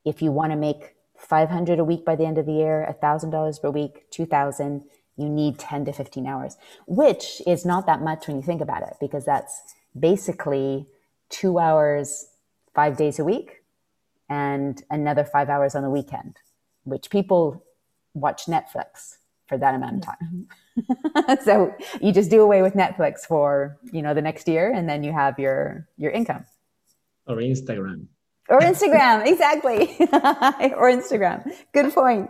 if 0.06 0.22
you 0.22 0.32
want 0.32 0.52
to 0.52 0.56
make 0.56 0.96
500 1.18 1.80
a 1.80 1.84
week 1.84 2.06
by 2.06 2.16
the 2.16 2.26
end 2.26 2.38
of 2.38 2.46
the 2.46 2.54
year, 2.54 2.96
$1,000 3.02 3.62
per 3.62 3.70
week, 3.70 4.10
2000, 4.12 4.84
you 5.18 5.30
need 5.30 5.60
10 5.60 5.86
to 5.86 5.94
15 5.94 6.26
hours, 6.26 6.58
which 6.88 7.42
is 7.46 7.66
not 7.66 7.86
that 7.86 8.02
much 8.02 8.28
when 8.28 8.38
you 8.38 8.44
think 8.44 8.62
about 8.62 8.84
it, 8.84 8.94
because 9.02 9.26
that's 9.26 9.76
basically 10.00 10.88
two 11.30 11.60
hours, 11.60 12.30
five 12.74 12.98
days 12.98 13.20
a 13.20 13.24
week 13.24 13.59
and 14.30 14.84
another 14.90 15.24
five 15.24 15.50
hours 15.50 15.76
on 15.76 15.84
the 15.84 15.90
weekend, 15.90 16.38
which 16.84 17.10
people 17.10 17.64
watch 18.14 18.46
Netflix 18.46 19.18
for 19.48 19.58
that 19.58 19.74
amount 19.74 19.96
of 19.98 20.06
time. 20.06 20.48
so 21.44 21.76
you 22.00 22.14
just 22.14 22.30
do 22.30 22.42
away 22.42 22.62
with 22.62 22.76
Netflix 22.76 23.22
for, 23.22 23.78
you 23.92 24.02
know, 24.02 24.14
the 24.14 24.22
next 24.22 24.48
year 24.48 24.72
and 24.72 24.88
then 24.88 25.04
you 25.04 25.12
have 25.12 25.40
your 25.40 25.88
your 25.98 26.12
income. 26.12 26.46
Or 27.28 27.38
Instagram. 27.38 28.06
Or 28.48 28.60
Instagram, 28.60 29.26
exactly. 29.34 29.96
or 30.80 30.90
Instagram. 30.90 31.52
Good 31.74 31.94
point. 31.94 32.30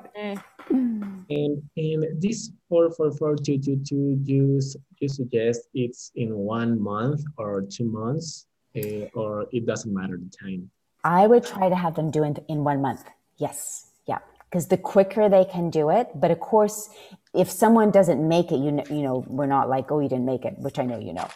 And 0.70 1.62
and 1.78 2.22
this 2.22 2.52
four 2.70 2.92
four 2.92 3.12
four 3.12 3.36
two 3.36 3.58
two 3.58 3.82
two 3.86 4.20
you 4.24 4.58
s- 4.58 4.78
you 5.00 5.10
suggest 5.10 5.68
it's 5.74 6.12
in 6.16 6.36
one 6.36 6.82
month 6.82 7.22
or 7.38 7.62
two 7.62 7.86
months, 7.86 8.48
uh, 8.76 9.06
or 9.14 9.48
it 9.52 9.66
doesn't 9.66 9.94
matter 9.94 10.18
the 10.18 10.30
time. 10.30 10.70
I 11.04 11.28
would 11.28 11.46
try 11.46 11.70
to 11.70 11.76
have 11.76 11.96
them 11.96 12.12
do 12.12 12.24
it 12.24 12.44
in 12.48 12.64
one 12.64 12.82
month. 12.82 13.04
Yes. 13.38 13.88
Yeah. 14.06 14.20
Because 14.50 14.68
the 14.68 14.78
quicker 14.78 15.30
they 15.30 15.46
can 15.46 15.70
do 15.70 15.90
it. 15.90 16.10
But 16.16 16.32
of 16.32 16.40
course, 16.40 16.90
if 17.34 17.50
someone 17.50 17.92
doesn't 17.92 18.26
make 18.28 18.52
it, 18.52 18.58
you 18.58 18.72
know, 18.72 18.84
you 18.90 19.02
know, 19.02 19.24
we're 19.28 19.46
not 19.46 19.70
like, 19.70 19.92
oh, 19.92 20.00
you 20.00 20.10
didn't 20.10 20.26
make 20.26 20.46
it, 20.46 20.58
which 20.58 20.80
I 20.80 20.86
know 20.86 21.00
you 21.00 21.14
know. 21.14 21.30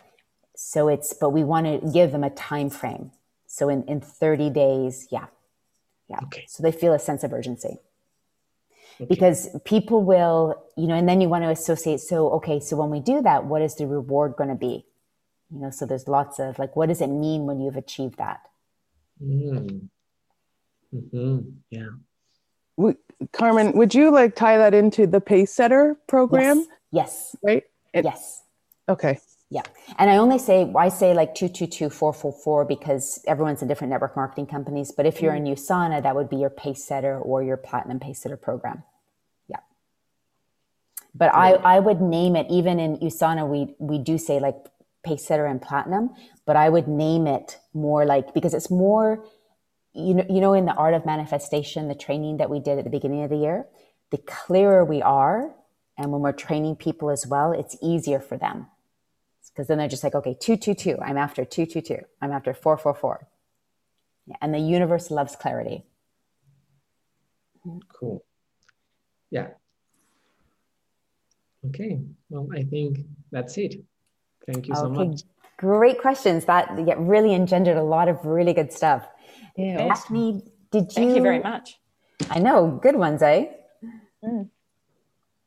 So 0.56 0.88
it's, 0.88 1.14
but 1.14 1.30
we 1.30 1.44
want 1.44 1.66
to 1.66 1.92
give 1.92 2.12
them 2.12 2.24
a 2.24 2.30
time 2.30 2.70
frame. 2.70 3.12
So 3.48 3.70
in, 3.70 3.84
in 3.84 4.02
30 4.02 4.50
days, 4.50 5.08
yeah. 5.12 5.28
Yeah. 6.10 6.20
Okay. 6.24 6.46
So 6.48 6.64
they 6.64 6.72
feel 6.72 6.94
a 6.94 7.00
sense 7.00 7.24
of 7.24 7.34
urgency. 7.34 7.78
Okay. 8.96 9.06
Because 9.06 9.50
people 9.66 10.04
will, 10.04 10.64
you 10.76 10.88
know, 10.88 10.96
and 10.96 11.08
then 11.08 11.22
you 11.22 11.30
want 11.30 11.44
to 11.44 11.50
associate. 11.50 12.00
So, 12.00 12.30
okay, 12.32 12.60
so 12.60 12.76
when 12.76 12.90
we 12.90 13.00
do 13.00 13.22
that, 13.22 13.46
what 13.46 13.62
is 13.62 13.76
the 13.76 13.88
reward 13.88 14.36
going 14.36 14.50
to 14.50 14.56
be? 14.56 14.86
You 15.52 15.60
know, 15.62 15.70
so 15.72 15.86
there's 15.86 16.08
lots 16.08 16.40
of 16.40 16.60
like, 16.60 16.76
what 16.76 16.90
does 16.90 17.02
it 17.02 17.08
mean 17.08 17.46
when 17.46 17.60
you've 17.60 17.78
achieved 17.78 18.18
that? 18.18 18.42
Mm. 19.22 19.90
hmm 20.92 21.40
Yeah. 21.70 21.88
W- 22.78 22.98
Carmen, 23.32 23.74
would 23.74 23.94
you 23.94 24.12
like 24.12 24.36
tie 24.36 24.58
that 24.58 24.74
into 24.74 25.08
the 25.08 25.22
pace 25.22 25.54
setter 25.54 25.98
program? 26.08 26.66
Yes. 26.92 27.36
Right? 27.44 27.64
It- 27.94 28.06
Yes. 28.06 28.42
Okay. 28.90 29.20
Yeah. 29.50 29.62
And 30.00 30.10
I 30.10 30.18
only 30.18 30.40
say, 30.40 30.72
I 30.76 30.90
say 30.90 31.14
like 31.14 31.36
222, 31.36 31.90
444 31.92 32.66
because 32.66 33.24
everyone's 33.28 33.62
in 33.62 33.68
different 33.68 33.92
network 33.92 34.16
marketing 34.16 34.48
companies. 34.48 34.92
But 34.92 35.06
if 35.06 35.22
you're 35.22 35.36
in 35.36 35.44
USANA, 35.46 36.02
that 36.02 36.16
would 36.16 36.28
be 36.28 36.38
your 36.38 36.50
pace 36.50 36.84
setter 36.84 37.20
or 37.20 37.44
your 37.44 37.56
platinum 37.58 38.00
pace 38.00 38.20
setter 38.20 38.36
program. 38.36 38.84
Yeah. 39.48 39.60
But 41.14 41.36
I, 41.36 41.54
I 41.54 41.80
would 41.80 42.02
name 42.02 42.36
it, 42.36 42.48
even 42.50 42.80
in 42.80 42.98
USANA, 42.98 43.48
we, 43.48 43.76
we 43.78 44.00
do 44.00 44.18
say 44.18 44.40
like 44.40 44.56
pace 45.04 45.26
setter 45.26 45.46
and 45.46 45.62
platinum, 45.62 46.12
but 46.46 46.56
I 46.56 46.70
would 46.70 46.88
name 46.88 47.28
it 47.28 47.60
more 47.74 48.06
like, 48.06 48.34
because 48.34 48.54
it's 48.54 48.72
more, 48.72 49.26
you 49.94 50.14
know, 50.14 50.26
you 50.30 50.42
know, 50.42 50.54
in 50.54 50.66
the 50.66 50.74
art 50.74 50.94
of 50.94 51.06
manifestation, 51.06 51.88
the 51.88 51.96
training 51.96 52.38
that 52.38 52.50
we 52.50 52.60
did 52.60 52.78
at 52.78 52.84
the 52.84 52.90
beginning 52.90 53.24
of 53.24 53.30
the 53.30 53.38
year, 53.38 53.66
the 54.12 54.18
clearer 54.18 54.84
we 54.84 55.02
are, 55.02 55.54
and 55.98 56.12
when 56.12 56.22
we're 56.22 56.32
training 56.32 56.76
people 56.76 57.10
as 57.10 57.28
well, 57.28 57.52
it's 57.52 57.78
easier 57.82 58.20
for 58.20 58.38
them 58.38 58.68
because 59.54 59.68
then 59.68 59.78
they're 59.78 59.88
just 59.88 60.04
like, 60.04 60.16
okay, 60.16 60.36
222, 60.40 60.98
I'm 61.00 61.18
after 61.18 61.46
222, 61.46 62.06
I'm 62.22 62.32
after 62.32 62.54
444. 62.54 63.28
Yeah, 64.26 64.36
and 64.42 64.54
the 64.54 64.60
universe 64.60 65.12
loves 65.12 65.36
clarity. 65.36 65.84
Cool. 67.90 68.24
Yeah. 69.30 69.50
Okay. 71.68 72.02
Well, 72.30 72.48
I 72.54 72.64
think 72.64 73.00
that's 73.32 73.58
it. 73.58 73.84
Thank 74.48 74.68
you 74.68 74.76
so 74.76 74.86
Okay, 74.86 75.08
much. 75.10 75.22
great 75.58 76.00
questions. 76.02 76.46
That 76.46 76.88
yeah, 76.88 76.96
really 76.98 77.34
engendered 77.34 77.78
a 77.78 77.84
lot 77.84 78.08
of 78.10 78.26
really 78.26 78.54
good 78.54 78.72
stuff. 78.72 79.08
Yeah. 79.56 79.86
Yes. 79.86 80.04
Daphne, 80.04 80.44
did 80.72 80.84
you? 80.84 80.90
Thank 80.90 81.16
you 81.16 81.22
very 81.22 81.40
much. 81.40 81.80
I 82.30 82.40
know, 82.40 82.68
good 82.82 82.96
ones, 82.96 83.22
eh? 83.22 83.46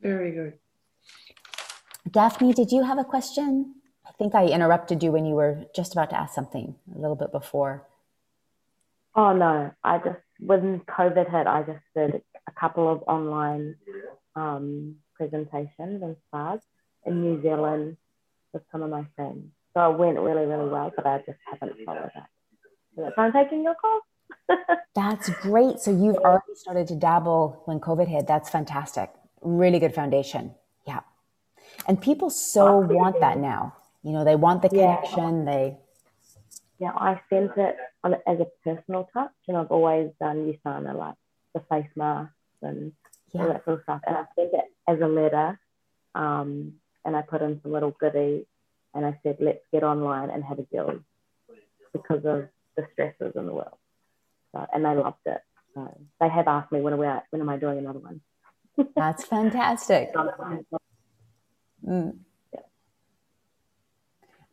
Very 0.00 0.30
good. 0.32 0.54
Daphne, 2.11 2.52
did 2.52 2.70
you 2.70 2.85
have 2.85 2.98
a 2.98 3.04
question? 3.04 3.74
I 4.06 4.12
think 4.12 4.35
I 4.35 4.46
interrupted 4.46 5.02
you 5.02 5.11
when 5.11 5.26
you 5.26 5.35
were 5.35 5.64
just 5.74 5.92
about 5.92 6.11
to 6.11 6.18
ask 6.18 6.35
something 6.35 6.74
a 6.94 6.98
little 6.98 7.16
bit 7.16 7.32
before. 7.32 7.87
Oh 9.14 9.32
no, 9.32 9.72
I 9.82 9.98
just 9.98 10.20
when 10.38 10.80
COVID 10.80 11.30
hit, 11.30 11.46
I 11.46 11.62
just 11.62 11.82
did 11.94 12.22
a 12.46 12.52
couple 12.52 12.90
of 12.90 13.02
online 13.09 13.76
um, 14.37 14.96
presentations 15.14 16.02
and 16.02 16.16
spas 16.28 16.61
in 17.04 17.22
New 17.22 17.42
Zealand 17.42 17.96
with 18.52 18.62
some 18.72 18.82
of 18.82 18.90
my 18.90 19.04
friends. 19.16 19.46
So 19.74 19.92
it 19.92 19.98
went 19.98 20.18
really, 20.18 20.46
really 20.46 20.68
well, 20.68 20.92
but 20.94 21.06
I 21.06 21.18
just 21.18 21.38
haven't 21.50 21.76
followed 21.85 22.11
up. 22.16 22.28
So 22.94 23.02
that's 23.02 23.16
why 23.16 23.26
I'm 23.26 23.32
taking 23.32 23.62
your 23.62 23.74
call. 23.74 24.00
That's 24.94 25.28
great. 25.40 25.80
So 25.80 25.90
you've 25.90 26.16
already 26.16 26.54
started 26.54 26.87
to 26.88 26.96
dabble 26.96 27.62
when 27.66 27.78
COVID 27.78 28.09
hit. 28.09 28.26
That's 28.26 28.48
fantastic. 28.48 29.11
Really 29.42 29.78
good 29.78 29.94
foundation. 29.94 30.54
Yeah. 30.87 31.00
And 31.87 32.00
people 32.00 32.30
so 32.30 32.78
want 32.78 33.20
that 33.20 33.38
now. 33.38 33.76
You 34.02 34.12
know, 34.12 34.24
they 34.24 34.35
want 34.37 34.62
the 34.62 34.70
Yeah. 34.72 34.96
connection. 34.96 35.44
They, 35.44 35.76
Yeah, 36.78 36.92
I 36.94 37.20
sent 37.30 37.56
it 37.56 37.76
on 38.04 38.14
as 38.26 38.38
a 38.40 38.46
personal 38.62 39.09
touch, 39.12 39.32
and 39.48 39.56
I've 39.56 39.71
always 39.71 40.10
done 40.21 40.52
Usana 40.52 40.94
like 40.94 41.14
the 41.54 41.60
face 41.60 41.90
masks 41.96 42.33
and 42.62 42.92
all 43.35 43.46
yeah. 43.46 43.52
that 43.52 43.64
sort 43.64 43.79
of 43.79 43.83
stuff. 43.85 44.00
And 44.06 44.16
I 44.16 44.25
sent 44.37 44.52
it 44.54 44.64
as 44.87 45.00
a 45.00 45.08
letter, 45.08 45.58
um, 46.14 46.75
and 47.07 47.17
I 47.17 47.23
put 47.23 47.40
in 47.40 47.61
some 47.63 47.73
little 47.73 47.92
goodies, 47.92 48.44
and 48.94 49.07
I 49.07 49.19
said, 49.23 49.37
"Let's 49.40 49.65
get 49.73 49.85
online 49.85 50.31
and 50.31 50.44
have 50.44 50.59
a 50.59 50.65
deal," 50.65 51.00
because 51.92 52.25
of 52.25 52.48
the 52.77 52.87
stresses 52.92 53.35
in 53.37 53.46
the 53.46 53.54
world. 53.54 53.79
So, 54.52 54.67
and 54.73 54.85
they 54.85 54.94
loved 54.94 55.25
it. 55.27 55.40
So 55.75 55.96
they 56.21 56.29
have 56.29 56.48
asked 56.48 56.73
me 56.73 56.81
when 56.81 56.92
are 56.92 56.96
we 56.96 57.07
when 57.31 57.42
am 57.42 57.48
I 57.48 57.57
doing 57.57 57.79
another 57.79 58.00
one? 58.00 58.21
That's 58.96 59.25
fantastic. 59.25 60.13
Mm. 61.87 62.19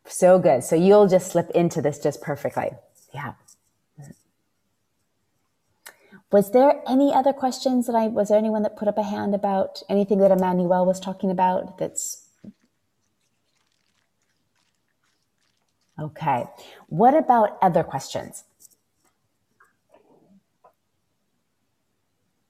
So 0.06 0.38
good. 0.38 0.62
So 0.62 0.76
you'll 0.76 1.08
just 1.08 1.32
slip 1.32 1.50
into 1.50 1.80
this 1.80 1.98
just 1.98 2.20
perfectly. 2.20 2.72
Yeah. 3.14 3.34
Was 6.30 6.50
there 6.50 6.82
any 6.86 7.14
other 7.14 7.32
questions 7.32 7.86
that 7.86 7.94
I 7.94 8.08
was 8.08 8.28
there 8.28 8.38
anyone 8.38 8.62
that 8.62 8.76
put 8.76 8.88
up 8.88 8.98
a 8.98 9.02
hand 9.02 9.34
about 9.34 9.82
anything 9.88 10.18
that 10.18 10.30
Emmanuel 10.30 10.84
was 10.84 10.98
talking 10.98 11.30
about 11.30 11.78
that's 11.78 12.23
Okay. 15.98 16.44
What 16.88 17.14
about 17.14 17.56
other 17.62 17.84
questions? 17.84 18.44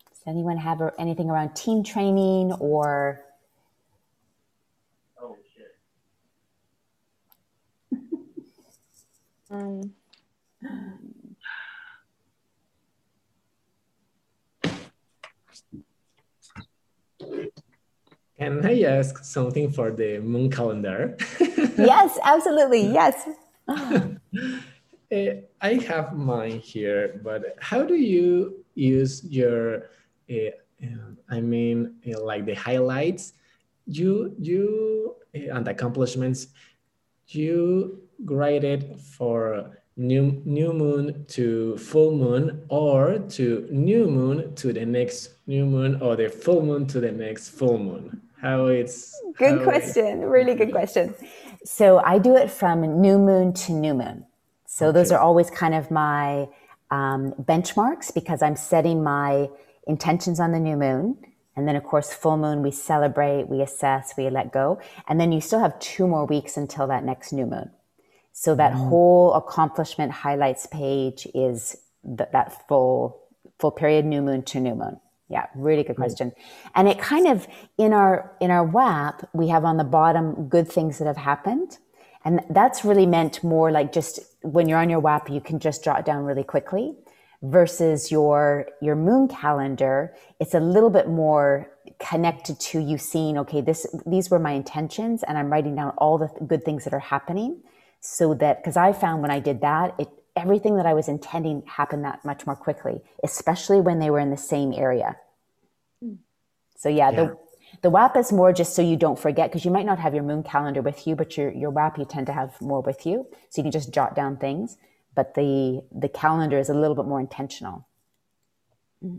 Does 0.08 0.22
anyone 0.26 0.56
have 0.56 0.80
anything 0.98 1.28
around 1.28 1.54
team 1.54 1.84
training 1.84 2.52
or 2.54 3.22
Oh 5.20 5.36
shit. 5.54 5.76
um 9.50 9.92
Can 18.38 18.66
I 18.66 18.82
ask 18.82 19.22
something 19.24 19.70
for 19.70 19.92
the 19.92 20.18
moon 20.18 20.50
calendar? 20.50 21.16
yes, 21.78 22.18
absolutely. 22.22 22.92
Yes. 22.92 23.28
Uh, 23.68 24.08
I 25.60 25.74
have 25.86 26.16
mine 26.16 26.58
here, 26.58 27.20
but 27.22 27.56
how 27.60 27.84
do 27.84 27.94
you 27.94 28.64
use 28.74 29.24
your, 29.24 29.90
uh, 30.28 30.50
I 31.30 31.40
mean, 31.40 31.94
like 32.18 32.44
the 32.44 32.54
highlights, 32.54 33.34
you, 33.86 34.34
you, 34.40 35.14
uh, 35.36 35.54
and 35.54 35.68
accomplishments, 35.68 36.48
you 37.28 38.02
graded 38.24 39.00
for 39.00 39.78
new, 39.96 40.42
new 40.44 40.72
moon 40.72 41.24
to 41.28 41.76
full 41.78 42.16
moon 42.16 42.64
or 42.68 43.20
to 43.20 43.68
new 43.70 44.08
moon 44.08 44.56
to 44.56 44.72
the 44.72 44.84
next 44.84 45.34
new 45.46 45.64
moon 45.64 46.02
or 46.02 46.16
the 46.16 46.28
full 46.28 46.66
moon 46.66 46.84
to 46.88 46.98
the 46.98 47.12
next 47.12 47.50
full 47.50 47.78
moon? 47.78 48.20
How 48.44 48.66
it's 48.66 49.18
good 49.38 49.60
how 49.60 49.64
question, 49.64 50.20
really 50.20 50.54
good 50.54 50.70
question. 50.78 51.14
So 51.64 51.98
I 51.98 52.18
do 52.18 52.36
it 52.36 52.50
from 52.50 53.00
new 53.00 53.18
moon 53.18 53.54
to 53.54 53.72
new 53.72 53.94
moon. 53.94 54.26
So 54.66 54.88
okay. 54.88 54.98
those 54.98 55.10
are 55.12 55.18
always 55.18 55.48
kind 55.48 55.74
of 55.74 55.90
my 55.90 56.48
um, 56.90 57.32
benchmarks 57.40 58.12
because 58.12 58.42
I'm 58.42 58.54
setting 58.54 59.02
my 59.02 59.48
intentions 59.86 60.40
on 60.40 60.52
the 60.52 60.60
new 60.60 60.76
moon. 60.76 61.16
And 61.56 61.66
then, 61.66 61.74
of 61.74 61.84
course, 61.84 62.12
full 62.12 62.36
moon, 62.36 62.62
we 62.62 62.70
celebrate, 62.70 63.48
we 63.48 63.62
assess, 63.62 64.12
we 64.18 64.28
let 64.28 64.52
go. 64.52 64.78
And 65.08 65.18
then 65.18 65.32
you 65.32 65.40
still 65.40 65.60
have 65.60 65.78
two 65.78 66.06
more 66.06 66.26
weeks 66.26 66.58
until 66.58 66.86
that 66.88 67.02
next 67.02 67.32
new 67.32 67.46
moon. 67.46 67.70
So 68.32 68.54
that 68.56 68.72
mm. 68.72 68.88
whole 68.88 69.32
accomplishment 69.32 70.12
highlights 70.12 70.66
page 70.66 71.26
is 71.34 71.76
th- 72.04 72.28
that 72.32 72.68
full 72.68 73.22
full 73.58 73.70
period 73.70 74.04
new 74.04 74.20
moon 74.20 74.42
to 74.42 74.60
new 74.60 74.74
moon. 74.74 75.00
Yeah, 75.34 75.46
really 75.56 75.82
good 75.82 75.96
question. 75.96 76.30
And 76.76 76.86
it 76.86 76.96
kind 77.00 77.26
of 77.26 77.48
in 77.76 77.92
our 77.92 78.36
in 78.40 78.52
our 78.52 78.64
WAP, 78.64 79.28
we 79.32 79.48
have 79.48 79.64
on 79.64 79.78
the 79.78 79.84
bottom 79.98 80.48
good 80.48 80.70
things 80.70 80.98
that 80.98 81.08
have 81.08 81.16
happened. 81.16 81.78
And 82.24 82.40
that's 82.50 82.84
really 82.84 83.04
meant 83.04 83.42
more 83.42 83.72
like 83.72 83.92
just 83.92 84.20
when 84.42 84.68
you're 84.68 84.78
on 84.78 84.88
your 84.88 85.00
WAP, 85.00 85.28
you 85.28 85.40
can 85.40 85.58
just 85.58 85.82
jot 85.82 85.98
it 85.98 86.04
down 86.04 86.22
really 86.24 86.44
quickly 86.44 86.94
versus 87.42 88.12
your 88.12 88.66
your 88.80 88.94
moon 88.94 89.26
calendar, 89.26 90.14
it's 90.38 90.54
a 90.54 90.60
little 90.60 90.88
bit 90.88 91.08
more 91.08 91.68
connected 91.98 92.60
to 92.60 92.78
you 92.78 92.96
seeing, 92.96 93.36
okay, 93.36 93.60
this 93.60 93.86
these 94.06 94.30
were 94.30 94.38
my 94.38 94.52
intentions 94.52 95.24
and 95.24 95.36
I'm 95.36 95.50
writing 95.50 95.74
down 95.74 95.90
all 95.98 96.16
the 96.16 96.28
good 96.46 96.62
things 96.62 96.84
that 96.84 96.94
are 96.94 97.06
happening 97.14 97.60
so 97.98 98.34
that 98.34 98.62
because 98.62 98.76
I 98.76 98.92
found 98.92 99.20
when 99.20 99.32
I 99.32 99.40
did 99.40 99.62
that, 99.62 99.96
it 99.98 100.08
everything 100.36 100.76
that 100.76 100.86
I 100.86 100.94
was 100.94 101.08
intending 101.08 101.62
happened 101.66 102.04
that 102.04 102.24
much 102.24 102.46
more 102.46 102.56
quickly, 102.56 103.02
especially 103.22 103.80
when 103.80 103.98
they 103.98 104.10
were 104.10 104.18
in 104.18 104.30
the 104.30 104.36
same 104.36 104.72
area. 104.72 105.16
So 106.76 106.88
yeah, 106.88 107.10
yeah. 107.10 107.16
the 107.16 107.38
the 107.82 107.90
WAP 107.90 108.16
is 108.16 108.32
more 108.32 108.52
just 108.52 108.74
so 108.74 108.82
you 108.82 108.96
don't 108.96 109.18
forget 109.18 109.50
because 109.50 109.64
you 109.64 109.70
might 109.70 109.86
not 109.86 109.98
have 109.98 110.14
your 110.14 110.22
moon 110.22 110.42
calendar 110.42 110.82
with 110.82 111.06
you, 111.06 111.16
but 111.16 111.36
your 111.36 111.50
your 111.52 111.70
WAP 111.70 111.98
you 111.98 112.04
tend 112.04 112.26
to 112.26 112.32
have 112.32 112.60
more 112.60 112.80
with 112.80 113.06
you, 113.06 113.26
so 113.50 113.60
you 113.60 113.64
can 113.64 113.72
just 113.72 113.92
jot 113.92 114.14
down 114.14 114.36
things. 114.36 114.76
But 115.14 115.34
the 115.34 115.82
the 115.92 116.08
calendar 116.08 116.58
is 116.58 116.68
a 116.68 116.74
little 116.74 116.94
bit 116.94 117.06
more 117.06 117.20
intentional. 117.20 117.86
Mm-hmm. 119.04 119.18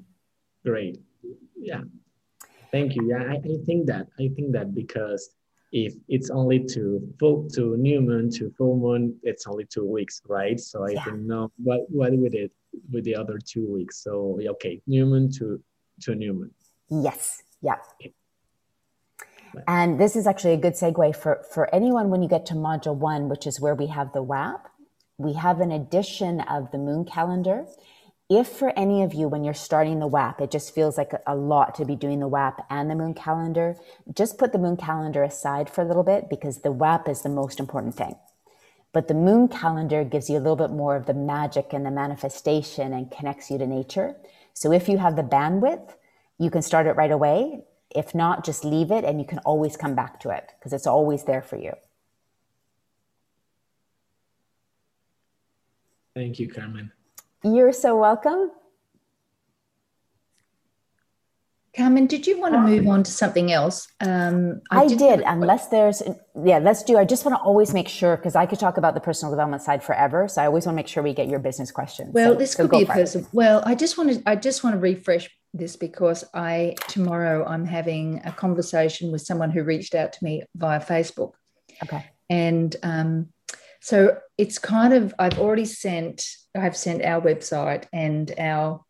Great, 0.65 1.01
yeah, 1.59 1.81
thank 2.71 2.95
you. 2.95 3.07
Yeah, 3.09 3.23
I, 3.23 3.35
I 3.35 3.57
think 3.65 3.87
that 3.87 4.07
I 4.19 4.29
think 4.35 4.51
that 4.53 4.73
because 4.73 5.29
if 5.71 5.93
it's 6.07 6.29
only 6.29 6.63
to 6.63 7.01
full 7.19 7.47
to 7.49 7.77
new 7.77 8.01
moon 8.01 8.31
to 8.31 8.49
full 8.57 8.77
moon, 8.77 9.15
it's 9.23 9.45
only 9.45 9.65
two 9.65 9.85
weeks, 9.85 10.21
right? 10.27 10.59
So 10.59 10.85
I 10.85 10.91
yeah. 10.91 11.05
don't 11.05 11.27
know 11.27 11.51
what 11.57 11.81
what 11.89 12.17
with 12.17 12.33
it 12.33 12.51
with 12.91 13.03
the 13.03 13.15
other 13.15 13.37
two 13.37 13.71
weeks. 13.71 14.03
So 14.03 14.39
okay, 14.53 14.81
new 14.87 15.05
moon 15.05 15.31
to 15.33 15.61
to 16.01 16.15
new 16.15 16.33
moon. 16.33 16.51
Yes. 16.89 17.41
Yeah. 17.65 17.75
And 19.67 19.99
this 19.99 20.15
is 20.15 20.27
actually 20.27 20.53
a 20.53 20.57
good 20.57 20.73
segue 20.73 21.15
for, 21.15 21.41
for 21.51 21.73
anyone 21.73 22.09
when 22.09 22.21
you 22.21 22.29
get 22.29 22.45
to 22.47 22.53
module 22.53 22.95
one, 22.95 23.29
which 23.29 23.47
is 23.47 23.59
where 23.59 23.73
we 23.73 23.87
have 23.87 24.13
the 24.13 24.21
WAP. 24.21 24.69
We 25.17 25.33
have 25.33 25.61
an 25.61 25.71
edition 25.71 26.41
of 26.41 26.71
the 26.71 26.77
moon 26.77 27.05
calendar 27.05 27.65
if 28.29 28.47
for 28.47 28.73
any 28.77 29.03
of 29.03 29.13
you, 29.13 29.27
when 29.27 29.43
you're 29.43 29.53
starting 29.53 29.99
the 29.99 30.07
WAP, 30.07 30.41
it 30.41 30.49
just 30.49 30.73
feels 30.73 30.97
like 30.97 31.11
a 31.27 31.35
lot 31.35 31.75
to 31.75 31.85
be 31.85 31.95
doing 31.95 32.19
the 32.19 32.27
WAP 32.27 32.65
and 32.71 32.89
the 32.89 32.95
moon 32.95 33.13
calendar, 33.13 33.75
just 34.15 34.39
put 34.39 34.51
the 34.51 34.57
moon 34.57 34.77
calendar 34.77 35.21
aside 35.21 35.69
for 35.69 35.83
a 35.83 35.85
little 35.85 36.03
bit 36.03 36.27
because 36.27 36.61
the 36.61 36.71
WAP 36.71 37.07
is 37.07 37.21
the 37.21 37.29
most 37.29 37.59
important 37.59 37.93
thing. 37.93 38.15
But 38.93 39.07
the 39.07 39.13
moon 39.13 39.47
calendar 39.47 40.03
gives 40.03 40.27
you 40.27 40.37
a 40.37 40.39
little 40.39 40.55
bit 40.55 40.71
more 40.71 40.95
of 40.95 41.05
the 41.05 41.13
magic 41.13 41.71
and 41.71 41.85
the 41.85 41.91
manifestation 41.91 42.93
and 42.93 43.11
connects 43.11 43.51
you 43.51 43.59
to 43.59 43.67
nature. 43.67 44.15
So 44.53 44.71
if 44.71 44.89
you 44.89 44.97
have 44.97 45.15
the 45.15 45.21
bandwidth, 45.21 45.93
you 46.37 46.49
can 46.49 46.61
start 46.61 46.87
it 46.87 46.93
right 46.93 47.11
away. 47.11 47.63
If 47.95 48.13
not, 48.13 48.43
just 48.43 48.65
leave 48.65 48.91
it 48.91 49.05
and 49.05 49.19
you 49.19 49.25
can 49.25 49.39
always 49.39 49.77
come 49.77 49.95
back 49.95 50.19
to 50.21 50.29
it 50.29 50.51
because 50.59 50.73
it's 50.73 50.87
always 50.87 51.23
there 51.23 51.41
for 51.41 51.57
you. 51.57 51.73
Thank 56.13 56.39
you, 56.39 56.49
Carmen. 56.49 56.91
You're 57.43 57.73
so 57.73 57.97
welcome. 57.97 58.51
Carmen, 61.75 62.07
did 62.07 62.25
you 62.25 62.39
want 62.39 62.53
to 62.53 62.61
move 62.61 62.87
on 62.87 63.03
to 63.03 63.11
something 63.11 63.51
else? 63.51 63.89
Um, 63.99 64.61
I, 64.71 64.83
I 64.83 64.87
did, 64.87 65.21
unless 65.25 65.67
there's, 65.67 66.01
yeah, 66.41 66.59
let's 66.59 66.83
do. 66.83 66.97
I 66.97 67.03
just 67.03 67.25
want 67.25 67.37
to 67.37 67.43
always 67.43 67.73
make 67.73 67.89
sure 67.89 68.15
because 68.15 68.33
I 68.33 68.45
could 68.45 68.59
talk 68.59 68.77
about 68.77 68.93
the 68.93 69.01
personal 69.01 69.29
development 69.29 69.61
side 69.61 69.83
forever. 69.83 70.29
So 70.29 70.41
I 70.41 70.45
always 70.45 70.65
want 70.65 70.75
to 70.75 70.77
make 70.77 70.87
sure 70.87 71.03
we 71.03 71.13
get 71.13 71.27
your 71.27 71.39
business 71.39 71.71
questions. 71.71 72.13
Well, 72.13 72.31
so, 72.31 72.39
this 72.39 72.53
so 72.53 72.67
could 72.67 72.71
be 72.71 72.83
a 72.83 72.85
person. 72.85 73.27
Well, 73.33 73.61
I 73.65 73.75
just 73.75 73.97
want 73.97 74.13
to, 74.13 74.23
I 74.25 74.37
just 74.37 74.63
want 74.63 74.75
to 74.75 74.79
refresh 74.79 75.29
this 75.57 75.75
because 75.75 76.23
I 76.33 76.75
tomorrow 76.87 77.45
I'm 77.45 77.65
having 77.65 78.21
a 78.25 78.31
conversation 78.31 79.11
with 79.11 79.21
someone 79.21 79.51
who 79.51 79.63
reached 79.63 79.95
out 79.95 80.13
to 80.13 80.23
me 80.23 80.43
via 80.55 80.79
Facebook. 80.79 81.33
Okay. 81.83 82.05
And 82.29 82.75
um, 82.83 83.29
so 83.81 84.17
it's 84.37 84.59
kind 84.59 84.93
of 84.93 85.13
I've 85.17 85.39
already 85.39 85.65
sent 85.65 86.27
I've 86.55 86.77
sent 86.77 87.03
our 87.03 87.21
website 87.21 87.85
and 87.93 88.33
our 88.37 88.83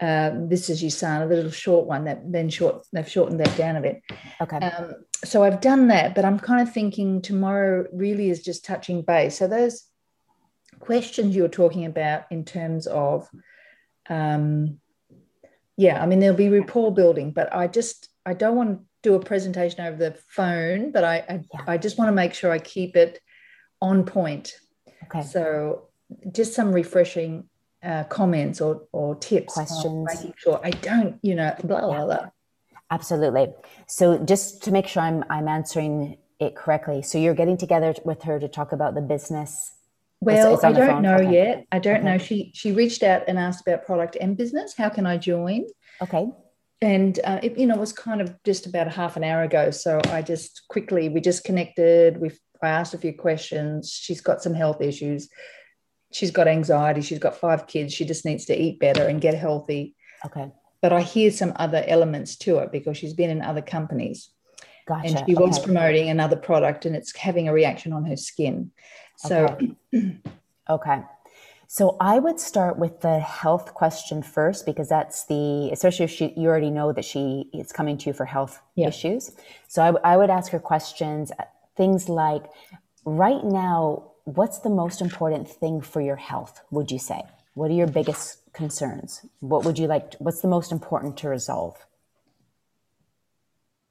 uh, 0.00 0.30
this 0.46 0.70
is 0.70 0.82
Usana, 0.82 1.28
the 1.28 1.34
little 1.34 1.50
short 1.50 1.86
one 1.86 2.04
that 2.04 2.20
then 2.24 2.48
short 2.48 2.86
they've 2.92 3.08
shortened 3.08 3.40
that 3.40 3.56
down 3.56 3.76
a 3.76 3.80
bit. 3.80 4.00
Okay. 4.40 4.58
Um, 4.58 4.94
so 5.24 5.42
I've 5.42 5.60
done 5.60 5.88
that, 5.88 6.14
but 6.14 6.24
I'm 6.24 6.38
kind 6.38 6.66
of 6.66 6.72
thinking 6.72 7.20
tomorrow 7.20 7.86
really 7.92 8.30
is 8.30 8.42
just 8.42 8.64
touching 8.64 9.02
base. 9.02 9.38
So 9.38 9.48
those 9.48 9.84
questions 10.78 11.34
you're 11.34 11.48
talking 11.48 11.84
about 11.84 12.24
in 12.30 12.44
terms 12.44 12.86
of 12.86 13.28
um, 14.08 14.78
yeah, 15.78 16.02
I 16.02 16.06
mean 16.06 16.18
there'll 16.18 16.36
be 16.36 16.50
rapport 16.50 16.92
building, 16.92 17.30
but 17.30 17.54
I 17.54 17.66
just 17.68 18.08
I 18.26 18.34
don't 18.34 18.56
want 18.56 18.78
to 18.78 18.84
do 19.02 19.14
a 19.14 19.20
presentation 19.20 19.80
over 19.80 19.96
the 19.96 20.18
phone, 20.28 20.92
but 20.92 21.04
I 21.04 21.16
I, 21.16 21.44
yeah. 21.54 21.60
I 21.66 21.78
just 21.78 21.96
want 21.96 22.08
to 22.08 22.12
make 22.12 22.34
sure 22.34 22.50
I 22.50 22.58
keep 22.58 22.96
it 22.96 23.20
on 23.80 24.04
point. 24.04 24.58
Okay. 25.04 25.22
So 25.22 25.88
just 26.32 26.52
some 26.52 26.72
refreshing 26.72 27.48
uh, 27.82 28.04
comments 28.04 28.60
or, 28.60 28.82
or 28.92 29.14
tips. 29.14 29.54
Questions. 29.54 30.06
Making 30.14 30.34
sure 30.36 30.60
I 30.62 30.70
don't, 30.70 31.18
you 31.22 31.34
know, 31.34 31.54
blah, 31.62 31.80
blah, 31.80 32.04
blah. 32.04 32.26
Absolutely. 32.90 33.48
So 33.86 34.18
just 34.18 34.62
to 34.64 34.72
make 34.72 34.86
sure 34.86 35.02
I'm, 35.02 35.24
I'm 35.30 35.48
answering 35.48 36.16
it 36.40 36.56
correctly. 36.56 37.02
So 37.02 37.18
you're 37.18 37.34
getting 37.34 37.56
together 37.56 37.94
with 38.04 38.22
her 38.22 38.40
to 38.40 38.48
talk 38.48 38.72
about 38.72 38.94
the 38.94 39.00
business. 39.00 39.72
Well, 40.20 40.54
it's, 40.54 40.64
it's 40.64 40.64
I 40.64 40.72
don't 40.72 41.02
know 41.02 41.16
okay. 41.16 41.32
yet. 41.32 41.66
I 41.70 41.78
don't 41.78 41.98
okay. 41.98 42.04
know. 42.04 42.18
She 42.18 42.50
she 42.54 42.72
reached 42.72 43.02
out 43.02 43.22
and 43.28 43.38
asked 43.38 43.66
about 43.66 43.86
product 43.86 44.16
and 44.20 44.36
business. 44.36 44.74
How 44.76 44.88
can 44.88 45.06
I 45.06 45.16
join? 45.16 45.66
Okay. 46.02 46.26
And 46.80 47.18
uh, 47.24 47.40
it, 47.42 47.58
you 47.58 47.66
know, 47.66 47.74
it 47.74 47.80
was 47.80 47.92
kind 47.92 48.20
of 48.20 48.34
just 48.44 48.66
about 48.66 48.86
a 48.86 48.90
half 48.90 49.16
an 49.16 49.24
hour 49.24 49.42
ago. 49.42 49.70
So 49.70 50.00
I 50.10 50.22
just 50.22 50.62
quickly 50.68 51.08
we 51.08 51.20
just 51.20 51.44
connected. 51.44 52.20
We've 52.20 52.38
I 52.62 52.68
asked 52.68 52.94
a 52.94 52.98
few 52.98 53.12
questions. 53.12 53.92
She's 53.92 54.20
got 54.20 54.42
some 54.42 54.54
health 54.54 54.80
issues. 54.80 55.28
She's 56.12 56.30
got 56.30 56.48
anxiety. 56.48 57.02
She's 57.02 57.18
got 57.18 57.36
five 57.36 57.66
kids. 57.66 57.92
She 57.94 58.04
just 58.04 58.24
needs 58.24 58.46
to 58.46 58.60
eat 58.60 58.80
better 58.80 59.06
and 59.06 59.20
get 59.20 59.34
healthy. 59.34 59.94
Okay. 60.24 60.50
But 60.80 60.92
I 60.92 61.02
hear 61.02 61.30
some 61.30 61.52
other 61.56 61.84
elements 61.86 62.36
to 62.38 62.58
it 62.58 62.72
because 62.72 62.96
she's 62.96 63.14
been 63.14 63.30
in 63.30 63.42
other 63.42 63.62
companies. 63.62 64.30
Gotcha. 64.86 65.06
And 65.06 65.18
she 65.18 65.34
okay. 65.34 65.44
was 65.44 65.58
promoting 65.58 66.08
another 66.08 66.36
product 66.36 66.86
and 66.86 66.96
it's 66.96 67.14
having 67.14 67.48
a 67.48 67.52
reaction 67.52 67.92
on 67.92 68.04
her 68.06 68.16
skin. 68.16 68.70
So, 69.18 69.58
okay. 69.92 70.20
okay. 70.70 71.02
So 71.66 71.96
I 72.00 72.18
would 72.18 72.40
start 72.40 72.78
with 72.78 73.02
the 73.02 73.18
health 73.18 73.74
question 73.74 74.22
first 74.22 74.64
because 74.64 74.88
that's 74.88 75.26
the 75.26 75.68
especially 75.70 76.04
if 76.06 76.10
she 76.10 76.32
you 76.34 76.48
already 76.48 76.70
know 76.70 76.92
that 76.92 77.04
she 77.04 77.50
is 77.52 77.72
coming 77.72 77.98
to 77.98 78.06
you 78.08 78.14
for 78.14 78.24
health 78.24 78.62
Yeah. 78.74 78.88
issues. 78.88 79.32
So 79.66 79.82
I, 79.82 80.12
I 80.14 80.16
would 80.16 80.30
ask 80.30 80.50
her 80.52 80.60
questions 80.60 81.30
uh, 81.38 81.44
things 81.76 82.08
like 82.08 82.44
right 83.04 83.44
now 83.44 84.12
what's 84.24 84.60
the 84.60 84.70
most 84.70 85.02
important 85.02 85.48
thing 85.48 85.82
for 85.82 86.00
your 86.00 86.16
health 86.16 86.62
would 86.70 86.90
you 86.90 86.98
say? 86.98 87.22
What 87.54 87.70
are 87.70 87.74
your 87.74 87.86
biggest 87.88 88.50
concerns? 88.54 89.26
What 89.40 89.64
would 89.64 89.78
you 89.78 89.88
like 89.88 90.14
what's 90.20 90.40
the 90.40 90.48
most 90.48 90.72
important 90.72 91.18
to 91.18 91.28
resolve? 91.28 91.76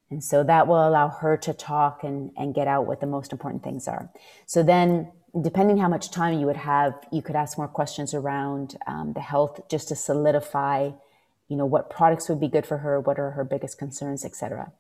And 0.10 0.24
so 0.24 0.44
that 0.44 0.68
will 0.68 0.88
allow 0.88 1.10
her 1.10 1.38
to 1.38 1.54
talk 1.54 2.04
and, 2.04 2.32
and 2.38 2.56
get 2.56 2.68
out 2.68 2.88
what 2.88 3.02
the 3.02 3.08
most 3.08 3.32
important 3.32 3.64
things 3.64 3.88
are. 3.88 4.10
So 4.46 4.64
then, 4.64 5.12
depending 5.42 5.78
how 5.78 5.88
much 5.88 6.12
time 6.12 6.40
you 6.40 6.46
would 6.46 6.58
have, 6.58 6.94
you 7.12 7.22
could 7.22 7.36
ask 7.36 7.58
more 7.58 7.68
questions 7.68 8.14
around 8.14 8.78
um, 8.88 9.14
the 9.14 9.22
health 9.22 9.60
just 9.70 9.88
to 9.90 9.96
solidify, 9.96 10.92
you 11.48 11.58
know, 11.58 11.66
what 11.66 11.90
products 11.90 12.30
would 12.30 12.40
be 12.40 12.48
good 12.48 12.66
for 12.66 12.80
her, 12.80 13.00
what 13.00 13.20
are 13.20 13.32
her 13.32 13.44
biggest 13.44 13.78
concerns, 13.78 14.26
etc. 14.26 14.72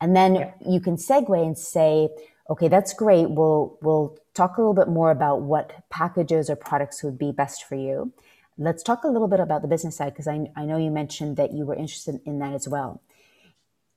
And 0.00 0.16
then 0.16 0.52
you 0.68 0.80
can 0.80 0.96
segue 0.96 1.40
and 1.40 1.56
say, 1.56 2.08
okay, 2.50 2.68
that's 2.68 2.92
great. 2.92 3.30
We'll 3.30 3.78
we'll 3.82 4.18
talk 4.34 4.56
a 4.56 4.60
little 4.60 4.74
bit 4.74 4.88
more 4.88 5.10
about 5.10 5.42
what 5.42 5.88
packages 5.90 6.50
or 6.50 6.56
products 6.56 7.02
would 7.02 7.18
be 7.18 7.32
best 7.32 7.64
for 7.64 7.76
you. 7.76 8.12
Let's 8.58 8.82
talk 8.82 9.04
a 9.04 9.08
little 9.08 9.28
bit 9.28 9.40
about 9.40 9.62
the 9.62 9.68
business 9.68 9.96
side 9.96 10.12
because 10.12 10.28
I, 10.28 10.50
I 10.56 10.64
know 10.64 10.76
you 10.76 10.90
mentioned 10.90 11.36
that 11.36 11.52
you 11.52 11.64
were 11.64 11.74
interested 11.74 12.20
in 12.26 12.38
that 12.40 12.52
as 12.52 12.68
well 12.68 13.00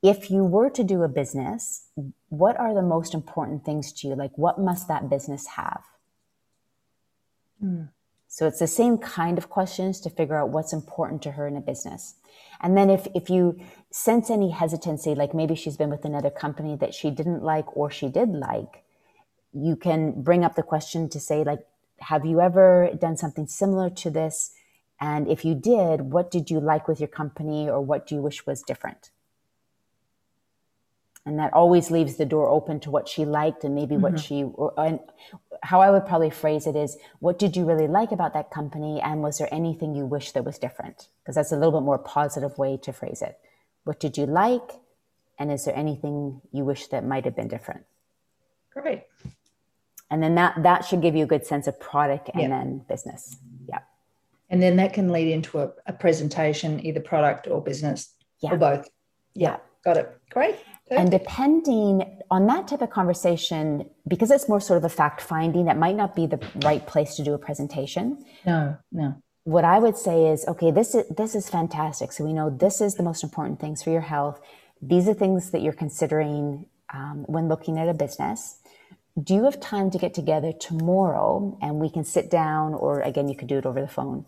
if 0.05 0.29
you 0.29 0.43
were 0.43 0.69
to 0.69 0.83
do 0.83 1.01
a 1.01 1.07
business, 1.07 1.87
what 2.29 2.59
are 2.59 2.75
the 2.75 2.81
most 2.83 3.15
important 3.15 3.65
things 3.65 3.91
to 3.93 4.07
you? 4.07 4.15
Like, 4.15 4.37
what 4.37 4.59
must 4.59 4.87
that 4.87 5.09
business 5.09 5.47
have? 5.47 5.81
Hmm. 7.59 7.83
So 8.27 8.45
it's 8.45 8.59
the 8.59 8.67
same 8.67 8.99
kind 8.99 9.37
of 9.39 9.49
questions 9.49 9.99
to 10.01 10.09
figure 10.09 10.35
out 10.35 10.49
what's 10.49 10.73
important 10.73 11.23
to 11.23 11.31
her 11.31 11.47
in 11.47 11.55
a 11.57 11.61
business. 11.61 12.15
And 12.61 12.77
then 12.77 12.89
if, 12.89 13.07
if 13.15 13.29
you 13.29 13.59
sense 13.89 14.29
any 14.29 14.51
hesitancy, 14.51 15.15
like 15.15 15.33
maybe 15.33 15.55
she's 15.55 15.77
been 15.77 15.89
with 15.89 16.05
another 16.05 16.29
company 16.29 16.75
that 16.75 16.93
she 16.93 17.09
didn't 17.09 17.41
like 17.41 17.75
or 17.75 17.89
she 17.89 18.09
did 18.09 18.29
like, 18.29 18.83
you 19.53 19.75
can 19.75 20.21
bring 20.21 20.43
up 20.43 20.55
the 20.55 20.63
question 20.63 21.09
to 21.09 21.19
say, 21.19 21.43
like, 21.43 21.65
have 21.99 22.25
you 22.25 22.41
ever 22.41 22.91
done 22.99 23.17
something 23.17 23.47
similar 23.47 23.89
to 23.89 24.11
this? 24.11 24.51
And 24.99 25.27
if 25.27 25.45
you 25.45 25.55
did, 25.55 26.01
what 26.01 26.29
did 26.29 26.51
you 26.51 26.59
like 26.59 26.87
with 26.87 26.99
your 26.99 27.07
company 27.07 27.69
or 27.69 27.81
what 27.81 28.05
do 28.05 28.15
you 28.15 28.21
wish 28.21 28.45
was 28.45 28.61
different? 28.61 29.11
And 31.25 31.39
that 31.39 31.51
always 31.53 31.89
leaves 31.89 32.15
the 32.15 32.25
door 32.25 32.47
open 32.49 32.79
to 32.79 32.91
what 32.91 33.09
she 33.09 33.25
liked 33.25 33.63
and 33.63 33.73
maybe 33.73 33.97
what 33.97 34.13
mm-hmm. 34.13 34.21
she 34.21 34.43
or, 34.43 34.73
and 34.77 34.99
how 35.63 35.81
i 35.81 35.89
would 35.89 36.05
probably 36.05 36.29
phrase 36.29 36.67
it 36.67 36.75
is 36.75 36.97
what 37.19 37.39
did 37.39 37.55
you 37.55 37.65
really 37.65 37.87
like 37.87 38.11
about 38.11 38.33
that 38.33 38.51
company 38.51 39.01
and 39.01 39.21
was 39.21 39.37
there 39.37 39.49
anything 39.51 39.95
you 39.95 40.05
wish 40.05 40.31
that 40.31 40.45
was 40.45 40.57
different 40.57 41.07
because 41.21 41.35
that's 41.35 41.51
a 41.51 41.55
little 41.55 41.71
bit 41.79 41.85
more 41.85 41.97
positive 41.97 42.57
way 42.57 42.77
to 42.77 42.93
phrase 42.93 43.21
it 43.21 43.37
what 43.83 43.99
did 43.99 44.17
you 44.17 44.25
like 44.25 44.71
and 45.39 45.51
is 45.51 45.65
there 45.65 45.75
anything 45.75 46.41
you 46.51 46.63
wish 46.63 46.87
that 46.87 47.03
might 47.03 47.25
have 47.25 47.35
been 47.35 47.47
different 47.47 47.83
Great. 48.73 49.03
and 50.11 50.21
then 50.21 50.35
that 50.35 50.61
that 50.63 50.85
should 50.85 51.01
give 51.01 51.15
you 51.15 51.23
a 51.23 51.27
good 51.27 51.45
sense 51.45 51.67
of 51.67 51.79
product 51.79 52.29
and 52.33 52.43
Yeah. 52.43 52.49
then 52.49 52.85
business 52.87 53.37
yeah 53.67 53.79
And 54.49 54.61
then 54.61 54.75
that 54.77 54.93
can 54.93 55.11
lead 55.11 55.29
into 55.37 55.59
a, 55.59 55.71
a 55.87 55.93
presentation, 55.93 56.85
either 56.85 57.01
product 57.01 57.47
or 57.47 57.61
business 57.61 58.13
Yeah. 58.41 58.51
or 58.53 58.57
both. 58.57 58.87
yeah 59.33 59.57
Got 59.85 59.97
it. 59.97 60.17
Great. 60.31 60.55
And 60.91 61.09
depending 61.09 62.19
on 62.29 62.45
that 62.47 62.67
type 62.67 62.81
of 62.81 62.91
conversation, 62.91 63.89
because 64.07 64.29
it's 64.29 64.47
more 64.47 64.59
sort 64.59 64.77
of 64.77 64.83
a 64.83 64.89
fact 64.89 65.19
finding, 65.19 65.65
that 65.65 65.77
might 65.77 65.95
not 65.95 66.15
be 66.15 66.27
the 66.27 66.39
right 66.63 66.85
place 66.85 67.15
to 67.15 67.23
do 67.23 67.33
a 67.33 67.39
presentation. 67.39 68.23
no, 68.45 68.77
no. 68.91 69.15
What 69.45 69.63
I 69.63 69.77
would 69.77 69.95
say 69.95 70.27
is, 70.27 70.43
okay, 70.47 70.71
this 70.71 70.95
is 70.95 71.07
this 71.09 71.35
is 71.35 71.47
fantastic. 71.49 72.11
So 72.11 72.23
we 72.23 72.33
know 72.33 72.49
this 72.49 72.81
is 72.81 72.95
the 72.95 73.03
most 73.03 73.23
important 73.23 73.59
things 73.59 73.83
for 73.83 73.91
your 73.91 74.01
health. 74.01 74.39
These 74.81 75.07
are 75.07 75.13
things 75.13 75.51
that 75.51 75.61
you're 75.61 75.73
considering 75.73 76.65
um, 76.91 77.25
when 77.27 77.47
looking 77.47 77.77
at 77.77 77.87
a 77.87 77.93
business. 77.93 78.57
Do 79.21 79.35
you 79.35 79.43
have 79.43 79.59
time 79.59 79.91
to 79.91 79.99
get 79.99 80.15
together 80.15 80.51
tomorrow 80.51 81.57
and 81.61 81.75
we 81.75 81.89
can 81.91 82.03
sit 82.03 82.31
down, 82.31 82.73
or 82.73 83.01
again, 83.01 83.29
you 83.29 83.35
could 83.35 83.47
do 83.47 83.59
it 83.59 83.65
over 83.67 83.79
the 83.79 83.87
phone 83.87 84.25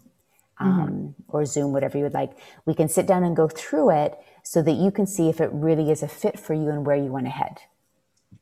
um, 0.60 1.16
or 1.28 1.46
Zoom, 1.46 1.74
whatever 1.74 1.98
you 1.98 2.04
would 2.04 2.14
like. 2.14 2.32
We 2.66 2.74
can 2.74 2.90
sit 2.90 3.06
down 3.06 3.24
and 3.24 3.36
go 3.36 3.48
through 3.48 3.92
it 3.92 4.18
so 4.50 4.62
that 4.62 4.72
you 4.72 4.92
can 4.92 5.06
see 5.06 5.28
if 5.28 5.42
it 5.42 5.50
really 5.52 5.92
is 5.92 6.02
a 6.02 6.08
fit 6.08 6.40
for 6.40 6.54
you 6.54 6.70
and 6.70 6.86
where 6.86 6.96
you 6.96 7.12
want 7.12 7.26
to 7.26 7.30
head. 7.30 7.58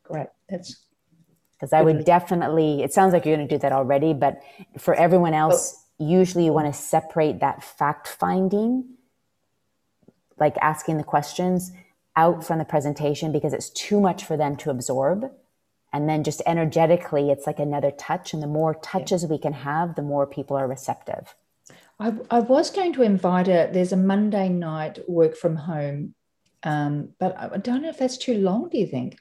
Great. 0.04 0.28
That's 0.48 0.78
Because 1.54 1.74
I 1.74 1.82
would 1.82 2.06
definitely, 2.06 2.84
it 2.84 2.94
sounds 2.94 3.12
like 3.12 3.26
you're 3.26 3.36
going 3.36 3.48
to 3.48 3.56
do 3.56 3.60
that 3.60 3.72
already, 3.72 4.14
but 4.14 4.40
for 4.78 4.94
everyone 4.94 5.34
oh. 5.34 5.50
else, 5.50 5.84
usually 5.98 6.46
you 6.46 6.54
want 6.54 6.72
to 6.72 6.80
separate 6.80 7.40
that 7.40 7.64
fact 7.64 8.08
finding, 8.08 8.86
like 10.38 10.56
asking 10.62 10.98
the 10.98 11.04
questions, 11.04 11.72
out 12.16 12.46
from 12.46 12.60
the 12.60 12.66
presentation 12.66 13.32
because 13.32 13.52
it's 13.52 13.72
too 13.72 14.00
much 14.00 14.24
for 14.24 14.38
them 14.38 14.56
to 14.58 14.70
absorb. 14.70 15.32
And 15.92 16.08
then 16.08 16.24
just 16.24 16.42
energetically, 16.46 17.32
it's 17.32 17.48
like 17.48 17.58
another 17.58 17.90
touch. 17.90 18.32
And 18.32 18.44
the 18.44 18.48
more 18.48 18.76
touches 18.76 19.26
we 19.26 19.40
can 19.40 19.54
have, 19.54 19.96
the 19.96 20.04
more 20.04 20.28
people 20.28 20.56
are 20.56 20.68
receptive. 20.68 21.34
I, 22.00 22.14
I 22.30 22.40
was 22.42 22.70
going 22.72 22.94
to 22.94 23.04
invite 23.04 23.48
her. 23.48 23.70
There's 23.72 23.94
a 23.94 23.98
Monday 23.98 24.50
night 24.50 25.00
work 25.08 25.36
from 25.36 25.56
home, 25.56 26.14
um, 26.64 27.14
but 27.20 27.38
I 27.38 27.50
I 27.54 27.58
don't 27.58 27.82
know 27.82 27.90
if 27.90 27.98
that's 28.00 28.18
too 28.18 28.38
long. 28.38 28.70
Do 28.70 28.78
you 28.78 28.88
think? 28.88 29.18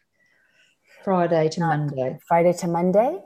Friday 1.04 1.48
to 1.50 1.60
Monday. 1.60 2.18
Friday 2.26 2.52
to 2.54 2.66
Monday, 2.66 3.18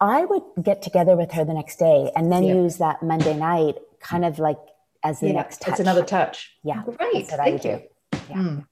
I 0.00 0.24
would 0.24 0.42
get 0.62 0.82
together 0.82 1.16
with 1.16 1.32
her 1.32 1.44
the 1.44 1.54
next 1.54 1.76
day 1.78 2.10
and 2.16 2.32
then 2.32 2.44
Yeah. 2.44 2.54
use 2.54 2.78
that 2.78 3.02
Monday 3.02 3.36
night 3.36 3.76
kind 4.00 4.24
of 4.24 4.38
like 4.38 4.58
as 5.04 5.20
the 5.20 5.28
Yeah, 5.28 5.32
next 5.34 5.60
touch. 5.60 5.72
it's 5.72 5.80
another 5.80 6.02
touch. 6.02 6.56
Yeah, 6.64 6.82
Great. 6.82 6.98
that's 7.14 7.30
what 7.30 7.40
I 7.40 7.50
would 7.50 7.62
Thank 7.62 7.80
do. 7.80 8.28
you. 8.34 8.34
Mm. 8.34 8.66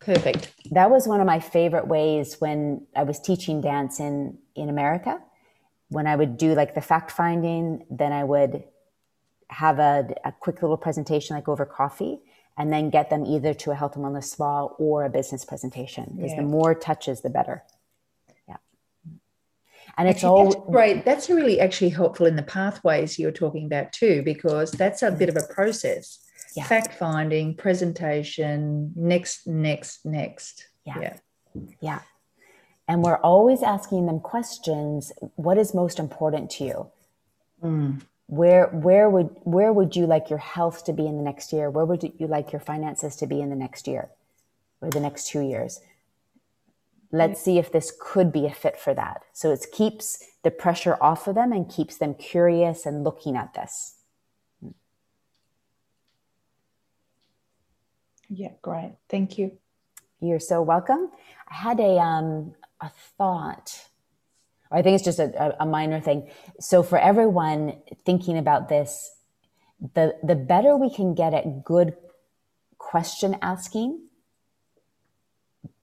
Perfect. 0.00 0.52
That 0.72 0.90
was 0.90 1.08
one 1.08 1.20
of 1.20 1.26
my 1.26 1.40
favorite 1.40 1.88
ways 1.88 2.36
when 2.40 2.86
I 2.94 3.04
was 3.04 3.18
teaching 3.20 3.60
dance 3.60 4.00
in 4.00 4.38
in 4.54 4.68
America. 4.68 5.18
When 5.88 6.06
I 6.06 6.16
would 6.16 6.36
do 6.36 6.54
like 6.54 6.74
the 6.74 6.80
fact 6.80 7.10
finding, 7.10 7.84
then 7.90 8.12
I 8.12 8.24
would 8.24 8.64
have 9.48 9.78
a, 9.78 10.08
a 10.24 10.32
quick 10.32 10.62
little 10.62 10.76
presentation 10.76 11.36
like 11.36 11.48
over 11.48 11.64
coffee 11.64 12.20
and 12.58 12.72
then 12.72 12.90
get 12.90 13.10
them 13.10 13.24
either 13.24 13.54
to 13.54 13.70
a 13.70 13.74
health 13.74 13.94
and 13.96 14.04
wellness 14.04 14.24
spa 14.24 14.64
or 14.64 15.04
a 15.04 15.10
business 15.10 15.44
presentation 15.44 16.14
because 16.16 16.32
Yeah. 16.32 16.40
the 16.40 16.48
more 16.48 16.74
touches 16.74 17.20
the 17.20 17.30
better 17.30 17.62
yeah 18.48 18.56
and 19.96 20.08
it's 20.08 20.24
all 20.24 20.50
that's 20.50 20.66
great. 20.70 21.04
That's 21.04 21.30
really 21.30 21.60
actually 21.60 21.90
helpful 21.90 22.26
in 22.26 22.36
the 22.36 22.42
pathways 22.42 23.18
you're 23.18 23.30
talking 23.32 23.66
about 23.66 23.92
too, 23.92 24.22
because 24.22 24.70
that's 24.72 25.02
a 25.02 25.10
bit 25.10 25.28
of 25.28 25.36
a 25.36 25.46
process. 25.54 26.18
Yeah. 26.54 26.64
Fact 26.64 26.94
finding, 26.94 27.54
presentation, 27.54 28.92
next, 28.96 29.46
next, 29.46 30.04
next. 30.04 30.68
Yeah. 30.84 30.98
Yeah. 31.00 31.16
Yeah. 31.80 32.00
And 32.88 33.02
we're 33.02 33.16
always 33.16 33.62
asking 33.62 34.06
them 34.06 34.20
questions. 34.20 35.12
What 35.34 35.58
is 35.58 35.74
most 35.74 35.98
important 35.98 36.50
to 36.52 36.64
you? 36.64 36.86
Mm. 37.62 38.02
Where 38.28 38.66
where 38.66 39.08
would 39.08 39.36
where 39.42 39.72
would 39.72 39.94
you 39.96 40.06
like 40.06 40.30
your 40.30 40.38
health 40.38 40.84
to 40.84 40.92
be 40.92 41.06
in 41.06 41.16
the 41.16 41.22
next 41.22 41.52
year? 41.52 41.70
Where 41.70 41.84
would 41.84 42.02
you 42.02 42.26
like 42.26 42.52
your 42.52 42.60
finances 42.60 43.16
to 43.16 43.26
be 43.26 43.40
in 43.40 43.50
the 43.50 43.56
next 43.56 43.86
year 43.86 44.08
or 44.80 44.90
the 44.90 45.00
next 45.00 45.28
two 45.28 45.40
years? 45.40 45.80
Let's 47.12 47.40
see 47.40 47.58
if 47.58 47.70
this 47.70 47.92
could 47.98 48.32
be 48.32 48.46
a 48.46 48.52
fit 48.52 48.78
for 48.78 48.92
that. 48.94 49.22
So 49.32 49.52
it 49.52 49.64
keeps 49.72 50.24
the 50.42 50.50
pressure 50.50 50.98
off 51.00 51.28
of 51.28 51.36
them 51.36 51.52
and 51.52 51.70
keeps 51.70 51.96
them 51.96 52.14
curious 52.14 52.84
and 52.84 53.04
looking 53.04 53.36
at 53.36 53.54
this. 53.54 53.94
Yeah, 58.28 58.50
great. 58.60 58.94
Thank 59.08 59.38
you. 59.38 59.52
You're 60.20 60.40
so 60.40 60.62
welcome. 60.62 61.10
I 61.48 61.54
had 61.54 61.78
a 61.78 61.98
um 61.98 62.54
a 62.80 62.90
thought. 63.18 63.88
I 64.70 64.82
think 64.82 64.96
it's 64.96 65.04
just 65.04 65.18
a, 65.18 65.56
a 65.60 65.66
minor 65.66 66.00
thing. 66.00 66.30
So 66.60 66.82
for 66.82 66.98
everyone 66.98 67.78
thinking 68.04 68.36
about 68.36 68.68
this, 68.68 69.12
the 69.94 70.16
the 70.22 70.34
better 70.34 70.76
we 70.76 70.90
can 70.90 71.14
get 71.14 71.34
at 71.34 71.64
good 71.64 71.94
question 72.78 73.36
asking, 73.42 74.00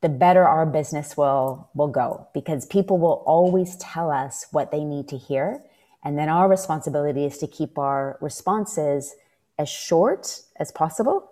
the 0.01 0.09
better 0.09 0.45
our 0.45 0.65
business 0.65 1.15
will 1.15 1.69
will 1.73 1.87
go 1.87 2.27
because 2.33 2.65
people 2.65 2.97
will 2.97 3.23
always 3.25 3.75
tell 3.77 4.11
us 4.11 4.47
what 4.51 4.71
they 4.71 4.83
need 4.83 5.07
to 5.09 5.17
hear. 5.17 5.63
And 6.03 6.17
then 6.17 6.27
our 6.27 6.49
responsibility 6.49 7.25
is 7.25 7.37
to 7.37 7.47
keep 7.47 7.77
our 7.77 8.17
responses 8.19 9.15
as 9.57 9.69
short 9.69 10.41
as 10.57 10.71
possible, 10.71 11.31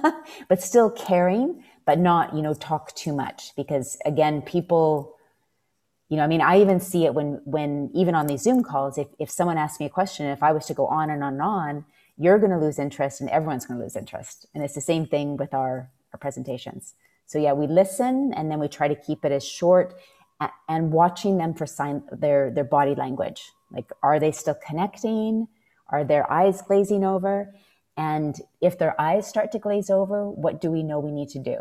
but 0.48 0.62
still 0.62 0.90
caring, 0.90 1.64
but 1.84 1.98
not, 1.98 2.34
you 2.34 2.42
know, 2.42 2.54
talk 2.54 2.94
too 2.94 3.12
much. 3.12 3.52
Because 3.56 3.98
again, 4.04 4.42
people, 4.42 5.16
you 6.08 6.16
know, 6.16 6.24
I 6.24 6.26
mean, 6.26 6.40
I 6.40 6.60
even 6.60 6.80
see 6.80 7.04
it 7.04 7.14
when, 7.14 7.40
when 7.44 7.90
even 7.94 8.14
on 8.14 8.26
these 8.26 8.42
Zoom 8.42 8.62
calls, 8.62 8.98
if, 8.98 9.08
if 9.18 9.30
someone 9.30 9.58
asks 9.58 9.80
me 9.80 9.86
a 9.86 9.90
question, 9.90 10.26
if 10.26 10.42
I 10.42 10.52
was 10.52 10.66
to 10.66 10.74
go 10.74 10.86
on 10.86 11.10
and 11.10 11.22
on 11.22 11.34
and 11.34 11.42
on, 11.42 11.84
you're 12.18 12.38
going 12.38 12.50
to 12.52 12.58
lose 12.58 12.78
interest 12.78 13.20
and 13.20 13.30
everyone's 13.30 13.66
going 13.66 13.78
to 13.78 13.84
lose 13.84 13.96
interest. 13.96 14.46
And 14.54 14.62
it's 14.62 14.74
the 14.74 14.80
same 14.80 15.06
thing 15.06 15.36
with 15.36 15.54
our, 15.54 15.90
our 16.12 16.18
presentations. 16.18 16.94
So 17.26 17.38
yeah, 17.38 17.52
we 17.52 17.66
listen 17.66 18.32
and 18.34 18.50
then 18.50 18.58
we 18.58 18.68
try 18.68 18.88
to 18.88 18.94
keep 18.94 19.24
it 19.24 19.32
as 19.32 19.46
short 19.46 19.94
and 20.68 20.92
watching 20.92 21.38
them 21.38 21.54
for 21.54 21.66
sign 21.66 22.02
their 22.10 22.50
their 22.50 22.64
body 22.64 22.94
language. 22.94 23.42
Like, 23.70 23.90
are 24.02 24.18
they 24.18 24.32
still 24.32 24.56
connecting? 24.66 25.48
Are 25.88 26.04
their 26.04 26.30
eyes 26.30 26.62
glazing 26.62 27.04
over? 27.04 27.54
And 27.96 28.34
if 28.60 28.78
their 28.78 28.98
eyes 29.00 29.26
start 29.26 29.52
to 29.52 29.58
glaze 29.58 29.90
over, 29.90 30.28
what 30.28 30.60
do 30.60 30.70
we 30.70 30.82
know 30.82 30.98
we 30.98 31.12
need 31.12 31.28
to 31.30 31.38
do? 31.38 31.58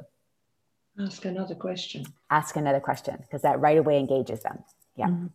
Ask 1.00 1.26
another 1.26 1.56
question. 1.56 2.06
Ask 2.30 2.56
another 2.56 2.80
question 2.80 3.18
because 3.22 3.42
that 3.44 3.60
right 3.60 3.78
away 3.78 4.00
engages 4.00 4.42
them. 4.42 4.60
Yeah. 4.96 5.08
Mm-hmm. 5.08 5.28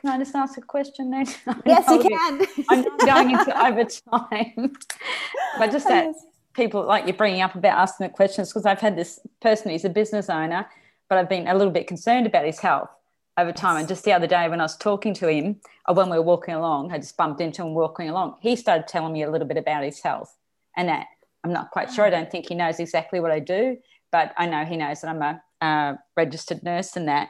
Can 0.00 0.10
I 0.10 0.18
just 0.18 0.34
ask 0.34 0.56
a 0.56 0.62
question 0.62 1.10
then? 1.10 1.26
Yes, 1.66 1.88
you 1.90 1.98
can. 1.98 2.46
I'm 2.70 2.82
not 2.82 3.00
going 3.00 3.30
into 3.32 3.66
overtime. 3.66 4.72
but 5.58 5.70
just 5.70 5.86
that 5.88 6.14
people 6.54 6.84
like 6.84 7.06
you're 7.06 7.16
bringing 7.16 7.42
up 7.42 7.54
about 7.54 7.78
asking 7.78 8.06
the 8.06 8.12
questions 8.12 8.48
because 8.48 8.66
I've 8.66 8.80
had 8.80 8.96
this 8.96 9.20
person 9.42 9.70
who's 9.70 9.84
a 9.84 9.90
business 9.90 10.30
owner, 10.30 10.66
but 11.08 11.18
I've 11.18 11.28
been 11.28 11.48
a 11.48 11.54
little 11.54 11.72
bit 11.72 11.86
concerned 11.86 12.26
about 12.26 12.46
his 12.46 12.60
health 12.60 12.88
over 13.36 13.52
time. 13.52 13.76
And 13.76 13.88
just 13.88 14.04
the 14.04 14.12
other 14.12 14.26
day 14.26 14.48
when 14.48 14.60
I 14.60 14.64
was 14.64 14.76
talking 14.76 15.12
to 15.14 15.28
him, 15.28 15.60
or 15.86 15.94
when 15.94 16.08
we 16.08 16.16
were 16.16 16.24
walking 16.24 16.54
along, 16.54 16.92
I 16.92 16.98
just 16.98 17.16
bumped 17.16 17.40
into 17.40 17.62
him 17.62 17.74
walking 17.74 18.08
along. 18.08 18.36
He 18.40 18.56
started 18.56 18.86
telling 18.88 19.12
me 19.12 19.22
a 19.22 19.30
little 19.30 19.46
bit 19.46 19.56
about 19.56 19.84
his 19.84 20.00
health 20.00 20.34
and 20.76 20.88
that 20.88 21.06
I'm 21.44 21.52
not 21.52 21.70
quite 21.70 21.92
sure. 21.92 22.04
I 22.04 22.08
ah. 22.08 22.10
don't 22.10 22.30
think 22.30 22.48
he 22.48 22.54
knows 22.54 22.80
exactly 22.80 23.20
what 23.20 23.30
I 23.30 23.40
do, 23.40 23.76
but 24.12 24.32
I 24.36 24.46
know 24.46 24.64
he 24.64 24.76
knows 24.76 25.00
that 25.00 25.08
I'm 25.08 25.22
a 25.22 25.42
uh, 25.64 25.94
registered 26.16 26.62
nurse 26.62 26.96
and 26.96 27.08
that. 27.08 27.28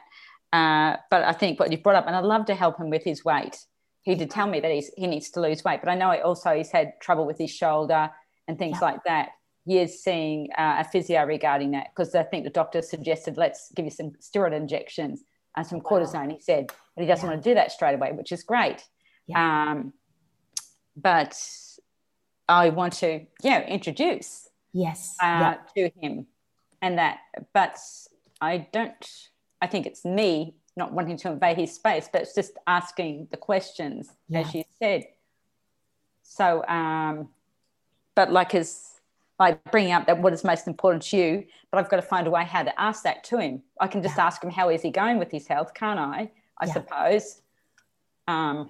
Uh, 0.53 0.97
but 1.09 1.23
I 1.23 1.31
think 1.31 1.59
what 1.59 1.71
you've 1.71 1.83
brought 1.83 1.95
up, 1.95 2.07
and 2.07 2.15
I'd 2.15 2.23
love 2.25 2.45
to 2.47 2.55
help 2.55 2.79
him 2.79 2.89
with 2.89 3.03
his 3.03 3.23
weight. 3.23 3.57
He 4.03 4.15
did 4.15 4.31
tell 4.31 4.47
me 4.47 4.59
that 4.59 4.71
he's, 4.71 4.91
he 4.97 5.07
needs 5.07 5.29
to 5.31 5.41
lose 5.41 5.63
weight, 5.63 5.79
but 5.83 5.89
I 5.89 5.95
know 5.95 6.11
also 6.21 6.55
he's 6.55 6.71
had 6.71 6.93
trouble 6.99 7.25
with 7.25 7.37
his 7.37 7.51
shoulder 7.51 8.09
and 8.47 8.57
things 8.57 8.79
Yeah. 8.81 8.87
like 8.87 9.03
that. 9.05 9.29
He 9.65 9.77
is 9.77 10.03
seeing 10.03 10.49
uh, 10.57 10.77
a 10.79 10.83
physio 10.83 11.23
regarding 11.23 11.71
that 11.71 11.87
because 11.95 12.15
I 12.15 12.23
think 12.23 12.43
the 12.43 12.49
doctor 12.49 12.81
suggested 12.81 13.37
let's 13.37 13.71
give 13.75 13.85
you 13.85 13.91
some 13.91 14.11
steroid 14.19 14.53
injections 14.53 15.23
and 15.55 15.65
some 15.67 15.81
cortisone. 15.81 16.31
He 16.31 16.39
said, 16.39 16.67
but 16.95 17.01
he 17.03 17.07
doesn't 17.07 17.29
want 17.29 17.43
to 17.43 17.49
do 17.49 17.53
that 17.53 17.71
straight 17.71 17.93
away, 17.93 18.11
which 18.11 18.31
is 18.31 18.43
great. 18.43 18.83
Um, 19.35 19.93
but 20.95 21.37
I 22.49 22.69
want 22.69 22.93
to, 22.93 23.25
yeah, 23.43 23.61
introduce 23.67 24.49
Yes. 24.73 25.15
uh, 25.21 25.55
yeah. 25.75 25.89
to 25.89 25.91
him 26.01 26.25
and 26.81 26.97
that 26.97 27.19
but 27.53 27.77
i 28.41 28.57
don't 28.73 29.29
i 29.61 29.67
think 29.67 29.85
it's 29.85 30.03
me 30.05 30.55
not 30.77 30.93
wanting 30.93 31.17
to 31.17 31.29
invade 31.31 31.57
his 31.57 31.73
space 31.73 32.09
but 32.11 32.21
it's 32.21 32.33
just 32.35 32.53
asking 32.67 33.27
the 33.31 33.37
questions 33.37 34.09
as 34.33 34.53
you 34.53 34.63
said. 34.79 35.03
So 36.23 36.65
um 36.67 37.29
but 38.15 38.31
like 38.31 38.51
his 38.53 38.87
like 39.37 39.63
bringing 39.71 39.91
up 39.91 40.05
that 40.07 40.19
what 40.21 40.31
is 40.33 40.43
most 40.43 40.67
important 40.67 41.03
to 41.03 41.17
you 41.17 41.45
but 41.71 41.77
i've 41.79 41.89
got 41.89 41.97
to 41.97 42.01
find 42.01 42.25
a 42.25 42.31
way 42.31 42.43
how 42.45 42.63
to 42.63 42.81
ask 42.81 43.03
that 43.03 43.23
to 43.25 43.37
him. 43.37 43.61
I 43.79 43.87
can 43.87 44.01
just 44.01 44.17
ask 44.17 44.41
him 44.43 44.49
how 44.49 44.69
is 44.69 44.81
he 44.81 44.91
going 44.91 45.17
with 45.19 45.29
his 45.31 45.45
health 45.47 45.73
can't 45.73 45.99
i? 45.99 46.31
I 46.57 46.65
Yeah. 46.67 46.73
suppose. 46.73 47.41
Um 48.27 48.69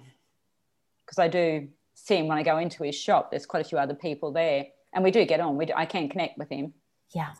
because 1.06 1.18
i 1.18 1.28
do 1.28 1.68
see 1.94 2.16
him 2.16 2.26
when 2.26 2.38
i 2.38 2.42
go 2.42 2.58
into 2.58 2.82
his 2.82 2.96
shop 2.96 3.30
there's 3.30 3.46
quite 3.46 3.64
a 3.64 3.68
few 3.68 3.78
other 3.78 3.94
people 3.94 4.32
there 4.32 4.66
and 4.92 5.04
we 5.04 5.10
do 5.12 5.24
get 5.24 5.38
on 5.40 5.56
we 5.56 5.66
do, 5.66 5.72
i 5.76 5.86
can 5.86 6.08
connect 6.08 6.36
with 6.36 6.48
him. 6.50 6.74
Yeah. 7.14 7.32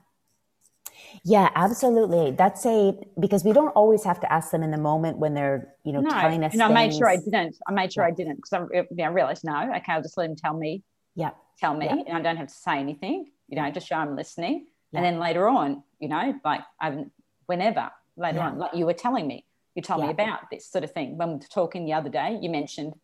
Yeah, 1.25 1.51
absolutely. 1.55 2.33
That's 2.33 2.65
a 2.67 2.95
because 3.21 3.45
we 3.45 3.53
don't 3.53 3.71
always 3.71 4.03
have 4.05 4.21
to 4.21 4.33
ask 4.33 4.51
them 4.51 4.63
in 4.63 4.71
the 4.71 4.79
moment 4.79 5.19
when 5.19 5.35
they're, 5.35 5.75
you 5.85 5.93
know, 5.93 6.01
no, 6.01 6.11
telling 6.11 6.43
us. 6.45 6.53
and 6.53 6.63
I 6.63 6.69
made 6.69 6.95
sure 6.95 7.09
I 7.09 7.17
didn't. 7.17 7.57
I 7.67 7.73
made 7.73 7.93
sure 7.93 8.05
I 8.05 8.11
didn't 8.11 8.37
because 8.37 8.53
I, 8.53 8.59
you 8.77 8.87
know, 8.93 9.05
I 9.05 9.09
realized 9.09 9.45
no, 9.45 9.57
okay, 9.77 9.93
I'll 9.93 10.03
just 10.03 10.17
let 10.17 10.29
him 10.31 10.37
tell 10.37 10.55
me, 10.55 10.83
Yeah. 11.15 11.31
tell 11.59 11.75
me, 11.75 11.87
Yeah. 11.87 11.97
and 12.07 12.17
I 12.17 12.21
don't 12.23 12.37
have 12.37 12.49
to 12.49 12.55
say 12.55 12.79
anything. 12.79 13.31
You 13.49 13.57
know, 13.57 13.71
just 13.71 13.87
show 13.87 13.97
I'm 13.97 14.17
listening, 14.17 14.67
Yeah. 14.91 14.99
and 14.99 15.05
then 15.05 15.19
later 15.21 15.47
on, 15.49 15.83
you 16.01 16.09
know, 16.09 16.35
like 16.45 16.63
I'm 16.81 17.11
whenever 17.47 17.91
later 18.17 18.39
Yeah. 18.39 18.47
on, 18.49 18.59
like 18.59 18.75
you 18.75 18.87
were 18.87 18.95
telling 18.95 19.27
me, 19.27 19.45
you 19.75 19.83
told 19.83 20.03
me 20.03 20.11
about 20.11 20.51
this 20.51 20.67
sort 20.67 20.85
of 20.85 20.93
thing 20.93 21.19
when 21.19 21.29
we 21.29 21.35
were 21.37 21.41
talking 21.51 21.85
the 21.85 21.93
other 21.95 22.11
day. 22.11 22.39
You 22.41 22.51
mentioned, 22.51 22.95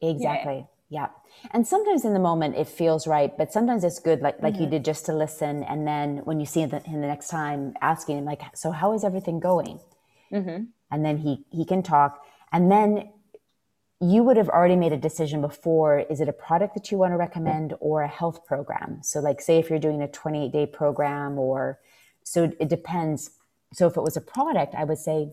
Exactly. 0.00 0.66
Yeah. 0.88 1.08
And 1.50 1.66
sometimes 1.66 2.04
in 2.04 2.12
the 2.14 2.20
moment 2.20 2.56
it 2.56 2.68
feels 2.68 3.06
right, 3.06 3.36
but 3.36 3.52
sometimes 3.52 3.82
it's 3.84 3.98
good, 3.98 4.20
like 4.20 4.40
like 4.40 4.54
Mm-hmm. 4.54 4.62
you 4.62 4.70
did, 4.70 4.84
just 4.84 5.06
to 5.06 5.12
listen. 5.12 5.64
And 5.64 5.86
then 5.86 6.18
when 6.18 6.38
you 6.40 6.46
see 6.46 6.60
him 6.60 6.70
the, 6.70 6.80
him 6.80 7.00
the 7.00 7.08
next 7.08 7.28
time, 7.28 7.74
asking 7.80 8.18
him 8.18 8.24
like, 8.24 8.42
"So 8.54 8.70
how 8.70 8.92
is 8.94 9.02
everything 9.04 9.40
going?" 9.40 9.80
mm-hmm. 10.32 10.64
And 10.90 11.04
then 11.04 11.18
he 11.18 11.44
he 11.50 11.64
can 11.64 11.82
talk. 11.82 12.24
And 12.52 12.70
then 12.70 13.10
you 14.00 14.22
would 14.22 14.36
have 14.36 14.48
already 14.48 14.76
made 14.76 14.92
a 14.92 14.96
decision 14.96 15.40
before. 15.40 16.00
Is 16.00 16.20
it 16.20 16.28
a 16.28 16.32
product 16.32 16.74
that 16.74 16.92
you 16.92 16.98
want 16.98 17.12
to 17.12 17.16
recommend 17.16 17.74
or 17.80 18.02
a 18.02 18.08
health 18.08 18.46
program? 18.46 19.02
So, 19.02 19.20
like, 19.20 19.40
say 19.40 19.58
if 19.58 19.70
you're 19.70 19.78
doing 19.78 20.02
a 20.02 20.08
28 20.08 20.52
day 20.52 20.66
program, 20.66 21.38
or 21.38 21.80
so 22.22 22.44
it 22.60 22.68
depends. 22.68 23.30
So, 23.72 23.86
if 23.88 23.96
it 23.96 24.02
was 24.02 24.16
a 24.16 24.20
product, 24.20 24.74
I 24.74 24.84
would 24.84 24.98
say, 24.98 25.30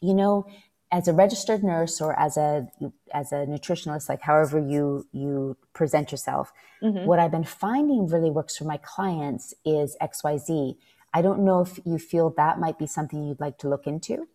you 0.00 0.14
know, 0.14 0.46
as 0.90 1.06
a 1.08 1.12
registered 1.12 1.62
nurse 1.62 2.00
or 2.00 2.18
as 2.18 2.36
a 2.36 2.68
as 3.12 3.32
a 3.32 3.46
nutritionist, 3.46 4.08
like 4.08 4.22
however 4.22 4.58
you 4.58 5.06
you 5.12 5.56
present 5.74 6.10
yourself, 6.12 6.52
what 6.80 7.18
I've 7.18 7.30
been 7.32 7.44
finding 7.44 8.06
really 8.06 8.30
works 8.30 8.56
for 8.56 8.64
my 8.64 8.78
clients 8.78 9.52
is 9.64 9.96
X 10.00 10.22
Y 10.24 10.38
Z. 10.38 10.76
I 11.12 11.22
don't 11.22 11.40
know 11.44 11.60
if 11.60 11.78
you 11.84 11.98
feel 11.98 12.30
that 12.36 12.58
might 12.58 12.78
be 12.78 12.86
something 12.86 13.26
you'd 13.26 13.40
like 13.40 13.58
to 13.58 13.68
look 13.68 13.86
into. 13.86 14.28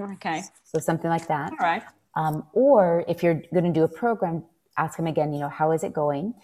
okay, 0.00 0.42
So 0.64 0.78
something 0.78 1.10
like 1.10 1.26
that. 1.28 1.52
all 1.52 1.58
right, 1.58 1.82
Um, 2.14 2.44
or 2.52 3.04
if 3.08 3.22
you're 3.22 3.40
going 3.52 3.64
to 3.64 3.72
do 3.72 3.84
a 3.84 3.88
program, 3.88 4.44
ask 4.76 4.96
them 4.96 5.06
again, 5.06 5.32
you 5.32 5.40
know, 5.40 5.48
how 5.48 5.72
is 5.72 5.82
it 5.84 5.92
going? 5.92 6.34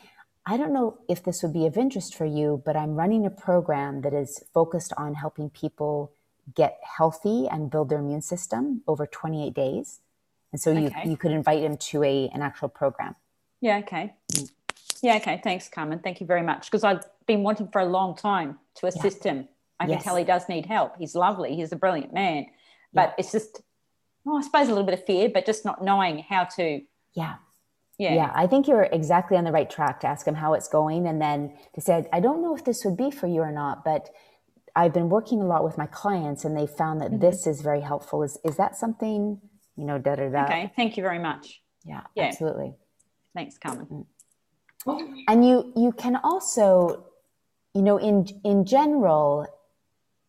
I 0.46 0.56
don't 0.56 0.72
know 0.72 0.98
if 1.08 1.22
this 1.24 1.42
would 1.42 1.52
be 1.52 1.66
of 1.66 1.76
interest 1.76 2.14
for 2.14 2.26
you, 2.26 2.62
but 2.66 2.76
I'm 2.76 2.94
running 2.94 3.24
a 3.26 3.30
program 3.30 4.02
that 4.02 4.12
is 4.12 4.42
focused 4.52 4.92
on 4.96 5.14
helping 5.14 5.48
people 5.50 6.12
get 6.54 6.78
healthy 6.82 7.46
and 7.50 7.70
build 7.70 7.88
their 7.88 7.98
immune 7.98 8.22
system 8.22 8.82
over 8.86 9.06
28 9.06 9.54
days. 9.54 10.00
And 10.52 10.60
so 10.60 10.70
you, 10.72 10.86
Okay. 10.86 11.08
you 11.08 11.16
could 11.16 11.32
invite 11.32 11.62
them 11.62 11.76
to 11.76 12.02
a, 12.04 12.28
an 12.32 12.42
actual 12.42 12.68
program. 12.68 13.16
yeah, 13.60 13.78
okay, 13.78 14.14
yeah, 15.02 15.16
okay. 15.16 15.40
Thanks, 15.42 15.68
Carmen. 15.68 15.98
Thank 15.98 16.20
you 16.20 16.26
very 16.26 16.42
much 16.42 16.70
because 16.70 16.84
I've 16.84 17.04
been 17.26 17.42
wanting 17.42 17.68
for 17.68 17.80
a 17.80 17.86
long 17.86 18.14
time 18.16 18.58
to 18.76 18.86
assist 18.86 19.24
him. 19.24 19.48
I 19.80 19.86
can 19.86 20.00
tell 20.00 20.16
he 20.16 20.24
does 20.24 20.48
need 20.48 20.66
help. 20.66 20.96
He's 20.98 21.14
lovely. 21.14 21.56
He's 21.56 21.72
a 21.72 21.76
brilliant 21.76 22.12
man, 22.14 22.46
but 22.92 23.14
it's 23.18 23.32
just, 23.32 23.60
well, 24.24 24.38
I 24.38 24.42
suppose 24.42 24.66
a 24.68 24.70
little 24.70 24.84
bit 24.84 24.94
of 24.98 25.04
fear, 25.04 25.28
but 25.28 25.44
just 25.44 25.64
not 25.64 25.82
knowing 25.82 26.20
how 26.20 26.44
to. 26.56 26.80
Yeah. 27.14 27.34
Yeah. 27.98 28.14
Yeah, 28.14 28.32
I 28.34 28.46
think 28.46 28.66
you're 28.66 28.84
exactly 28.84 29.36
on 29.36 29.44
the 29.44 29.52
right 29.52 29.68
track 29.70 30.00
to 30.00 30.06
ask 30.06 30.26
him 30.26 30.34
how 30.34 30.54
it's 30.54 30.68
going 30.68 31.06
and 31.06 31.20
then 31.20 31.56
to 31.74 31.80
say, 31.80 32.06
I 32.12 32.20
don't 32.20 32.42
know 32.42 32.54
if 32.56 32.64
this 32.64 32.84
would 32.84 32.96
be 32.96 33.10
for 33.10 33.26
you 33.26 33.40
or 33.40 33.52
not, 33.52 33.84
but 33.84 34.10
I've 34.76 34.92
been 34.92 35.08
working 35.08 35.40
a 35.40 35.46
lot 35.46 35.62
with 35.64 35.78
my 35.78 35.86
clients 35.86 36.44
and 36.44 36.56
they 36.56 36.66
found 36.66 37.00
Mm-hmm. 37.00 37.12
that 37.12 37.20
this 37.20 37.46
is 37.46 37.60
very 37.62 37.80
helpful. 37.80 38.22
Is 38.22 38.38
is 38.44 38.56
that 38.56 38.76
something, 38.76 39.40
you 39.76 39.84
know, 39.84 39.98
da 39.98 40.16
da 40.16 40.28
da. 40.30 40.44
Okay. 40.44 40.72
Thank 40.76 40.96
you 40.96 41.02
very 41.02 41.18
much. 41.18 41.60
Yeah, 41.84 42.02
Yeah. 42.14 42.24
absolutely. 42.24 42.74
Thanks, 43.34 43.58
Carmen. 43.58 44.06
And 45.28 45.46
you 45.46 45.72
you 45.76 45.92
can 45.92 46.16
also, 46.16 47.04
you 47.74 47.82
know, 47.82 47.96
in 47.98 48.26
in 48.44 48.64
general, 48.64 49.46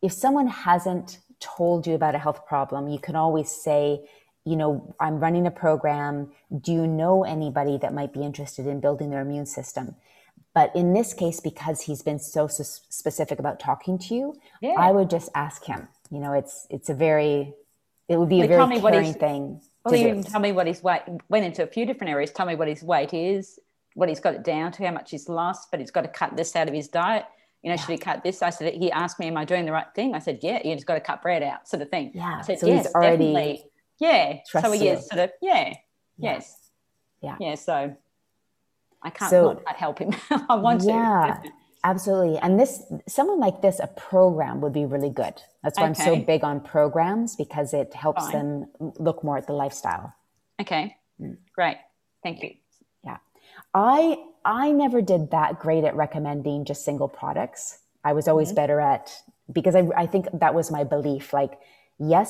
if 0.02 0.12
someone 0.12 0.46
hasn't 0.48 1.18
told 1.40 1.86
you 1.86 1.94
about 1.94 2.14
a 2.14 2.18
health 2.18 2.46
problem, 2.46 2.88
you 2.88 2.98
can 2.98 3.16
always 3.16 3.50
say, 3.50 4.08
you 4.44 4.56
know, 4.56 4.94
I'm 5.00 5.18
running 5.20 5.46
a 5.46 5.50
program. 5.50 6.30
Do 6.66 6.72
you 6.72 6.86
know 6.86 7.24
anybody 7.24 7.76
that 7.78 7.92
might 7.92 8.12
be 8.12 8.22
interested 8.22 8.66
in 8.66 8.80
building 8.80 9.10
their 9.10 9.20
immune 9.20 9.46
system? 9.46 9.96
But 10.56 10.74
in 10.74 10.94
this 10.94 11.12
case, 11.12 11.38
because 11.38 11.82
he's 11.82 12.00
been 12.00 12.18
so 12.18 12.46
s- 12.46 12.80
specific 12.88 13.38
about 13.38 13.60
talking 13.60 13.98
to 13.98 14.14
you, 14.14 14.34
Yeah. 14.62 14.72
I 14.78 14.90
would 14.90 15.10
just 15.10 15.28
ask 15.34 15.62
him. 15.64 15.86
You 16.10 16.18
know, 16.18 16.32
it's 16.32 16.66
it's 16.70 16.88
a 16.88 16.94
very 16.94 17.52
it 18.08 18.16
would 18.18 18.30
be 18.30 18.36
a 18.40 18.46
Well, 18.46 18.48
very 18.66 18.66
me 18.76 18.78
what 18.80 18.92
caring 18.94 19.04
he's- 19.06 19.16
thing. 19.18 19.60
Well, 19.84 19.92
to 19.92 19.98
he 19.98 20.08
even 20.08 20.22
tell 20.24 20.40
me 20.40 20.52
what 20.52 20.66
his 20.66 20.82
weight 20.82 21.02
went 21.28 21.44
into 21.44 21.62
a 21.62 21.66
few 21.66 21.84
different 21.86 22.10
areas. 22.10 22.30
Tell 22.32 22.46
me 22.46 22.54
what 22.56 22.68
his 22.68 22.82
weight 22.82 23.12
is, 23.12 23.58
what 23.94 24.08
he's 24.08 24.18
got 24.18 24.34
it 24.34 24.42
down 24.44 24.72
to, 24.72 24.86
how 24.86 24.92
much 24.92 25.10
he's 25.10 25.28
lost, 25.28 25.70
but 25.70 25.78
he's 25.80 25.90
got 25.90 26.02
to 26.02 26.08
cut 26.08 26.36
this 26.36 26.56
out 26.56 26.68
of 26.68 26.74
his 26.74 26.88
diet. 26.88 27.26
You 27.62 27.70
know, 27.70 27.76
should 27.76 27.90
he 27.90 27.98
cut 27.98 28.22
this? 28.22 28.40
I 28.42 28.50
said, 28.50 28.72
he 28.74 28.90
asked 28.92 29.18
me, 29.20 29.26
Am 29.26 29.36
I 29.36 29.44
doing 29.44 29.66
the 29.66 29.72
right 29.72 29.86
thing? 29.94 30.14
I 30.14 30.20
said, 30.20 30.38
Yeah, 30.42 30.60
you 30.64 30.74
just 30.74 30.86
got 30.86 30.94
to 30.94 31.00
cut 31.00 31.20
bread 31.20 31.42
out, 31.42 31.68
sort 31.68 31.82
of 31.82 31.90
thing. 31.90 32.12
Yeah, 32.14 32.36
I 32.38 32.42
said, 32.42 32.58
so 32.60 32.66
he's 32.66 32.84
yes, 32.84 32.94
already 32.94 33.32
definitely. 33.32 33.64
Yeah. 33.98 34.38
So 34.46 34.70
he 34.72 34.88
is 34.88 35.06
sort 35.06 35.20
of, 35.20 35.30
yeah, 35.42 35.68
Yeah. 35.68 36.32
yes. 36.32 36.70
Yeah. 37.20 37.36
Yeah. 37.40 37.54
So 37.56 37.94
I 39.06 39.10
can't 39.10 39.30
So- 39.30 39.52
not 39.64 39.76
help 39.76 39.98
him. 40.00 40.12
I 40.50 40.56
want 40.56 40.82
yeah, 40.82 41.38
to. 41.42 41.50
absolutely. 41.84 42.38
And 42.38 42.58
this, 42.60 42.82
someone 43.06 43.40
like 43.46 43.62
this, 43.62 43.78
a 43.78 43.86
program 43.86 44.60
would 44.62 44.72
be 44.72 44.84
really 44.94 45.10
good. 45.22 45.34
That's 45.62 45.78
why 45.78 45.86
I'm 45.86 45.94
so 45.94 46.16
big 46.16 46.42
on 46.44 46.60
programs 46.60 47.36
because 47.36 47.72
it 47.72 47.94
helps 47.94 48.24
Fine. 48.30 48.32
them 48.32 48.92
look 48.98 49.22
more 49.24 49.38
at 49.38 49.46
the 49.46 49.52
lifestyle. 49.52 50.12
Okay. 50.60 50.96
Mm. 51.20 51.36
Great. 51.54 51.78
Thank 52.22 52.42
you. 52.42 52.50
Yeah, 53.04 53.18
I 53.74 53.98
I 54.44 54.72
never 54.72 55.00
did 55.12 55.30
that 55.30 55.58
great 55.60 55.84
at 55.84 55.94
recommending 55.94 56.64
just 56.64 56.84
single 56.84 57.08
products. 57.08 57.62
I 58.04 58.12
was 58.12 58.26
always 58.28 58.52
better 58.52 58.80
at 58.80 59.04
because 59.52 59.74
I 59.80 59.82
I 59.96 60.06
think 60.06 60.26
that 60.42 60.52
was 60.54 60.70
my 60.70 60.82
belief. 60.84 61.32
Like, 61.32 61.52
yes, 61.98 62.28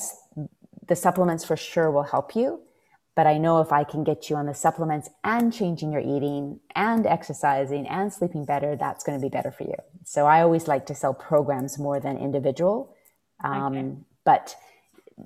the 0.87 0.95
supplements 0.95 1.43
for 1.43 1.57
sure 1.57 1.89
will 1.91 2.03
help 2.15 2.35
you, 2.35 2.61
but 3.17 3.25
I 3.25 3.39
know 3.39 3.61
if 3.61 3.73
I 3.73 3.83
can 3.83 4.03
get 4.03 4.29
you 4.29 4.35
on 4.35 4.45
the 4.45 4.53
supplements 4.53 5.09
and 5.23 5.51
changing 5.51 5.91
your 5.91 6.01
eating 6.01 6.59
and 6.75 7.07
exercising 7.07 7.87
and 7.87 8.13
sleeping 8.13 8.45
better, 8.45 8.75
that's 8.75 9.03
going 9.03 9.17
to 9.19 9.21
be 9.21 9.27
better 9.27 9.49
for 9.49 9.63
you. 9.63 9.73
So 10.03 10.27
I 10.27 10.43
always 10.43 10.67
like 10.67 10.85
to 10.85 10.93
sell 10.93 11.15
programs 11.15 11.79
more 11.79 11.99
than 11.99 12.15
individual. 12.19 12.95
Um, 13.43 13.75
Okay. 13.75 13.93
But 14.23 14.55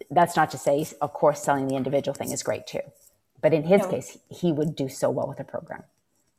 that's 0.10 0.38
not 0.38 0.52
to 0.52 0.58
say, 0.58 0.86
of 1.02 1.12
course, 1.12 1.44
selling 1.44 1.68
the 1.68 1.76
individual 1.76 2.14
thing 2.16 2.32
is 2.32 2.44
great 2.44 2.66
too. 2.66 2.86
But 3.42 3.54
in 3.54 3.64
his 3.64 3.82
No. 3.82 3.90
case, 3.90 4.18
he 4.30 4.54
would 4.54 4.74
do 4.74 4.88
so 4.88 5.10
well 5.10 5.28
with 5.28 5.42
a 5.42 5.44
program. 5.44 5.84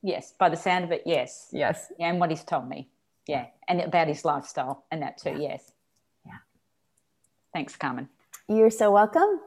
Yes, 0.01 0.33
by 0.33 0.49
the 0.49 0.57
sound 0.57 0.85
of 0.85 0.91
it, 0.93 1.03
yes. 1.05 1.49
Yes. 1.53 1.93
Yeah, 1.99 2.09
and 2.09 2.19
what 2.19 2.31
he's 2.31 2.45
told 2.45 2.67
me. 2.67 2.89
Yeah. 3.27 3.47
And 3.69 3.83
about 3.83 4.09
his 4.09 4.25
lifestyle 4.25 4.85
and 4.91 5.03
that 5.03 5.19
too, 5.19 5.37
yes. 5.39 5.73
Yeah. 6.25 6.39
Thanks, 7.53 7.77
Carmen. 7.77 8.09
You're 8.49 8.71
so 8.71 8.91
welcome. 8.91 9.41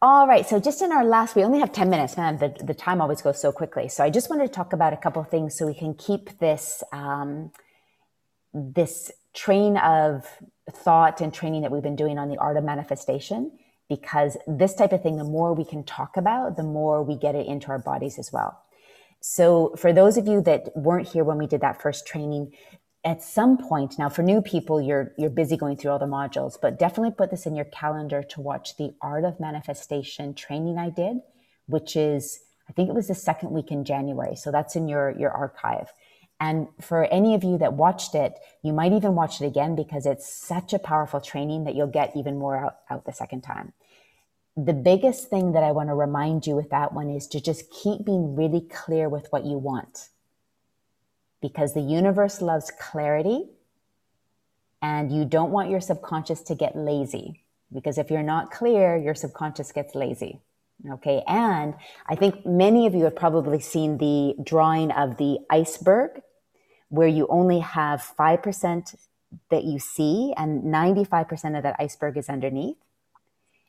All 0.00 0.28
right. 0.28 0.48
So 0.48 0.60
just 0.60 0.80
in 0.80 0.92
our 0.92 1.04
last, 1.04 1.34
we 1.34 1.42
only 1.42 1.58
have 1.58 1.72
10 1.72 1.90
minutes, 1.90 2.16
man. 2.16 2.38
The, 2.38 2.54
the 2.62 2.74
time 2.74 3.00
always 3.00 3.20
goes 3.20 3.40
so 3.40 3.50
quickly. 3.50 3.88
So 3.88 4.04
I 4.04 4.10
just 4.10 4.30
wanted 4.30 4.46
to 4.46 4.52
talk 4.52 4.72
about 4.72 4.92
a 4.92 4.96
couple 4.96 5.20
of 5.20 5.28
things 5.28 5.56
so 5.56 5.66
we 5.66 5.74
can 5.74 5.94
keep 5.94 6.38
this, 6.38 6.84
um, 6.92 7.50
this 8.54 9.10
train 9.34 9.76
of 9.76 10.24
thought 10.70 11.20
and 11.20 11.34
training 11.34 11.62
that 11.62 11.72
we've 11.72 11.82
been 11.82 11.96
doing 11.96 12.16
on 12.16 12.28
the 12.28 12.36
art 12.36 12.56
of 12.56 12.62
manifestation, 12.62 13.50
because 13.88 14.36
this 14.46 14.72
type 14.74 14.92
of 14.92 15.02
thing, 15.02 15.16
the 15.16 15.24
more 15.24 15.52
we 15.52 15.64
can 15.64 15.82
talk 15.82 16.16
about, 16.16 16.56
the 16.56 16.62
more 16.62 17.02
we 17.02 17.16
get 17.16 17.34
it 17.34 17.48
into 17.48 17.68
our 17.68 17.78
bodies 17.80 18.20
as 18.20 18.32
well. 18.32 18.62
So 19.20 19.74
for 19.76 19.92
those 19.92 20.16
of 20.16 20.28
you 20.28 20.40
that 20.42 20.76
weren't 20.76 21.08
here 21.08 21.24
when 21.24 21.38
we 21.38 21.48
did 21.48 21.60
that 21.62 21.82
first 21.82 22.06
training, 22.06 22.52
at 23.04 23.22
some 23.22 23.56
point 23.56 23.98
now 23.98 24.08
for 24.08 24.22
new 24.22 24.42
people 24.42 24.80
you're 24.80 25.12
you're 25.16 25.30
busy 25.30 25.56
going 25.56 25.76
through 25.76 25.90
all 25.90 25.98
the 25.98 26.06
modules 26.06 26.58
but 26.60 26.78
definitely 26.78 27.14
put 27.16 27.30
this 27.30 27.46
in 27.46 27.54
your 27.54 27.64
calendar 27.66 28.22
to 28.22 28.40
watch 28.40 28.76
the 28.76 28.92
art 29.00 29.24
of 29.24 29.38
manifestation 29.38 30.34
training 30.34 30.78
i 30.78 30.90
did 30.90 31.18
which 31.66 31.96
is 31.96 32.40
i 32.68 32.72
think 32.72 32.88
it 32.88 32.94
was 32.94 33.08
the 33.08 33.14
second 33.14 33.50
week 33.50 33.70
in 33.70 33.84
january. 33.84 34.34
So 34.36 34.50
that's 34.50 34.76
in 34.76 34.88
your 34.88 35.10
your 35.18 35.30
archive. 35.30 35.92
And 36.40 36.68
for 36.80 37.04
any 37.06 37.34
of 37.34 37.42
you 37.42 37.58
that 37.58 37.72
watched 37.74 38.14
it 38.14 38.34
you 38.62 38.72
might 38.72 38.92
even 38.92 39.14
watch 39.14 39.40
it 39.40 39.46
again 39.46 39.76
because 39.76 40.04
it's 40.04 40.28
such 40.28 40.72
a 40.72 40.78
powerful 40.78 41.20
training 41.20 41.64
that 41.64 41.74
you'll 41.74 41.86
get 41.86 42.16
even 42.16 42.38
more 42.38 42.56
out, 42.56 42.76
out 42.90 43.04
the 43.06 43.12
second 43.12 43.42
time. 43.42 43.72
The 44.56 44.72
biggest 44.72 45.30
thing 45.30 45.52
that 45.52 45.62
i 45.62 45.70
want 45.70 45.88
to 45.88 45.94
remind 45.94 46.48
you 46.48 46.56
with 46.56 46.70
that 46.70 46.92
one 46.92 47.10
is 47.10 47.28
to 47.28 47.40
just 47.40 47.70
keep 47.70 48.04
being 48.04 48.34
really 48.34 48.62
clear 48.62 49.08
with 49.08 49.28
what 49.30 49.44
you 49.44 49.56
want 49.56 50.08
because 51.40 51.74
the 51.74 51.80
universe 51.80 52.40
loves 52.40 52.70
clarity 52.70 53.46
and 54.82 55.12
you 55.12 55.24
don't 55.24 55.50
want 55.50 55.70
your 55.70 55.80
subconscious 55.80 56.42
to 56.42 56.54
get 56.54 56.76
lazy 56.76 57.42
because 57.72 57.98
if 57.98 58.10
you're 58.10 58.22
not 58.22 58.50
clear 58.50 58.96
your 58.96 59.14
subconscious 59.14 59.72
gets 59.72 59.94
lazy 59.94 60.40
okay? 60.90 61.22
And 61.26 61.74
i 62.08 62.14
think 62.14 62.46
many 62.46 62.86
of 62.86 62.94
you 62.94 63.04
have 63.04 63.16
probably 63.16 63.60
seen 63.60 63.98
the 63.98 64.34
drawing 64.42 64.90
of 64.92 65.16
the 65.16 65.38
iceberg 65.50 66.22
where 66.88 67.08
you 67.08 67.26
only 67.28 67.60
have 67.60 68.00
5% 68.18 68.96
that 69.50 69.64
you 69.64 69.78
see 69.78 70.32
and 70.36 70.62
95% 70.64 71.56
of 71.56 71.62
that 71.62 71.76
iceberg 71.78 72.16
is 72.16 72.28
underneath. 72.28 72.76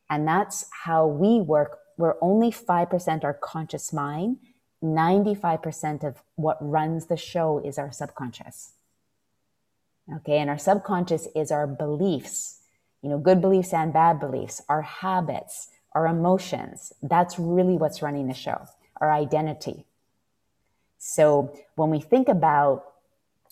And 0.10 0.28
that's 0.28 0.66
how 0.84 1.06
we 1.06 1.40
work. 1.42 1.80
We're 1.98 2.16
only 2.22 2.52
5% 2.52 3.24
our 3.24 3.34
conscious 3.34 3.92
mind 3.92 4.38
95% 4.84 6.04
of 6.04 6.22
what 6.36 6.58
runs 6.62 7.08
the 7.08 7.18
show 7.18 7.60
is 7.60 7.78
our 7.78 7.92
subconscious. 7.92 8.74
Okay. 10.18 10.38
And 10.38 10.50
our 10.50 10.58
subconscious 10.58 11.28
is 11.36 11.52
our 11.52 11.68
beliefs, 11.68 12.62
you 13.02 13.10
know, 13.10 13.18
good 13.18 13.42
beliefs 13.42 13.74
and 13.74 13.94
bad 13.94 14.20
beliefs, 14.20 14.62
our 14.68 14.82
habits, 14.82 15.70
our 15.94 16.08
emotions. 16.08 16.94
That's 17.04 17.38
really 17.38 17.78
what's 17.78 18.02
running 18.02 18.28
the 18.28 18.34
show, 18.34 18.66
our 18.98 19.12
identity. 19.12 19.86
So 20.98 21.56
when 21.76 21.90
we 21.90 22.00
think 22.00 22.28
about, 22.28 22.86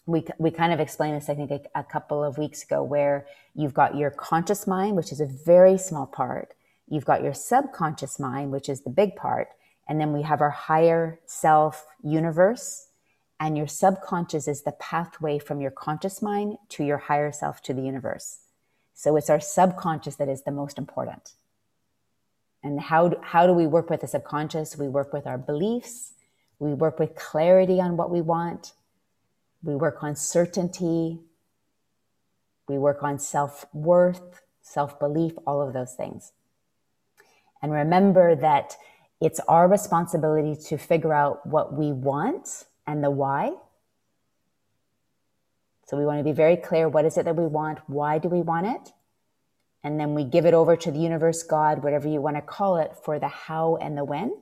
we, 0.05 0.25
we 0.37 0.51
kind 0.51 0.73
of 0.73 0.79
explained 0.79 1.17
this, 1.17 1.29
I 1.29 1.35
think, 1.35 1.51
a, 1.51 1.61
a 1.75 1.83
couple 1.83 2.23
of 2.23 2.37
weeks 2.37 2.63
ago, 2.63 2.81
where 2.83 3.25
you've 3.53 3.73
got 3.73 3.95
your 3.95 4.09
conscious 4.09 4.65
mind, 4.65 4.95
which 4.95 5.11
is 5.11 5.19
a 5.19 5.25
very 5.25 5.77
small 5.77 6.05
part. 6.05 6.53
You've 6.89 7.05
got 7.05 7.23
your 7.23 7.33
subconscious 7.33 8.19
mind, 8.19 8.51
which 8.51 8.69
is 8.69 8.81
the 8.81 8.89
big 8.89 9.15
part 9.15 9.49
and 9.87 9.99
then 9.99 10.13
we 10.13 10.23
have 10.23 10.41
our 10.41 10.49
higher 10.49 11.19
self 11.25 11.85
universe. 12.03 12.89
And 13.39 13.55
your 13.55 13.67
subconscious 13.67 14.47
is 14.47 14.63
the 14.63 14.71
pathway 14.71 15.37
from 15.37 15.61
your 15.61 15.69
conscious 15.69 16.23
mind 16.23 16.57
to 16.69 16.83
your 16.83 16.97
higher 16.97 17.31
self 17.31 17.61
to 17.63 17.73
the 17.73 17.83
universe. 17.83 18.39
So 18.95 19.15
it's 19.15 19.29
our 19.29 19.39
subconscious 19.39 20.15
that 20.15 20.27
is 20.27 20.41
the 20.41 20.51
most 20.51 20.79
important. 20.79 21.33
And 22.63 22.81
how 22.81 23.13
how 23.21 23.45
do 23.45 23.53
we 23.53 23.67
work 23.67 23.89
with 23.89 24.01
the 24.01 24.07
subconscious? 24.07 24.77
We 24.77 24.87
work 24.87 25.13
with 25.13 25.27
our 25.27 25.37
beliefs. 25.37 26.13
We 26.59 26.73
work 26.73 26.97
with 26.97 27.15
clarity 27.15 27.79
on 27.79 27.95
what 27.95 28.09
we 28.09 28.21
want. 28.21 28.73
We 29.63 29.75
work 29.75 30.03
on 30.03 30.15
certainty. 30.15 31.19
We 32.67 32.77
work 32.79 33.03
on 33.03 33.19
self 33.19 33.65
worth, 33.71 34.41
self 34.61 34.99
belief, 34.99 35.33
all 35.45 35.61
of 35.61 35.73
those 35.73 35.93
things. 35.93 36.31
And 37.61 37.71
remember 37.71 38.35
that 38.35 38.75
it's 39.19 39.39
our 39.47 39.67
responsibility 39.67 40.55
to 40.67 40.77
figure 40.77 41.13
out 41.13 41.45
what 41.45 41.73
we 41.73 41.91
want 41.91 42.65
and 42.85 43.03
the 43.03 43.09
why. 43.09 43.51
So 45.87 45.97
we 45.97 46.05
want 46.05 46.19
to 46.19 46.23
be 46.23 46.33
very 46.33 46.57
clear 46.57 46.89
what 46.89 47.05
is 47.05 47.17
it 47.17 47.25
that 47.25 47.35
we 47.35 47.47
want? 47.47 47.79
Why 47.87 48.17
do 48.17 48.27
we 48.27 48.41
want 48.41 48.67
it? 48.67 48.93
And 49.83 49.99
then 49.99 50.13
we 50.13 50.23
give 50.23 50.45
it 50.45 50.53
over 50.53 50.75
to 50.75 50.91
the 50.91 50.99
universe, 50.99 51.43
God, 51.43 51.83
whatever 51.83 52.07
you 52.07 52.19
want 52.19 52.35
to 52.35 52.41
call 52.41 52.77
it, 52.77 52.91
for 53.03 53.19
the 53.19 53.29
how 53.29 53.77
and 53.77 53.97
the 53.97 54.03
when. 54.03 54.33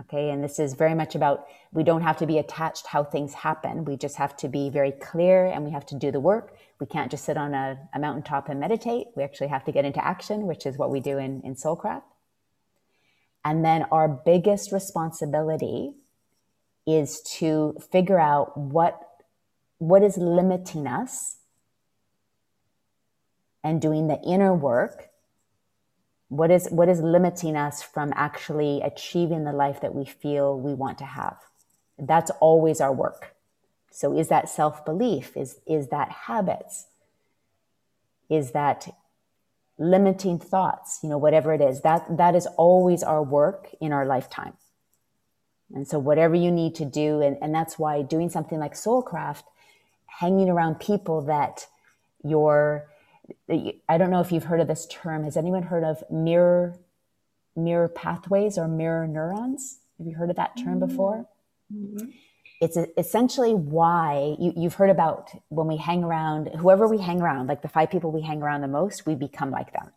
Okay, 0.00 0.30
and 0.30 0.42
this 0.42 0.58
is 0.58 0.74
very 0.74 0.94
much 0.94 1.16
about 1.16 1.46
we 1.72 1.82
don't 1.82 2.02
have 2.02 2.16
to 2.18 2.26
be 2.26 2.38
attached 2.38 2.86
how 2.86 3.02
things 3.02 3.34
happen. 3.34 3.84
We 3.84 3.96
just 3.96 4.16
have 4.16 4.36
to 4.38 4.48
be 4.48 4.70
very 4.70 4.92
clear 4.92 5.46
and 5.46 5.64
we 5.64 5.72
have 5.72 5.86
to 5.86 5.96
do 5.96 6.12
the 6.12 6.20
work. 6.20 6.56
We 6.78 6.86
can't 6.86 7.10
just 7.10 7.24
sit 7.24 7.36
on 7.36 7.54
a, 7.54 7.76
a 7.92 7.98
mountaintop 7.98 8.48
and 8.48 8.60
meditate. 8.60 9.08
We 9.16 9.24
actually 9.24 9.48
have 9.48 9.64
to 9.64 9.72
get 9.72 9.84
into 9.84 10.04
action, 10.04 10.46
which 10.46 10.64
is 10.64 10.78
what 10.78 10.90
we 10.90 11.00
do 11.00 11.18
in, 11.18 11.42
in 11.42 11.56
Soulcraft. 11.56 12.02
And 13.44 13.64
then 13.64 13.86
our 13.90 14.08
biggest 14.08 14.72
responsibility 14.72 15.94
is 16.86 17.20
to 17.38 17.76
figure 17.90 18.18
out 18.18 18.56
what, 18.56 19.00
what 19.78 20.02
is 20.02 20.16
limiting 20.16 20.86
us 20.86 21.38
and 23.62 23.80
doing 23.80 24.08
the 24.08 24.20
inner 24.22 24.54
work. 24.54 25.08
What 26.28 26.50
is, 26.50 26.68
what 26.70 26.88
is 26.88 27.00
limiting 27.00 27.56
us 27.56 27.82
from 27.82 28.12
actually 28.14 28.80
achieving 28.82 29.44
the 29.44 29.52
life 29.52 29.80
that 29.80 29.94
we 29.94 30.04
feel 30.04 30.58
we 30.58 30.74
want 30.74 30.98
to 30.98 31.04
have? 31.04 31.38
That's 31.98 32.30
always 32.40 32.80
our 32.80 32.92
work. 32.92 33.34
So 33.90 34.16
is 34.16 34.28
that 34.28 34.48
self 34.48 34.84
belief? 34.84 35.36
Is, 35.36 35.58
is 35.66 35.88
that 35.88 36.10
habits? 36.10 36.86
Is 38.28 38.52
that 38.52 38.88
limiting 39.80 40.38
thoughts, 40.38 41.00
you 41.02 41.08
know, 41.08 41.18
whatever 41.18 41.52
it 41.54 41.60
is, 41.60 41.80
that, 41.80 42.04
that 42.18 42.36
is 42.36 42.46
always 42.58 43.02
our 43.02 43.22
work 43.22 43.70
in 43.80 43.92
our 43.92 44.04
lifetime. 44.04 44.52
And 45.74 45.88
so 45.88 45.98
whatever 45.98 46.34
you 46.34 46.50
need 46.50 46.74
to 46.76 46.84
do, 46.84 47.22
and, 47.22 47.38
and 47.40 47.54
that's 47.54 47.78
why 47.78 48.02
doing 48.02 48.28
something 48.28 48.58
like 48.58 48.74
Soulcraft, 48.74 49.44
hanging 50.06 50.50
around 50.50 50.80
people 50.80 51.22
that 51.22 51.66
you're, 52.22 52.90
I 53.88 53.96
don't 53.96 54.10
know 54.10 54.20
if 54.20 54.30
you've 54.30 54.44
heard 54.44 54.60
of 54.60 54.68
this 54.68 54.86
term. 54.86 55.24
Has 55.24 55.36
anyone 55.36 55.62
heard 55.62 55.84
of 55.84 56.02
mirror, 56.10 56.76
mirror 57.56 57.88
pathways 57.88 58.58
or 58.58 58.68
mirror 58.68 59.06
neurons? 59.06 59.78
Have 59.96 60.06
you 60.06 60.14
heard 60.14 60.30
of 60.30 60.36
that 60.36 60.58
term 60.58 60.78
before? 60.78 61.26
Mm-hmm 61.72 62.10
it's 62.60 62.76
essentially 62.98 63.54
why 63.54 64.36
you, 64.38 64.52
you've 64.54 64.74
heard 64.74 64.90
about 64.90 65.30
when 65.48 65.66
we 65.66 65.78
hang 65.78 66.04
around 66.04 66.48
whoever 66.58 66.86
we 66.86 66.98
hang 66.98 67.20
around 67.20 67.46
like 67.46 67.62
the 67.62 67.68
five 67.68 67.90
people 67.90 68.12
we 68.12 68.20
hang 68.20 68.42
around 68.42 68.60
the 68.60 68.68
most 68.68 69.06
we 69.06 69.14
become 69.14 69.50
like 69.50 69.72
them. 69.72 69.90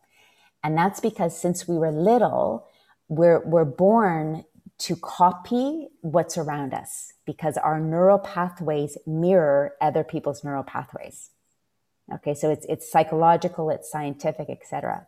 And 0.63 0.77
that's 0.77 1.01
because 1.01 1.39
since 1.39 1.67
we 1.67 1.77
were 1.77 1.91
little 1.91 2.67
we're 3.09 3.45
we're 3.45 3.65
born 3.65 4.45
to 4.79 4.95
copy 4.95 5.89
what's 6.01 6.37
around 6.37 6.73
us 6.73 7.13
because 7.25 7.57
our 7.57 7.79
neural 7.79 8.17
pathways 8.17 8.97
mirror 9.05 9.73
other 9.81 10.03
people's 10.03 10.43
neural 10.43 10.63
pathways. 10.63 11.31
Okay 12.13 12.33
so 12.33 12.49
it's 12.49 12.65
it's 12.69 12.89
psychological 12.89 13.69
it's 13.69 13.91
scientific 13.91 14.49
etc 14.49 15.05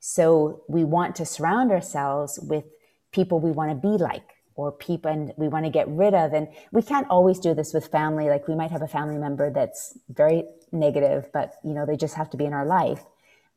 so 0.00 0.62
we 0.68 0.84
want 0.84 1.16
to 1.16 1.26
surround 1.26 1.70
ourselves 1.70 2.38
with 2.42 2.64
people 3.12 3.40
we 3.40 3.50
want 3.50 3.70
to 3.70 3.74
be 3.74 4.02
like 4.02 4.33
or 4.56 4.70
people 4.70 5.10
and 5.10 5.32
we 5.36 5.48
want 5.48 5.64
to 5.64 5.70
get 5.70 5.88
rid 5.88 6.14
of 6.14 6.32
and 6.32 6.48
we 6.70 6.82
can't 6.82 7.08
always 7.10 7.38
do 7.38 7.54
this 7.54 7.74
with 7.74 7.86
family 7.88 8.28
like 8.28 8.46
we 8.46 8.54
might 8.54 8.70
have 8.70 8.82
a 8.82 8.88
family 8.88 9.16
member 9.16 9.50
that's 9.50 9.98
very 10.08 10.44
negative 10.70 11.28
but 11.32 11.54
you 11.64 11.72
know 11.72 11.84
they 11.84 11.96
just 11.96 12.14
have 12.14 12.30
to 12.30 12.36
be 12.36 12.44
in 12.44 12.52
our 12.52 12.66
life. 12.66 13.02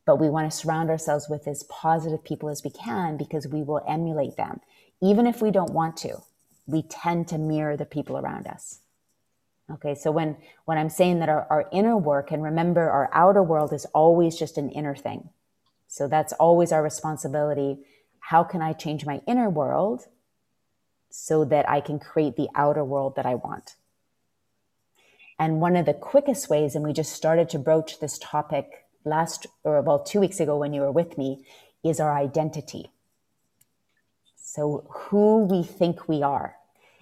But 0.06 0.22
we 0.22 0.30
want 0.30 0.50
to 0.50 0.58
surround 0.58 0.90
ourselves 0.90 1.28
with 1.30 1.48
as 1.50 1.64
positive 1.64 2.24
people 2.24 2.48
as 2.48 2.64
we 2.64 2.70
can 2.70 3.18
because 3.18 3.46
we 3.46 3.62
will 3.62 3.84
emulate 3.88 4.38
them. 4.38 4.62
Even 5.02 5.28
if 5.28 5.42
we 5.42 5.52
don't 5.52 5.74
want 5.74 5.98
to 5.98 6.22
we 6.66 6.82
tend 6.82 7.28
to 7.30 7.38
mirror 7.38 7.78
the 7.78 7.86
people 7.86 8.18
around 8.18 8.48
us. 8.48 8.80
Okay 9.72 9.96
so 9.96 10.12
when 10.12 10.38
when 10.66 10.78
i'm 10.78 10.90
saying 10.90 11.20
that 11.20 11.30
our, 11.30 11.46
our 11.50 11.70
inner 11.72 11.98
work 11.98 12.32
and 12.32 12.44
remember 12.44 12.90
our 12.90 13.10
outer 13.14 13.44
world 13.44 13.74
is 13.74 13.86
always 13.94 14.38
just 14.38 14.58
an 14.58 14.70
inner 14.70 14.96
thing. 14.96 15.30
So 15.88 16.08
that's 16.08 16.34
always 16.34 16.72
our 16.72 16.84
responsibility. 16.84 17.80
How 18.20 18.44
can 18.44 18.62
i 18.62 18.74
change 18.74 19.06
my 19.06 19.22
inner 19.28 19.50
world 19.50 20.08
so 21.20 21.44
that 21.44 21.68
I 21.68 21.82
can 21.82 21.98
create 21.98 22.36
the 22.36 22.48
outer 22.54 22.84
world 22.86 23.16
that 23.16 23.26
I 23.26 23.34
want. 23.34 23.76
And 25.40 25.60
one 25.60 25.76
of 25.76 25.88
the 25.88 25.94
quickest 25.96 26.48
ways, 26.48 26.76
and 26.76 26.86
we 26.86 26.94
just 26.94 27.12
started 27.12 27.50
to 27.50 27.60
broach 27.60 28.00
this 28.00 28.20
topic 28.20 28.86
last 29.04 29.48
or 29.64 29.82
well 29.82 30.04
two 30.04 30.20
weeks 30.20 30.40
ago 30.40 30.58
when 30.58 30.74
you 30.74 30.82
were 30.82 30.92
with 30.92 31.18
me 31.18 31.44
is 31.84 32.00
our 32.00 32.16
identity. 32.16 32.92
So 34.36 34.86
who 34.90 35.46
we 35.46 35.64
think 35.64 36.08
we 36.08 36.22
are. 36.22 36.56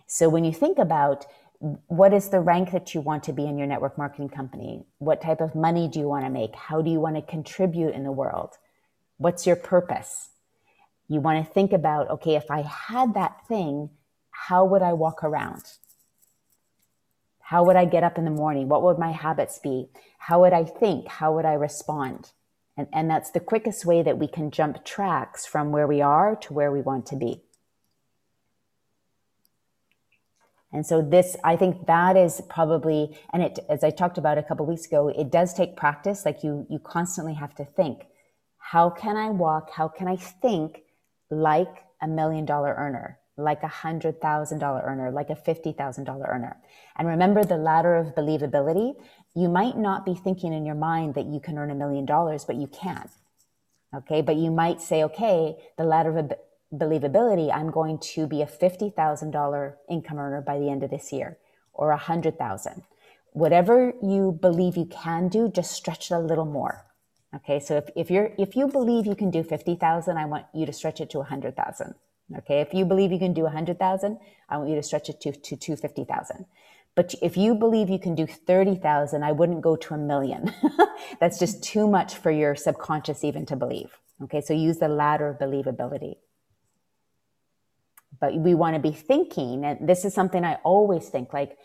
So 0.07 0.29
when 0.29 0.45
you 0.45 0.53
think 0.53 0.77
about 0.77 1.25
what 1.59 2.13
is 2.13 2.29
the 2.29 2.39
rank 2.39 2.71
that 2.71 2.95
you 2.95 3.01
want 3.01 3.23
to 3.25 3.33
be 3.33 3.45
in 3.45 3.57
your 3.57 3.67
network 3.67 3.97
marketing 3.97 4.29
company 4.29 4.85
what 4.99 5.21
type 5.21 5.41
of 5.41 5.55
money 5.55 5.87
do 5.89 5.99
you 5.99 6.07
want 6.07 6.23
to 6.23 6.31
make? 6.31 6.55
How 6.55 6.81
do 6.81 6.89
you 6.89 7.01
want 7.01 7.17
to 7.17 7.21
contribute 7.21 7.93
in 7.93 8.03
the 8.05 8.13
world? 8.13 8.51
What's 9.17 9.45
your 9.45 9.57
purpose? 9.57 10.29
You 11.09 11.19
want 11.19 11.45
to 11.45 11.53
think 11.53 11.73
about 11.73 12.09
okay 12.09 12.35
if 12.35 12.49
i 12.49 12.61
had 12.61 13.13
that 13.13 13.45
thing 13.47 13.89
how 14.47 14.65
would 14.65 14.81
i 14.81 14.93
walk 14.93 15.23
around 15.23 15.63
how 17.45 17.63
would 17.63 17.75
I 17.75 17.85
get 17.85 18.03
up 18.03 18.17
in 18.17 18.25
the 18.25 18.31
morning? 18.31 18.69
What 18.69 18.81
would 18.81 18.97
my 18.97 19.11
habits 19.11 19.59
be? 19.59 19.87
How 20.17 20.41
would 20.41 20.51
I 20.51 20.63
think? 20.63 21.07
How 21.07 21.31
would 21.35 21.45
I 21.45 21.53
respond? 21.53 22.31
And, 22.75 22.87
and 22.91 23.07
that's 23.07 23.29
the 23.29 23.39
quickest 23.39 23.85
way 23.85 24.01
that 24.01 24.17
we 24.17 24.27
can 24.27 24.49
jump 24.49 24.83
tracks 24.83 25.45
from 25.45 25.71
where 25.71 25.85
we 25.85 26.01
are 26.01 26.35
to 26.37 26.53
where 26.53 26.71
we 26.71 26.81
want 26.81 27.05
to 27.05 27.15
be. 27.15 27.43
And 30.73 30.87
so 30.87 31.03
this, 31.03 31.37
I 31.43 31.55
think 31.55 31.85
that 31.85 32.17
is 32.17 32.41
probably, 32.49 33.15
and 33.31 33.43
it, 33.43 33.59
as 33.69 33.83
I 33.83 33.91
talked 33.91 34.17
about 34.17 34.39
a 34.39 34.43
couple 34.43 34.65
weeks 34.65 34.87
ago, 34.87 35.09
it 35.09 35.31
does 35.31 35.53
take 35.53 35.77
practice. 35.77 36.25
Like 36.25 36.43
you, 36.43 36.65
you 36.67 36.79
constantly 36.79 37.35
have 37.35 37.53
to 37.55 37.63
think, 37.63 38.07
how 38.57 38.89
can 38.89 39.17
I 39.17 39.29
walk? 39.29 39.69
How 39.69 39.87
can 39.87 40.07
I 40.07 40.15
think 40.15 40.81
like 41.29 41.85
a 42.01 42.07
million 42.07 42.43
dollar 42.43 42.73
earner? 42.73 43.19
Like 43.37 43.63
a 43.63 43.67
hundred 43.67 44.21
thousand 44.21 44.59
dollar 44.59 44.81
earner, 44.85 45.11
like 45.11 45.29
a 45.29 45.35
fifty 45.35 45.73
thousand 45.73 46.05
dollar 46.05 46.25
earner. 46.25 46.57
And 46.95 47.07
remember 47.07 47.43
the 47.43 47.57
ladder 47.57 47.95
of 47.95 48.15
believability. 48.15 48.95
You 49.35 49.49
might 49.49 49.77
not 49.77 50.05
be 50.05 50.15
thinking 50.15 50.53
in 50.53 50.65
your 50.65 50.75
mind 50.75 51.15
that 51.15 51.25
you 51.25 51.39
can 51.41 51.57
earn 51.57 51.71
a 51.71 51.75
million 51.75 52.05
dollars, 52.05 52.45
but 52.45 52.55
you 52.55 52.67
can. 52.67 53.09
Okay, 53.93 54.21
but 54.21 54.35
you 54.37 54.51
might 54.51 54.81
say, 54.81 55.03
okay, 55.03 55.57
the 55.77 55.83
ladder 55.83 56.17
of 56.17 56.33
believability, 56.73 57.53
I'm 57.53 57.71
going 57.71 57.99
to 58.13 58.27
be 58.27 58.41
a 58.41 58.47
fifty 58.47 58.89
thousand 58.89 59.31
dollar 59.31 59.77
income 59.89 60.19
earner 60.19 60.41
by 60.41 60.59
the 60.59 60.69
end 60.69 60.83
of 60.83 60.89
this 60.89 61.11
year, 61.11 61.37
or 61.73 61.91
a 61.91 61.97
hundred 61.97 62.37
thousand. 62.37 62.83
Whatever 63.33 63.93
you 64.01 64.37
believe 64.41 64.77
you 64.77 64.85
can 64.85 65.27
do, 65.27 65.49
just 65.49 65.71
stretch 65.71 66.11
it 66.11 66.15
a 66.15 66.19
little 66.19 66.45
more. 66.45 66.85
Okay, 67.35 67.59
so 67.59 67.75
if, 67.77 67.89
if 67.97 68.09
you're 68.09 68.31
if 68.37 68.55
you 68.55 68.67
believe 68.67 69.05
you 69.05 69.15
can 69.15 69.29
do 69.29 69.43
fifty 69.43 69.75
thousand, 69.75 70.17
I 70.17 70.25
want 70.25 70.45
you 70.53 70.65
to 70.65 70.71
stretch 70.71 71.01
it 71.01 71.09
to 71.09 71.19
a 71.19 71.25
hundred 71.25 71.57
thousand. 71.57 71.95
Okay. 72.37 72.61
If 72.61 72.73
you 72.73 72.85
believe 72.85 73.11
you 73.11 73.19
can 73.19 73.33
do 73.33 73.43
100,000, 73.43 74.19
I 74.49 74.57
want 74.57 74.69
you 74.69 74.75
to 74.75 74.83
stretch 74.83 75.09
it 75.09 75.21
to, 75.21 75.31
to 75.31 75.55
250,000. 75.55 76.45
But 76.95 77.13
if 77.21 77.35
you 77.35 77.55
believe 77.55 77.89
you 77.89 77.99
can 77.99 78.15
do 78.15 78.25
30,000, 78.25 79.23
I 79.23 79.31
wouldn't 79.31 79.61
go 79.61 79.75
to 79.75 79.93
a 79.93 79.97
million. 79.97 80.53
That's 81.19 81.37
just 81.37 81.61
too 81.61 81.87
much 81.87 82.15
for 82.15 82.31
your 82.31 82.55
subconscious 82.55 83.23
even 83.23 83.45
to 83.47 83.55
believe. 83.55 83.99
Okay. 84.23 84.41
So 84.41 84.53
use 84.53 84.77
the 84.77 84.87
ladder 84.87 85.27
of 85.27 85.37
believability. 85.37 86.15
But 88.19 88.37
we 88.37 88.55
want 88.55 88.75
to 88.75 88.79
be 88.79 88.91
thinking, 88.93 89.65
and 89.65 89.87
this 89.87 90.05
is 90.05 90.13
something 90.13 90.45
I 90.45 90.55
always 90.63 91.09
think 91.09 91.33
like, 91.33 91.57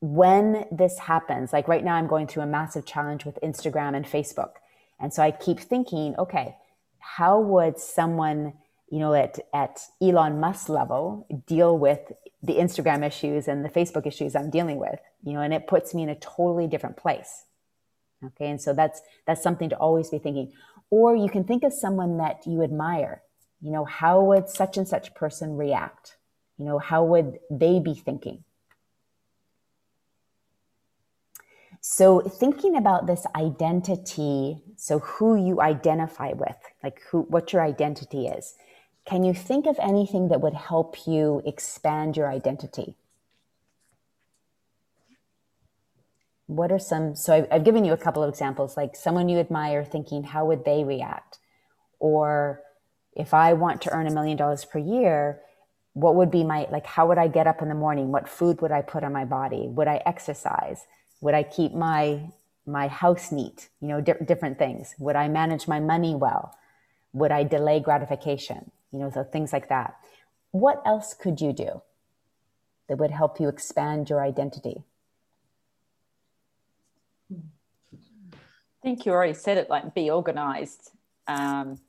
when 0.00 0.66
this 0.70 0.98
happens, 0.98 1.52
like 1.52 1.66
right 1.66 1.82
now, 1.82 1.94
I'm 1.94 2.06
going 2.06 2.26
through 2.26 2.42
a 2.42 2.46
massive 2.46 2.84
challenge 2.84 3.24
with 3.24 3.38
Instagram 3.42 3.96
and 3.96 4.04
Facebook. 4.04 4.56
And 5.00 5.14
so 5.14 5.22
I 5.22 5.30
keep 5.30 5.60
thinking, 5.60 6.14
okay, 6.18 6.56
how 6.98 7.40
would 7.40 7.78
someone 7.78 8.52
you 8.94 9.00
know, 9.00 9.12
at, 9.12 9.40
at 9.52 9.80
Elon 10.00 10.38
Musk 10.38 10.68
level, 10.68 11.26
deal 11.48 11.76
with 11.76 12.12
the 12.44 12.52
Instagram 12.52 13.04
issues 13.04 13.48
and 13.48 13.64
the 13.64 13.68
Facebook 13.68 14.06
issues 14.06 14.36
I'm 14.36 14.50
dealing 14.50 14.78
with, 14.78 15.00
you 15.24 15.32
know, 15.32 15.40
and 15.40 15.52
it 15.52 15.66
puts 15.66 15.94
me 15.94 16.04
in 16.04 16.10
a 16.10 16.14
totally 16.14 16.68
different 16.68 16.96
place. 16.96 17.46
Okay. 18.24 18.48
And 18.48 18.62
so 18.62 18.72
that's, 18.72 19.02
that's 19.26 19.42
something 19.42 19.68
to 19.70 19.76
always 19.78 20.10
be 20.10 20.18
thinking. 20.18 20.52
Or 20.90 21.16
you 21.16 21.28
can 21.28 21.42
think 21.42 21.64
of 21.64 21.72
someone 21.72 22.18
that 22.18 22.46
you 22.46 22.62
admire. 22.62 23.22
You 23.60 23.72
know, 23.72 23.84
how 23.84 24.22
would 24.22 24.48
such 24.48 24.76
and 24.76 24.86
such 24.86 25.12
person 25.12 25.56
react? 25.56 26.16
You 26.56 26.64
know, 26.64 26.78
how 26.78 27.02
would 27.02 27.40
they 27.50 27.80
be 27.80 27.94
thinking? 27.94 28.44
So 31.80 32.20
thinking 32.20 32.76
about 32.76 33.08
this 33.08 33.26
identity, 33.34 34.62
so 34.76 35.00
who 35.00 35.34
you 35.34 35.60
identify 35.60 36.30
with, 36.30 36.56
like 36.84 37.00
who, 37.10 37.22
what 37.22 37.52
your 37.52 37.62
identity 37.62 38.28
is. 38.28 38.54
Can 39.04 39.22
you 39.22 39.34
think 39.34 39.66
of 39.66 39.78
anything 39.80 40.28
that 40.28 40.40
would 40.40 40.54
help 40.54 41.06
you 41.06 41.42
expand 41.44 42.16
your 42.16 42.28
identity? 42.28 42.94
What 46.46 46.72
are 46.72 46.78
some? 46.78 47.14
So 47.14 47.34
I've, 47.34 47.46
I've 47.50 47.64
given 47.64 47.84
you 47.84 47.92
a 47.92 47.98
couple 47.98 48.22
of 48.22 48.28
examples, 48.28 48.76
like 48.76 48.96
someone 48.96 49.28
you 49.28 49.38
admire, 49.38 49.84
thinking, 49.84 50.24
how 50.24 50.46
would 50.46 50.64
they 50.64 50.84
react? 50.84 51.38
Or 51.98 52.62
if 53.14 53.34
I 53.34 53.52
want 53.52 53.82
to 53.82 53.92
earn 53.92 54.06
a 54.06 54.10
million 54.10 54.36
dollars 54.36 54.64
per 54.64 54.78
year, 54.78 55.40
what 55.92 56.16
would 56.16 56.30
be 56.30 56.42
my, 56.42 56.66
like, 56.70 56.86
how 56.86 57.06
would 57.06 57.18
I 57.18 57.28
get 57.28 57.46
up 57.46 57.62
in 57.62 57.68
the 57.68 57.74
morning? 57.74 58.10
What 58.10 58.28
food 58.28 58.60
would 58.60 58.72
I 58.72 58.82
put 58.82 59.04
on 59.04 59.12
my 59.12 59.24
body? 59.24 59.68
Would 59.68 59.88
I 59.88 60.02
exercise? 60.04 60.86
Would 61.20 61.34
I 61.34 61.44
keep 61.44 61.72
my, 61.72 62.30
my 62.66 62.88
house 62.88 63.30
neat? 63.30 63.68
You 63.80 63.88
know, 63.88 64.00
di- 64.00 64.24
different 64.24 64.58
things. 64.58 64.94
Would 64.98 65.16
I 65.16 65.28
manage 65.28 65.68
my 65.68 65.80
money 65.80 66.14
well? 66.14 66.56
Would 67.12 67.30
I 67.30 67.44
delay 67.44 67.80
gratification? 67.80 68.70
You 68.94 69.00
know, 69.00 69.10
so 69.10 69.24
things 69.24 69.52
like 69.52 69.68
that. 69.68 69.96
What 70.52 70.80
else 70.86 71.14
could 71.14 71.40
you 71.40 71.52
do 71.52 71.82
that 72.88 72.98
would 72.98 73.10
help 73.10 73.40
you 73.40 73.48
expand 73.48 74.08
your 74.08 74.22
identity? 74.22 74.84
I 77.32 78.36
think 78.82 79.04
you 79.04 79.10
already 79.10 79.34
said 79.34 79.58
it 79.58 79.68
like 79.68 79.94
be 79.94 80.10
organized, 80.10 80.92
um, 81.26 81.80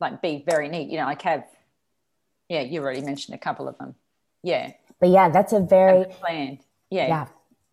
like 0.00 0.20
be 0.20 0.44
very 0.44 0.68
neat, 0.68 0.90
you 0.90 0.98
know, 0.98 1.04
like 1.04 1.22
have, 1.22 1.44
yeah, 2.48 2.62
you 2.62 2.82
already 2.82 3.02
mentioned 3.02 3.36
a 3.36 3.38
couple 3.38 3.68
of 3.68 3.78
them. 3.78 3.94
Yeah. 4.42 4.72
But 4.98 5.10
yeah, 5.10 5.28
that's 5.28 5.52
a 5.52 5.60
very 5.60 6.06
planned. 6.06 6.60
Yeah. 6.90 7.06
Yeah. 7.06 7.26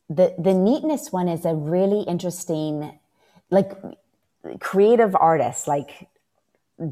The, 0.07 0.35
the 0.37 0.53
neatness 0.53 1.11
one 1.11 1.27
is 1.27 1.45
a 1.45 1.55
really 1.55 2.01
interesting, 2.01 2.99
like 3.49 3.71
creative 4.59 5.15
artists, 5.15 5.67
like 5.67 6.07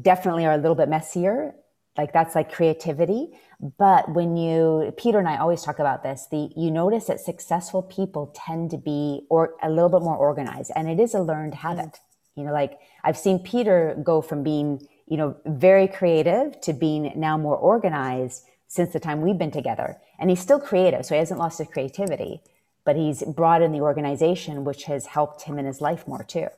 definitely 0.00 0.46
are 0.46 0.54
a 0.54 0.58
little 0.58 0.74
bit 0.74 0.88
messier. 0.88 1.54
Like 1.96 2.12
that's 2.12 2.34
like 2.34 2.50
creativity. 2.52 3.38
But 3.78 4.12
when 4.14 4.36
you, 4.36 4.92
Peter 4.96 5.18
and 5.18 5.28
I 5.28 5.36
always 5.36 5.62
talk 5.62 5.78
about 5.78 6.02
this, 6.02 6.26
the, 6.30 6.50
you 6.56 6.70
notice 6.70 7.06
that 7.06 7.20
successful 7.20 7.82
people 7.82 8.32
tend 8.34 8.70
to 8.70 8.78
be 8.78 9.26
or 9.28 9.54
a 9.62 9.68
little 9.68 9.90
bit 9.90 10.02
more 10.02 10.16
organized 10.16 10.72
and 10.74 10.88
it 10.88 10.98
is 10.98 11.14
a 11.14 11.20
learned 11.20 11.54
habit. 11.54 11.84
Mm-hmm. 11.86 12.40
You 12.40 12.46
know, 12.46 12.52
like 12.52 12.78
I've 13.04 13.18
seen 13.18 13.38
Peter 13.40 13.96
go 14.02 14.22
from 14.22 14.42
being, 14.42 14.86
you 15.06 15.18
know, 15.18 15.36
very 15.44 15.86
creative 15.86 16.58
to 16.62 16.72
being 16.72 17.12
now 17.14 17.36
more 17.36 17.56
organized 17.56 18.42
since 18.68 18.94
the 18.94 19.00
time 19.00 19.20
we've 19.20 19.36
been 19.36 19.50
together. 19.50 19.98
And 20.18 20.30
he's 20.30 20.40
still 20.40 20.58
creative. 20.58 21.04
So 21.04 21.14
he 21.14 21.18
hasn't 21.18 21.38
lost 21.38 21.58
his 21.58 21.68
creativity, 21.68 22.40
but 22.86 22.96
he's 22.96 23.22
brought 23.22 23.60
in 23.60 23.70
the 23.72 23.80
organization, 23.80 24.64
which 24.64 24.84
has 24.84 25.06
helped 25.06 25.42
him 25.42 25.58
in 25.58 25.66
his 25.66 25.82
life 25.82 26.08
more 26.08 26.24
too. 26.24 26.48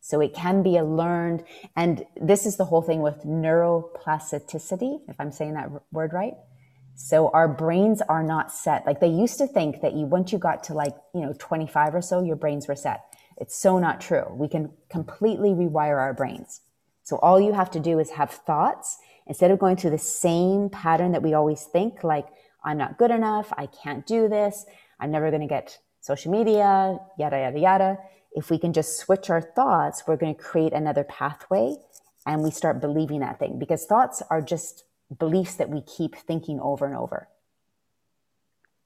So 0.00 0.20
it 0.20 0.34
can 0.34 0.62
be 0.62 0.76
a 0.76 0.84
learned, 0.84 1.42
and 1.74 2.04
this 2.20 2.46
is 2.46 2.56
the 2.56 2.64
whole 2.64 2.82
thing 2.82 3.02
with 3.02 3.24
neuroplasticity, 3.24 5.00
if 5.08 5.16
I'm 5.18 5.32
saying 5.32 5.54
that 5.54 5.70
word 5.90 6.12
right. 6.12 6.34
So 6.94 7.28
our 7.30 7.48
brains 7.48 8.00
are 8.02 8.22
not 8.22 8.52
set. 8.52 8.86
Like 8.86 9.00
they 9.00 9.08
used 9.08 9.36
to 9.38 9.46
think 9.46 9.82
that 9.82 9.94
you, 9.94 10.06
once 10.06 10.32
you 10.32 10.38
got 10.38 10.64
to 10.64 10.74
like, 10.74 10.94
you 11.12 11.20
know, 11.20 11.34
25 11.38 11.94
or 11.94 12.00
so, 12.00 12.22
your 12.22 12.36
brains 12.36 12.68
were 12.68 12.76
set. 12.76 13.04
It's 13.36 13.54
so 13.54 13.78
not 13.78 14.00
true. 14.00 14.24
We 14.30 14.48
can 14.48 14.70
completely 14.88 15.50
rewire 15.50 15.98
our 15.98 16.14
brains. 16.14 16.62
So 17.02 17.16
all 17.18 17.40
you 17.40 17.52
have 17.52 17.70
to 17.72 17.80
do 17.80 17.98
is 17.98 18.10
have 18.10 18.30
thoughts 18.30 18.98
instead 19.26 19.50
of 19.50 19.58
going 19.58 19.76
through 19.76 19.90
the 19.90 19.98
same 19.98 20.70
pattern 20.70 21.12
that 21.12 21.22
we 21.22 21.34
always 21.34 21.64
think, 21.64 22.02
like, 22.02 22.28
I'm 22.64 22.78
not 22.78 22.96
good 22.96 23.10
enough. 23.10 23.52
I 23.58 23.66
can't 23.66 24.06
do 24.06 24.28
this. 24.28 24.64
I'm 24.98 25.10
never 25.10 25.30
going 25.30 25.42
to 25.42 25.48
get 25.48 25.78
social 26.00 26.32
media, 26.32 26.98
yada, 27.18 27.38
yada, 27.38 27.58
yada 27.58 27.98
if 28.36 28.50
we 28.50 28.58
can 28.58 28.72
just 28.72 28.98
switch 28.98 29.30
our 29.30 29.40
thoughts, 29.40 30.04
we're 30.06 30.16
going 30.16 30.34
to 30.34 30.40
create 30.40 30.74
another 30.74 31.02
pathway 31.02 31.74
and 32.26 32.42
we 32.42 32.50
start 32.50 32.80
believing 32.80 33.20
that 33.20 33.38
thing 33.38 33.58
because 33.58 33.86
thoughts 33.86 34.22
are 34.30 34.42
just 34.42 34.84
beliefs 35.18 35.54
that 35.54 35.70
we 35.70 35.80
keep 35.80 36.14
thinking 36.14 36.60
over 36.60 36.84
and 36.84 36.94
over. 36.94 37.28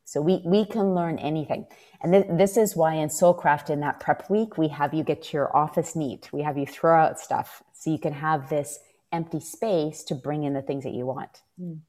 So 0.04 0.20
we, 0.20 0.42
we 0.44 0.64
can 0.64 0.94
learn 0.94 1.18
anything. 1.18 1.66
And 2.00 2.12
th- 2.12 2.26
this 2.30 2.56
is 2.56 2.76
why 2.76 2.94
in 2.94 3.08
Soulcraft 3.08 3.70
in 3.70 3.80
that 3.80 4.00
prep 4.00 4.30
week, 4.30 4.56
we 4.56 4.68
have 4.68 4.94
you 4.94 5.04
get 5.04 5.32
your 5.32 5.54
office 5.56 5.94
neat. 5.94 6.28
We 6.32 6.42
have 6.42 6.56
you 6.56 6.66
throw 6.66 6.98
out 7.00 7.20
stuff 7.20 7.62
so 7.72 7.90
you 7.90 7.98
can 7.98 8.12
have 8.12 8.48
this 8.50 8.78
empty 9.12 9.40
space 9.40 10.04
to 10.04 10.14
bring 10.14 10.44
in 10.44 10.52
the 10.52 10.62
things 10.62 10.84
that 10.84 10.94
you 10.94 11.06
want. 11.06 11.42
Mm. 11.60 11.80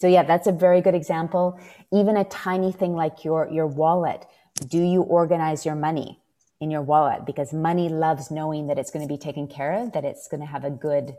So 0.00 0.06
yeah, 0.06 0.22
that's 0.22 0.46
a 0.46 0.52
very 0.52 0.80
good 0.80 0.94
example. 0.94 1.58
Even 1.92 2.16
a 2.16 2.24
tiny 2.24 2.70
thing 2.70 2.94
like 2.94 3.24
your, 3.24 3.48
your 3.50 3.66
wallet 3.66 4.26
do 4.60 4.82
you 4.82 5.02
organize 5.02 5.64
your 5.64 5.74
money 5.74 6.20
in 6.60 6.70
your 6.70 6.82
wallet? 6.82 7.24
Because 7.26 7.52
money 7.52 7.88
loves 7.88 8.30
knowing 8.30 8.66
that 8.66 8.78
it's 8.78 8.90
going 8.90 9.06
to 9.06 9.12
be 9.12 9.18
taken 9.18 9.46
care 9.46 9.72
of, 9.72 9.92
that 9.92 10.04
it's 10.04 10.28
going 10.28 10.40
to 10.40 10.46
have 10.46 10.64
a 10.64 10.70
good 10.70 11.16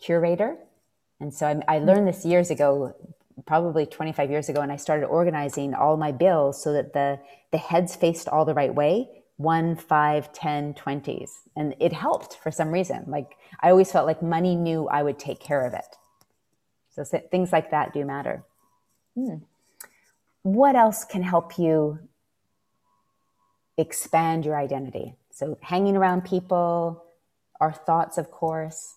curator. 0.00 0.56
And 1.20 1.32
so 1.32 1.46
I, 1.46 1.76
I 1.76 1.78
learned 1.78 2.08
this 2.08 2.24
years 2.24 2.50
ago, 2.50 2.94
probably 3.46 3.86
25 3.86 4.30
years 4.30 4.48
ago, 4.48 4.60
and 4.60 4.72
I 4.72 4.76
started 4.76 5.06
organizing 5.06 5.74
all 5.74 5.96
my 5.96 6.12
bills 6.12 6.62
so 6.62 6.72
that 6.72 6.92
the, 6.92 7.20
the 7.50 7.58
heads 7.58 7.96
faced 7.96 8.28
all 8.28 8.44
the 8.44 8.54
right 8.54 8.74
way 8.74 9.08
one, 9.38 9.76
five, 9.76 10.32
10, 10.32 10.74
20s. 10.74 11.30
And 11.56 11.74
it 11.78 11.92
helped 11.92 12.36
for 12.42 12.50
some 12.50 12.70
reason. 12.70 13.04
Like 13.06 13.36
I 13.62 13.70
always 13.70 13.90
felt 13.90 14.06
like 14.06 14.20
money 14.20 14.54
knew 14.54 14.88
I 14.88 15.02
would 15.02 15.18
take 15.18 15.40
care 15.40 15.64
of 15.64 15.74
it. 15.74 15.96
So 16.90 17.04
things 17.04 17.52
like 17.52 17.70
that 17.70 17.92
do 17.92 18.04
matter. 18.04 18.44
Hmm. 19.14 19.36
What 20.42 20.74
else 20.74 21.04
can 21.04 21.22
help 21.22 21.56
you 21.56 22.00
expand 23.78 24.44
your 24.44 24.56
identity? 24.56 25.14
So 25.30 25.56
hanging 25.62 25.96
around 25.96 26.24
people, 26.24 27.04
our 27.60 27.72
thoughts, 27.72 28.18
of 28.18 28.30
course. 28.30 28.96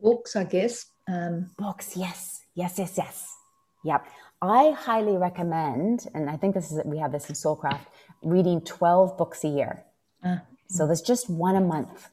Books, 0.00 0.36
I 0.36 0.44
guess. 0.44 0.86
Um, 1.08 1.50
Books, 1.58 1.96
yes, 1.96 2.42
yes, 2.54 2.78
yes, 2.78 2.94
yes. 2.96 3.36
Yep. 3.84 4.06
I 4.42 4.70
highly 4.72 5.16
recommend, 5.16 6.06
and 6.14 6.28
I 6.28 6.36
think 6.36 6.54
this 6.54 6.70
is 6.70 6.80
we 6.84 6.98
have 6.98 7.10
this 7.12 7.28
in 7.28 7.34
Soulcraft, 7.34 7.86
reading 8.22 8.60
12 8.60 9.16
books 9.16 9.44
a 9.44 9.48
year. 9.48 9.84
Uh, 10.22 10.38
so 10.68 10.86
there's 10.86 11.00
just 11.00 11.30
one 11.30 11.56
a 11.56 11.60
month. 11.60 12.08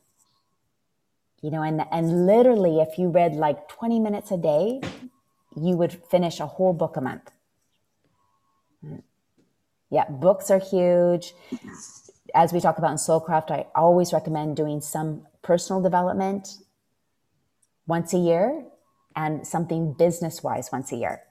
You 1.41 1.51
know, 1.51 1.61
and 1.61 1.86
and 1.91 2.26
literally 2.26 2.80
if 2.80 2.97
you 2.97 3.09
read 3.09 3.34
like 3.36 3.67
20 3.67 3.99
minutes 3.99 4.32
a 4.32 4.38
day, 4.38 4.82
you 5.55 5.76
would 5.76 5.91
finish 6.09 6.39
a 6.39 6.47
whole 6.47 6.74
book 6.74 6.95
a 6.95 7.01
month. 7.01 7.30
Yeah, 9.93 10.09
books 10.09 10.49
are 10.49 10.57
huge. 10.57 11.35
As 12.33 12.51
we 12.51 12.59
talk 12.59 12.79
about 12.79 12.89
in 12.89 12.97
Soulcraft, 12.97 13.51
I 13.51 13.67
always 13.75 14.11
recommend 14.11 14.57
doing 14.57 14.81
some 14.81 15.27
personal 15.43 15.83
development 15.83 16.57
once 17.85 18.11
a 18.11 18.17
year 18.17 18.65
and 19.15 19.45
something 19.45 19.93
business 19.93 20.41
wise 20.41 20.71
once 20.71 20.91
a 20.91 20.95
year. 20.95 21.21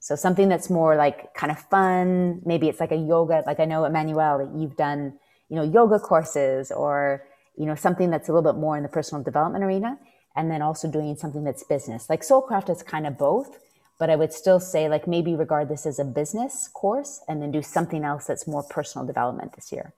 So 0.00 0.16
something 0.16 0.48
that's 0.48 0.70
more 0.70 0.96
like 0.96 1.34
kind 1.34 1.52
of 1.52 1.58
fun. 1.68 2.40
Maybe 2.46 2.70
it's 2.70 2.80
like 2.80 2.92
a 2.92 2.96
yoga. 2.96 3.44
Like 3.46 3.60
I 3.60 3.66
know 3.66 3.84
Emmanuel, 3.84 4.50
you've 4.56 4.76
done, 4.76 5.18
you 5.50 5.56
know, 5.56 5.62
yoga 5.62 5.98
courses 5.98 6.72
or, 6.72 7.26
you 7.58 7.66
know, 7.66 7.74
something 7.74 8.08
that's 8.08 8.30
a 8.30 8.32
little 8.32 8.50
bit 8.50 8.58
more 8.58 8.74
in 8.78 8.82
the 8.82 8.88
personal 8.88 9.22
development 9.22 9.64
arena. 9.64 9.98
And 10.34 10.50
then 10.50 10.62
also 10.62 10.90
doing 10.90 11.14
something 11.14 11.44
that's 11.44 11.62
business. 11.62 12.08
Like 12.08 12.22
Soulcraft 12.22 12.70
is 12.70 12.82
kind 12.82 13.06
of 13.06 13.18
both, 13.18 13.58
but 14.02 14.10
I 14.10 14.16
would 14.16 14.32
still 14.32 14.58
say 14.58 14.88
like 14.88 15.06
maybe 15.06 15.36
regard 15.36 15.68
this 15.68 15.86
as 15.86 16.00
a 16.00 16.04
business 16.04 16.66
course 16.66 17.20
and 17.28 17.40
then 17.40 17.52
do 17.52 17.62
something 17.62 18.02
else 18.02 18.26
that's 18.26 18.48
more 18.48 18.64
personal 18.64 19.06
development 19.06 19.52
this 19.52 19.70
year. 19.70 19.92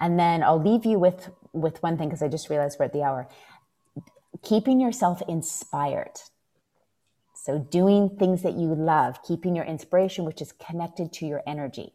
And 0.00 0.18
then 0.18 0.42
I'll 0.42 0.62
leave 0.62 0.86
you 0.86 0.98
with 0.98 1.28
with 1.52 1.82
one 1.82 1.98
thing 1.98 2.08
because 2.08 2.22
I 2.22 2.28
just 2.28 2.48
realized 2.48 2.78
we're 2.78 2.86
at 2.86 2.94
the 2.94 3.02
hour. 3.02 3.28
Keeping 4.42 4.80
yourself 4.80 5.20
inspired 5.28 6.18
so, 7.34 7.58
doing 7.58 8.16
things 8.18 8.42
that 8.42 8.54
you 8.54 8.74
love, 8.74 9.22
keeping 9.22 9.54
your 9.54 9.66
inspiration, 9.66 10.24
which 10.24 10.40
is 10.40 10.52
connected 10.52 11.12
to 11.12 11.26
your 11.26 11.42
energy 11.46 11.92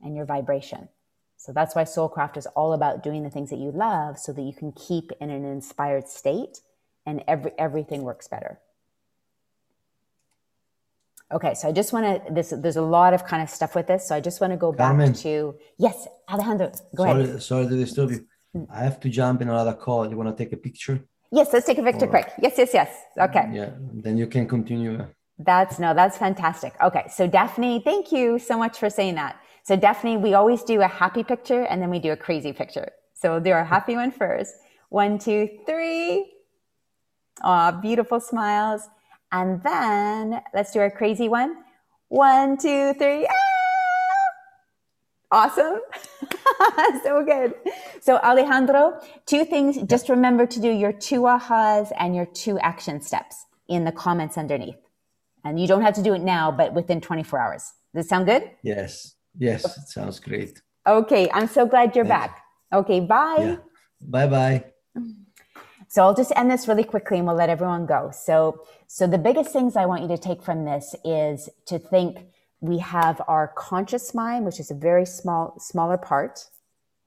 and 0.00 0.14
your 0.14 0.24
vibration. 0.24 0.88
So, 1.36 1.52
that's 1.52 1.74
why 1.74 1.82
Soulcraft 1.82 2.36
is 2.36 2.46
all 2.46 2.74
about 2.74 3.02
doing 3.02 3.24
the 3.24 3.30
things 3.30 3.50
that 3.50 3.58
you 3.58 3.72
love 3.72 4.20
so 4.20 4.32
that 4.32 4.42
you 4.42 4.52
can 4.52 4.70
keep 4.70 5.10
in 5.20 5.30
an 5.30 5.44
inspired 5.44 6.06
state 6.06 6.60
and 7.06 7.22
every, 7.26 7.52
everything 7.58 8.02
works 8.02 8.28
better. 8.28 8.60
Okay, 11.32 11.54
so 11.54 11.68
I 11.68 11.72
just 11.72 11.92
want 11.92 12.26
to. 12.26 12.32
This 12.32 12.52
there's 12.56 12.76
a 12.76 12.82
lot 12.82 13.14
of 13.14 13.24
kind 13.24 13.40
of 13.40 13.48
stuff 13.48 13.76
with 13.76 13.86
this, 13.86 14.08
so 14.08 14.16
I 14.16 14.20
just 14.20 14.40
want 14.40 14.52
to 14.52 14.56
go 14.56 14.72
Carmen. 14.72 15.12
back 15.12 15.20
to 15.20 15.54
yes, 15.78 16.08
Alejandro. 16.28 16.72
Go 16.96 17.04
sorry, 17.04 17.22
ahead. 17.22 17.42
Sorry 17.42 17.68
to 17.68 17.76
disturb 17.76 18.10
you. 18.10 18.26
I 18.68 18.80
have 18.80 18.98
to 19.00 19.08
jump 19.08 19.40
in 19.40 19.48
another 19.48 19.74
call. 19.74 20.10
You 20.10 20.16
want 20.16 20.36
to 20.36 20.44
take 20.44 20.52
a 20.52 20.56
picture? 20.56 21.04
Yes, 21.30 21.52
let's 21.52 21.66
take 21.66 21.78
a 21.78 21.84
picture 21.84 22.06
right. 22.06 22.24
quick. 22.24 22.34
Yes, 22.42 22.54
yes, 22.58 22.70
yes. 22.74 22.90
Okay. 23.16 23.48
Yeah, 23.52 23.70
then 23.92 24.18
you 24.18 24.26
can 24.26 24.48
continue. 24.48 25.06
That's 25.38 25.78
no, 25.78 25.94
that's 25.94 26.18
fantastic. 26.18 26.74
Okay, 26.82 27.04
so 27.08 27.28
Daphne, 27.28 27.80
thank 27.80 28.10
you 28.10 28.40
so 28.40 28.58
much 28.58 28.78
for 28.78 28.90
saying 28.90 29.14
that. 29.14 29.40
So 29.62 29.76
Daphne, 29.76 30.16
we 30.16 30.34
always 30.34 30.64
do 30.64 30.80
a 30.80 30.88
happy 30.88 31.22
picture 31.22 31.62
and 31.62 31.80
then 31.80 31.90
we 31.90 32.00
do 32.00 32.10
a 32.10 32.16
crazy 32.16 32.52
picture. 32.52 32.90
So 33.14 33.30
we'll 33.30 33.40
do 33.40 33.52
our 33.52 33.64
happy 33.64 33.94
one 33.94 34.10
first. 34.10 34.54
One, 34.88 35.18
two, 35.18 35.48
three. 35.66 36.32
Aw, 37.42 37.72
beautiful 37.72 38.20
smiles. 38.20 38.82
And 39.32 39.62
then 39.62 40.40
let's 40.54 40.72
do 40.72 40.80
our 40.80 40.90
crazy 40.90 41.28
one. 41.28 41.56
One, 42.08 42.56
two, 42.56 42.94
three. 42.94 43.26
Ah! 43.26 43.34
Awesome. 45.32 45.80
so 47.04 47.24
good. 47.24 47.54
So 48.00 48.16
Alejandro, 48.18 49.00
two 49.26 49.44
things. 49.44 49.80
Just 49.82 50.08
remember 50.08 50.44
to 50.46 50.60
do 50.60 50.70
your 50.70 50.92
two 50.92 51.20
ahas 51.22 51.92
and 51.98 52.16
your 52.16 52.26
two 52.26 52.58
action 52.58 53.00
steps 53.00 53.46
in 53.68 53.84
the 53.84 53.92
comments 53.92 54.36
underneath. 54.36 54.76
And 55.44 55.60
you 55.60 55.68
don't 55.68 55.82
have 55.82 55.94
to 55.94 56.02
do 56.02 56.14
it 56.14 56.22
now, 56.22 56.50
but 56.50 56.74
within 56.74 57.00
24 57.00 57.38
hours. 57.38 57.72
Does 57.94 58.06
it 58.06 58.08
sound 58.08 58.26
good? 58.26 58.50
Yes. 58.62 59.14
Yes. 59.38 59.64
It 59.64 59.88
sounds 59.88 60.18
great. 60.18 60.60
Okay. 60.86 61.30
I'm 61.32 61.46
so 61.46 61.64
glad 61.64 61.94
you're 61.94 62.04
back. 62.04 62.42
Okay. 62.72 63.00
Bye. 63.00 63.36
Yeah. 63.38 63.56
Bye 64.00 64.26
bye. 64.26 64.64
So 65.90 66.04
I'll 66.04 66.14
just 66.14 66.32
end 66.36 66.52
this 66.52 66.68
really 66.68 66.84
quickly 66.84 67.18
and 67.18 67.26
we'll 67.26 67.34
let 67.34 67.48
everyone 67.48 67.84
go. 67.84 68.12
So, 68.14 68.62
so 68.86 69.08
the 69.08 69.18
biggest 69.18 69.52
things 69.52 69.74
I 69.74 69.86
want 69.86 70.02
you 70.02 70.08
to 70.10 70.18
take 70.18 70.40
from 70.40 70.64
this 70.64 70.94
is 71.04 71.48
to 71.66 71.80
think 71.80 72.28
we 72.60 72.78
have 72.78 73.20
our 73.26 73.48
conscious 73.56 74.14
mind, 74.14 74.44
which 74.44 74.60
is 74.60 74.70
a 74.70 74.74
very 74.74 75.04
small, 75.04 75.58
smaller 75.58 75.96
part. 75.96 76.46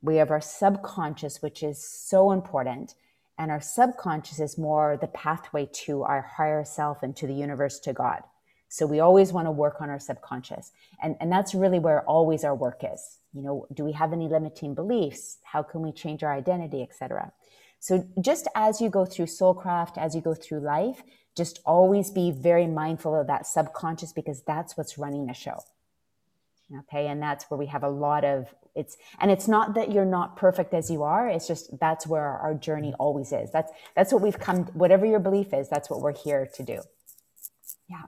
We 0.02 0.18
have 0.18 0.32
our 0.32 0.42
subconscious, 0.42 1.42
which 1.42 1.64
is 1.64 1.82
so 1.82 2.34
important. 2.34 2.96
And 3.40 3.52
our 3.52 3.62
subconscious 3.62 4.42
is 4.42 4.58
more 4.58 4.98
the 5.00 5.08
pathway 5.08 5.70
to 5.86 6.04
our 6.04 6.22
higher 6.22 6.66
self 6.66 7.04
and 7.04 7.16
to 7.16 7.26
the 7.26 7.34
universe, 7.34 7.80
to 7.80 7.94
God. 7.94 8.24
So 8.68 8.86
we 8.86 9.00
always 9.00 9.32
want 9.32 9.48
to 9.48 9.52
work 9.52 9.80
on 9.80 9.90
our 9.90 10.00
subconscious. 10.00 10.74
And, 11.02 11.16
and 11.22 11.32
that's 11.32 11.56
really 11.56 11.80
where 11.80 12.02
always 12.02 12.44
our 12.44 12.56
work 12.56 12.82
is. 12.84 13.20
You 13.32 13.44
know, 13.44 13.66
do 13.74 13.86
we 13.86 13.94
have 13.94 14.12
any 14.12 14.28
limiting 14.28 14.76
beliefs? 14.76 15.38
How 15.44 15.64
can 15.64 15.82
we 15.82 15.94
change 15.94 16.22
our 16.22 16.34
identity, 16.34 16.82
etc. 16.82 17.32
So 17.84 18.08
just 18.22 18.48
as 18.56 18.80
you 18.80 18.90
go 18.90 19.04
through 19.04 19.26
soulcraft, 19.26 19.98
as 19.98 20.16
you 20.16 20.22
go 20.22 20.34
through 20.34 20.62
life, 20.62 21.04
just 21.36 21.60
always 21.66 22.10
be 22.12 22.32
very 22.32 22.66
mindful 22.66 23.14
of 23.14 23.28
that 23.28 23.46
subconscious 23.46 24.14
because 24.14 24.42
that's 24.44 24.78
what's 24.78 24.98
running 24.98 25.26
the 25.26 25.34
show. 25.34 25.60
Okay. 26.80 27.08
And 27.08 27.22
that's 27.22 27.44
where 27.52 27.58
we 27.58 27.66
have 27.66 27.84
a 27.84 27.90
lot 27.90 28.24
of 28.24 28.56
it's, 28.74 28.96
and 29.20 29.30
it's 29.30 29.50
not 29.50 29.74
that 29.76 29.92
you're 29.92 30.06
not 30.06 30.38
perfect 30.38 30.74
as 30.74 30.90
you 30.90 31.04
are. 31.04 31.28
It's 31.28 31.46
just 31.46 31.78
that's 31.78 32.08
where 32.08 32.24
our 32.26 32.54
journey 32.54 32.94
always 33.00 33.34
is. 33.34 33.52
That's, 33.52 33.74
that's 33.98 34.14
what 34.14 34.22
we've 34.22 34.40
come, 34.40 34.64
whatever 34.68 35.06
your 35.06 35.20
belief 35.20 35.54
is, 35.54 35.68
that's 35.68 35.90
what 35.90 36.00
we're 36.00 36.16
here 36.16 36.48
to 36.56 36.64
do. 36.64 36.80
Yeah. 37.90 38.04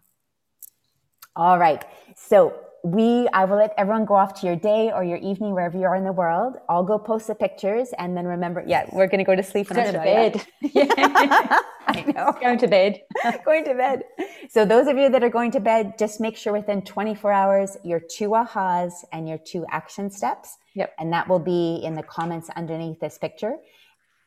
All 1.35 1.59
right. 1.59 1.83
So 2.15 2.64
we 2.85 3.27
i 3.33 3.43
will 3.45 3.57
let 3.57 3.73
everyone 3.77 4.05
go 4.05 4.13
off 4.13 4.39
to 4.39 4.45
your 4.45 4.55
day 4.55 4.91
or 4.93 5.03
your 5.03 5.17
evening 5.17 5.53
wherever 5.53 5.75
you 5.75 5.85
are 5.85 5.95
in 5.95 6.03
the 6.03 6.11
world. 6.11 6.53
I'll 6.69 6.83
go 6.83 6.99
post 6.99 7.25
the 7.27 7.35
pictures 7.35 7.89
and 7.97 8.15
then 8.15 8.25
remember 8.25 8.63
yeah 8.67 8.85
we're 8.93 9.07
going 9.07 9.23
to 9.25 9.29
go 9.31 9.35
to 9.35 9.43
sleep 9.43 9.71
and 9.71 9.77
go 9.77 9.91
to 9.91 9.97
bed. 9.97 10.45
Yeah 10.61 11.59
i 11.87 12.01
know. 12.15 12.33
Going 12.41 12.57
to 12.59 12.67
bed. 12.67 13.01
Going 13.45 13.63
to 13.65 13.73
bed. 13.73 14.03
So 14.49 14.65
those 14.65 14.87
of 14.87 14.97
you 14.97 15.09
that 15.09 15.23
are 15.23 15.29
going 15.29 15.51
to 15.51 15.59
bed 15.59 15.97
just 15.97 16.19
make 16.19 16.37
sure 16.37 16.53
within 16.53 16.81
24 16.81 17.31
hours 17.31 17.77
your 17.83 17.99
two 17.99 18.29
ahas 18.29 18.93
and 19.11 19.27
your 19.27 19.37
two 19.37 19.65
action 19.71 20.09
steps. 20.09 20.57
Yep. 20.75 20.93
And 20.99 21.13
that 21.13 21.27
will 21.27 21.39
be 21.39 21.81
in 21.83 21.93
the 21.93 22.03
comments 22.03 22.49
underneath 22.55 22.99
this 22.99 23.17
picture 23.17 23.55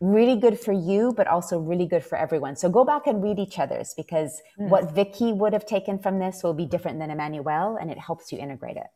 really 0.01 0.37
good 0.37 0.59
for 0.59 0.73
you, 0.73 1.13
but 1.17 1.27
also 1.27 1.59
really 1.59 1.87
good 1.87 2.05
for 2.05 2.17
everyone. 2.17 2.57
So 2.57 2.69
go 2.69 2.85
back 2.85 3.07
and 3.07 3.23
read 3.23 3.39
each 3.39 3.59
other's 3.59 3.95
because 3.95 4.41
mm. 4.59 4.69
what 4.69 4.95
Vicky 4.95 5.33
would 5.33 5.53
have 5.53 5.67
taken 5.67 5.99
from 5.99 6.19
this 6.19 6.43
will 6.43 6.55
be 6.55 6.67
different 6.67 6.99
than 6.99 7.11
Emmanuel, 7.11 7.77
and 7.81 7.91
it 7.91 7.99
helps 7.99 8.31
you 8.31 8.39
integrate 8.39 8.77
it. 8.77 8.87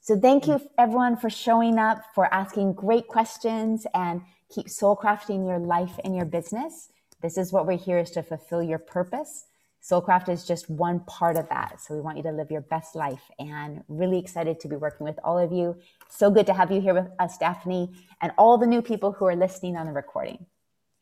So 0.00 0.18
thank 0.18 0.46
you 0.46 0.60
everyone 0.78 1.16
for 1.16 1.28
showing 1.28 1.78
up, 1.78 2.02
for 2.14 2.32
asking 2.32 2.74
great 2.74 3.06
questions, 3.08 3.86
and 3.92 4.22
keep 4.48 4.68
soul 4.68 4.96
crafting 4.96 5.46
your 5.46 5.58
life 5.58 5.98
and 6.04 6.16
your 6.16 6.24
business. 6.24 6.90
This 7.22 7.36
is 7.36 7.52
what 7.52 7.66
we're 7.66 7.76
here 7.76 7.98
is 7.98 8.10
to 8.12 8.22
fulfill 8.22 8.62
your 8.62 8.78
purpose. 8.78 9.46
Soulcraft 9.82 10.28
is 10.28 10.46
just 10.46 10.68
one 10.68 11.00
part 11.00 11.36
of 11.36 11.48
that. 11.48 11.80
So 11.80 11.94
we 11.94 12.00
want 12.00 12.18
you 12.18 12.22
to 12.24 12.32
live 12.32 12.50
your 12.50 12.60
best 12.60 12.94
life 12.94 13.22
and 13.38 13.82
really 13.88 14.18
excited 14.18 14.60
to 14.60 14.68
be 14.68 14.76
working 14.76 15.04
with 15.04 15.18
all 15.24 15.38
of 15.38 15.52
you. 15.52 15.76
So 16.08 16.30
good 16.30 16.46
to 16.46 16.52
have 16.52 16.70
you 16.70 16.80
here 16.80 16.94
with 16.94 17.08
us, 17.18 17.38
Daphne, 17.38 17.90
and 18.20 18.32
all 18.36 18.58
the 18.58 18.66
new 18.66 18.82
people 18.82 19.12
who 19.12 19.24
are 19.24 19.36
listening 19.36 19.76
on 19.76 19.86
the 19.86 19.92
recording. 19.92 20.46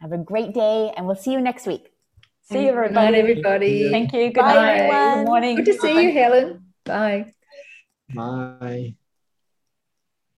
Have 0.01 0.12
a 0.12 0.18
great 0.18 0.55
day 0.55 0.93
and 0.97 1.07
we'll 1.07 1.16
see 1.16 1.33
you 1.33 1.41
next 1.41 1.66
week. 1.66 1.93
See 2.43 2.62
you, 2.62 2.68
everybody. 2.68 2.89
Good 2.89 2.95
night, 2.95 3.14
everybody. 3.14 3.91
Thank 3.91 4.12
you. 4.12 4.31
Good 4.31 4.37
Bye, 4.37 4.55
night. 4.55 4.81
Everyone. 4.81 5.18
Good 5.18 5.26
morning. 5.26 5.57
Good 5.57 5.66
to 5.66 5.74
see 5.74 5.95
Bye. 5.95 6.01
you, 6.01 6.12
Helen. 6.12 6.72
Bye. 6.85 7.33
Bye. 8.14 8.95